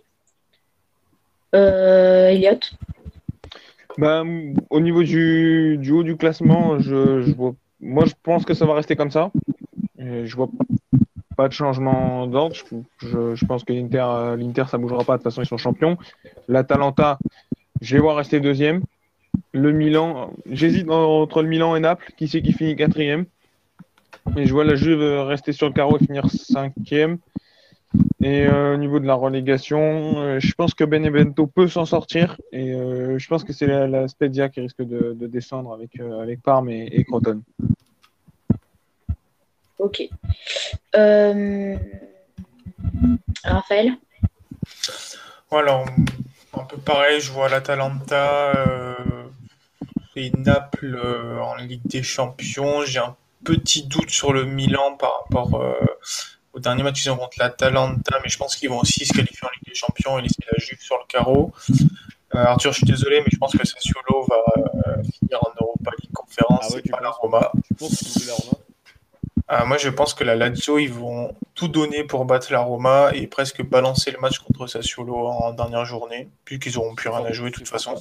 Elliot 1.51 2.59
bah, 3.97 4.23
Au 4.69 4.79
niveau 4.79 5.03
du, 5.03 5.77
du, 5.79 5.91
haut 5.91 6.03
du 6.03 6.15
classement, 6.15 6.79
je, 6.79 7.21
je 7.21 7.31
vois, 7.33 7.55
moi 7.79 8.05
je 8.05 8.13
pense 8.21 8.45
que 8.45 8.53
ça 8.53 8.67
va 8.67 8.75
rester 8.75 8.95
comme 8.95 9.11
ça. 9.11 9.31
je 9.97 10.35
vois 10.35 10.49
pas 11.39 11.47
de 11.47 11.53
changement 11.53 12.27
d'ordre. 12.27 12.53
Je, 13.01 13.45
pense 13.45 13.63
que 13.63 13.71
l'Inter, 13.71 14.05
euh, 14.05 14.35
l'Inter, 14.35 14.65
ça 14.69 14.77
bougera 14.77 15.05
pas. 15.05 15.13
De 15.13 15.19
toute 15.19 15.31
façon, 15.31 15.41
ils 15.41 15.47
sont 15.47 15.55
champions. 15.55 15.97
L'Atalanta, 16.49 17.17
je 17.79 17.95
vais 17.95 18.01
voir 18.01 18.17
rester 18.17 18.41
deuxième. 18.41 18.81
Le 19.53 19.71
Milan, 19.71 20.33
j'hésite 20.51 20.89
entre 20.89 21.41
le 21.41 21.47
Milan 21.47 21.77
et 21.77 21.79
Naples. 21.79 22.11
Qui 22.17 22.27
c'est 22.27 22.41
qui 22.41 22.51
finit 22.51 22.75
quatrième? 22.75 23.23
Et 24.35 24.47
je 24.47 24.51
vois 24.51 24.65
la 24.65 24.75
Juve 24.75 25.01
rester 25.01 25.53
sur 25.53 25.67
le 25.67 25.71
carreau 25.71 25.95
et 25.95 26.05
finir 26.05 26.29
cinquième. 26.29 27.19
Et 28.21 28.45
euh, 28.45 28.73
au 28.73 28.77
niveau 28.77 28.99
de 28.99 29.07
la 29.07 29.13
relégation, 29.13 30.19
euh, 30.19 30.39
je 30.41 30.53
pense 30.55 30.73
que 30.73 30.83
Benevento 30.83 31.47
peut 31.47 31.69
s'en 31.69 31.85
sortir. 31.85 32.35
Et 32.51 32.73
je 32.73 33.27
pense 33.29 33.45
que 33.45 33.53
c'est 33.53 33.67
la, 33.67 33.87
la, 33.87 34.09
Spedia 34.09 34.49
qui 34.49 34.59
risque 34.59 34.83
de, 34.83 35.15
descendre 35.27 35.71
avec, 35.71 35.97
avec 36.01 36.41
Parme 36.41 36.69
et, 36.69 36.89
et 36.91 37.05
Croton. 37.05 37.43
Ok. 39.79 40.03
Euh, 40.95 41.77
Raphaël 43.45 43.93
Voilà, 45.49 45.85
un 46.53 46.63
peu 46.65 46.77
pareil, 46.77 47.21
je 47.21 47.31
vois 47.31 47.47
l'Atalanta 47.47 48.51
euh, 48.57 49.23
et 50.17 50.31
Naples 50.31 50.99
euh, 51.01 51.39
en 51.39 51.55
Ligue 51.55 51.81
des 51.85 52.03
Champions. 52.03 52.83
J'ai 52.83 52.99
un 52.99 53.15
petit 53.45 53.87
doute 53.87 54.09
sur 54.11 54.33
le 54.33 54.43
Milan 54.43 54.97
par 54.97 55.23
rapport 55.23 55.63
au 56.51 56.59
dernier 56.59 56.83
match 56.83 57.01
qu'ils 57.01 57.11
ont 57.11 57.17
contre 57.17 57.37
l'Atalanta, 57.39 58.19
mais 58.21 58.29
je 58.29 58.37
pense 58.37 58.57
qu'ils 58.57 58.69
vont 58.69 58.79
aussi 58.79 59.05
se 59.05 59.13
qualifier 59.13 59.47
en 59.47 59.51
Ligue 59.51 59.67
des 59.67 59.75
Champions 59.75 60.19
et 60.19 60.23
laisser 60.23 60.43
la 60.51 60.57
Juve 60.57 60.81
sur 60.81 60.97
le 60.97 61.05
carreau. 61.07 61.53
Arthur, 62.31 62.73
je 62.73 62.79
suis 62.79 62.85
désolé, 62.85 63.21
mais 63.21 63.29
je 63.31 63.37
pense 63.37 63.55
que 63.55 63.65
Sassuolo 63.65 64.27
va 64.29 65.01
finir 65.03 65.39
en 65.41 65.51
Europa 65.61 65.91
League 66.01 66.11
Conférence 66.13 66.73
ah 66.75 66.79
et 66.83 66.89
pas 66.89 66.99
la 66.99 67.11
Roma. 67.11 67.51
Tu 67.65 67.73
penses 67.75 68.27
la 68.27 68.33
Roma? 68.33 68.57
Euh, 69.51 69.65
moi, 69.65 69.77
je 69.77 69.89
pense 69.89 70.13
que 70.13 70.23
la 70.23 70.35
Lazio, 70.35 70.77
ils 70.77 70.91
vont 70.91 71.35
tout 71.55 71.67
donner 71.67 72.03
pour 72.03 72.25
battre 72.25 72.51
la 72.51 72.59
Roma 72.59 73.09
et 73.13 73.25
presque 73.25 73.63
balancer 73.63 74.11
le 74.11 74.19
match 74.19 74.39
contre 74.39 74.67
Sassuolo 74.67 75.15
en 75.27 75.53
dernière 75.53 75.85
journée, 75.85 76.29
puisqu'ils 76.45 76.75
n'auront 76.75 76.93
plus 76.93 77.09
rien 77.09 77.25
à 77.25 77.31
jouer 77.31 77.49
de 77.49 77.55
toute 77.55 77.67
façon. 77.67 77.95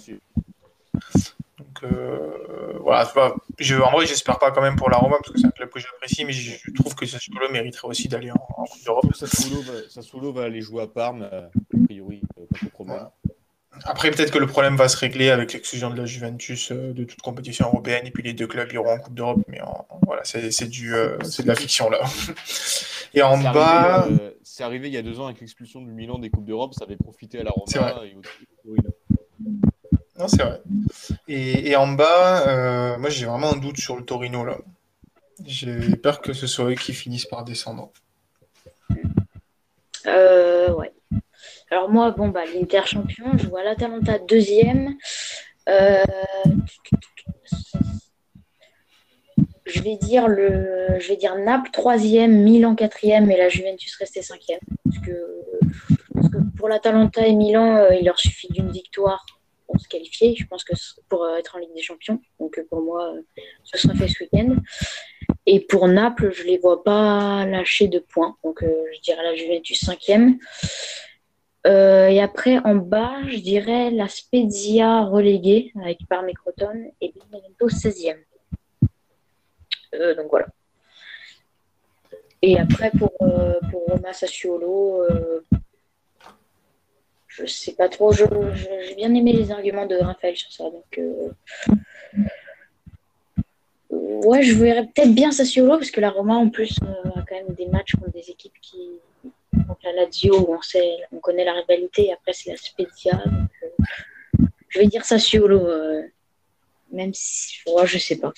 Donc 1.58 1.82
euh, 1.82 2.78
voilà, 2.80 3.10
je, 3.58 3.76
en 3.76 3.90
vrai, 3.90 4.06
j'espère 4.06 4.38
pas 4.38 4.50
quand 4.50 4.60
même 4.60 4.76
pour 4.76 4.90
la 4.90 4.98
Roma 4.98 5.16
parce 5.18 5.32
que 5.32 5.38
c'est 5.38 5.46
un 5.46 5.50
club 5.50 5.70
que 5.70 5.80
j'apprécie, 5.80 6.24
mais 6.24 6.32
je 6.32 6.70
trouve 6.72 6.94
que 6.94 7.06
Sassuolo 7.06 7.50
mériterait 7.50 7.88
aussi 7.88 8.08
d'aller 8.08 8.30
en, 8.30 8.64
Coupe 8.64 8.84
d'Europe. 8.84 9.14
Sassuolo 9.88 10.32
va, 10.32 10.42
aller 10.42 10.60
jouer 10.60 10.82
à 10.82 10.86
Parme, 10.86 11.28
euh, 11.32 11.46
a 11.46 11.84
priori, 11.86 12.20
pas 12.34 12.42
de 12.62 12.70
problème. 12.70 13.08
Après, 13.84 14.10
peut-être 14.10 14.30
que 14.30 14.38
le 14.38 14.46
problème 14.46 14.76
va 14.76 14.88
se 14.88 14.96
régler 14.96 15.30
avec 15.30 15.52
l'exclusion 15.52 15.90
de 15.90 15.96
la 15.96 16.06
Juventus 16.06 16.70
euh, 16.72 16.92
de 16.92 17.04
toute 17.04 17.20
compétition 17.20 17.66
européenne 17.66 18.06
et 18.06 18.10
puis 18.10 18.22
les 18.22 18.32
deux 18.32 18.46
clubs 18.46 18.72
iront 18.72 18.90
en 18.90 18.98
Coupe 18.98 19.14
d'Europe. 19.14 19.40
Mais 19.48 19.60
voilà, 20.06 20.22
c'est 20.24 20.68
du, 20.68 20.94
euh, 20.94 21.18
c'est 21.22 21.42
de 21.42 21.48
la 21.48 21.54
fiction 21.54 21.90
là. 21.90 22.00
et 23.14 23.22
en 23.22 23.38
bas, 23.38 24.06
euh, 24.06 24.30
c'est 24.42 24.64
arrivé 24.64 24.88
il 24.88 24.94
y 24.94 24.98
a 24.98 25.02
deux 25.02 25.20
ans 25.20 25.26
avec 25.26 25.40
l'expulsion 25.40 25.80
du 25.80 25.92
Milan 25.92 26.18
des 26.18 26.30
Coupes 26.30 26.44
d'Europe, 26.44 26.74
ça 26.74 26.84
avait 26.84 26.96
profité 26.96 27.40
à 27.40 27.44
la 27.44 27.50
Roma 27.50 28.02
et 28.04 28.16
au... 28.66 28.76
Non, 30.18 30.26
c'est 30.26 30.42
vrai. 30.42 30.60
Et, 31.28 31.70
et, 31.70 31.76
en 31.76 31.86
bas, 31.86 32.96
moi 32.98 33.08
j'ai 33.08 33.26
vraiment 33.26 33.52
un 33.52 33.56
doute 33.56 33.78
sur 33.78 33.96
le 33.96 34.04
Torino 34.04 34.44
là. 34.44 34.58
J'ai 35.46 35.94
peur 35.96 36.20
que 36.20 36.32
ce 36.32 36.48
soit 36.48 36.70
eux 36.70 36.74
qui 36.74 36.92
finissent 36.92 37.26
par 37.26 37.44
descendre. 37.44 37.92
Euh, 40.06 40.72
ouais. 40.72 40.92
Alors 41.70 41.90
moi, 41.90 42.10
bon, 42.12 42.28
bah, 42.28 42.44
l'Inter 42.46 42.82
champion, 42.86 43.26
je 43.36 43.46
vois 43.46 43.62
l'Atalanta 43.62 44.18
deuxième. 44.18 44.96
Euh, 45.68 46.02
je 49.66 49.82
vais 49.82 49.96
dire 49.96 50.28
le, 50.28 50.98
je 50.98 51.08
vais 51.08 51.16
dire 51.16 51.36
Naples 51.36 51.70
troisième, 51.70 52.42
Milan 52.42 52.74
quatrième 52.74 53.30
et 53.30 53.36
la 53.36 53.50
Juventus 53.50 53.94
restait 53.96 54.22
cinquième. 54.22 54.60
Parce 54.84 54.98
que, 55.04 56.38
pour 56.56 56.68
l'Atalanta 56.68 57.26
et 57.26 57.34
Milan, 57.34 57.76
euh, 57.76 57.94
il 57.94 58.06
leur 58.06 58.18
suffit 58.18 58.48
d'une 58.48 58.70
victoire 58.70 59.26
pour 59.66 59.78
se 59.78 59.88
qualifier. 59.88 60.34
Je 60.36 60.46
pense 60.46 60.64
que 60.64 60.72
pour 61.10 61.22
euh, 61.24 61.36
être 61.36 61.56
en 61.56 61.58
Ligue 61.58 61.74
des 61.74 61.82
Champions. 61.82 62.18
Donc 62.40 62.58
pour 62.70 62.80
moi, 62.80 63.12
ce 63.64 63.76
sera 63.76 63.94
fait 63.94 64.08
ce 64.08 64.24
week-end. 64.24 64.56
Et 65.44 65.60
pour 65.60 65.86
Naples, 65.86 66.32
je 66.32 66.44
les 66.44 66.56
vois 66.56 66.82
pas 66.82 67.44
lâcher 67.44 67.88
de 67.88 67.98
points. 67.98 68.36
Donc 68.42 68.60
je 68.62 69.00
dirais 69.02 69.22
la 69.22 69.34
Juventus 69.34 69.80
cinquième. 69.80 70.38
Euh, 71.66 72.08
et 72.08 72.20
après, 72.20 72.58
en 72.58 72.76
bas, 72.76 73.16
je 73.28 73.38
dirais 73.38 73.90
la 73.90 74.08
Spezia 74.08 75.04
reléguée 75.04 75.72
avec 75.82 75.98
Parme 76.08 76.28
et 76.28 76.34
Croton 76.34 76.92
et 77.00 77.12
Benevento 77.30 77.68
16e. 77.68 78.16
Euh, 79.94 80.14
donc 80.14 80.28
voilà. 80.30 80.46
Et 82.40 82.58
après, 82.58 82.90
pour, 82.92 83.12
euh, 83.22 83.54
pour 83.70 83.84
Roma 83.86 84.12
Sassuolo, 84.12 85.02
je 87.26 87.46
sais 87.46 87.72
pas 87.72 87.88
trop. 87.88 88.12
J'ai 88.12 88.94
bien 88.94 89.12
aimé 89.14 89.32
les 89.32 89.50
arguments 89.50 89.86
de 89.86 89.96
Raphaël 89.96 90.36
sur 90.36 90.52
ça. 90.52 90.64
Donc, 90.64 91.00
ouais, 93.90 94.42
je 94.42 94.54
verrais 94.56 94.84
peut-être 94.84 95.12
bien 95.12 95.32
Sassuolo 95.32 95.78
parce 95.78 95.90
que 95.90 96.00
la 96.00 96.10
Roma, 96.10 96.34
en 96.34 96.48
plus, 96.48 96.78
a 96.82 97.24
quand 97.28 97.34
même 97.34 97.54
des 97.56 97.66
matchs 97.66 97.96
contre 97.96 98.12
des 98.12 98.30
équipes 98.30 98.58
qui, 98.62 99.00
donc 99.52 99.78
la 99.82 99.92
Lazio, 99.92 100.50
on, 100.50 100.60
sait, 100.62 100.96
on 101.12 101.20
connaît 101.20 101.44
la 101.44 101.54
rivalité, 101.54 102.12
après 102.12 102.32
c'est 102.32 102.50
la 102.50 102.56
Spezia. 102.56 103.22
Euh, 103.26 104.44
je 104.68 104.78
vais 104.78 104.86
dire 104.86 105.04
Sassuolo, 105.04 105.66
euh, 105.66 106.02
même 106.92 107.12
si, 107.14 107.58
je 107.64 107.86
je 107.86 107.98
sais 107.98 108.16
pas. 108.16 108.32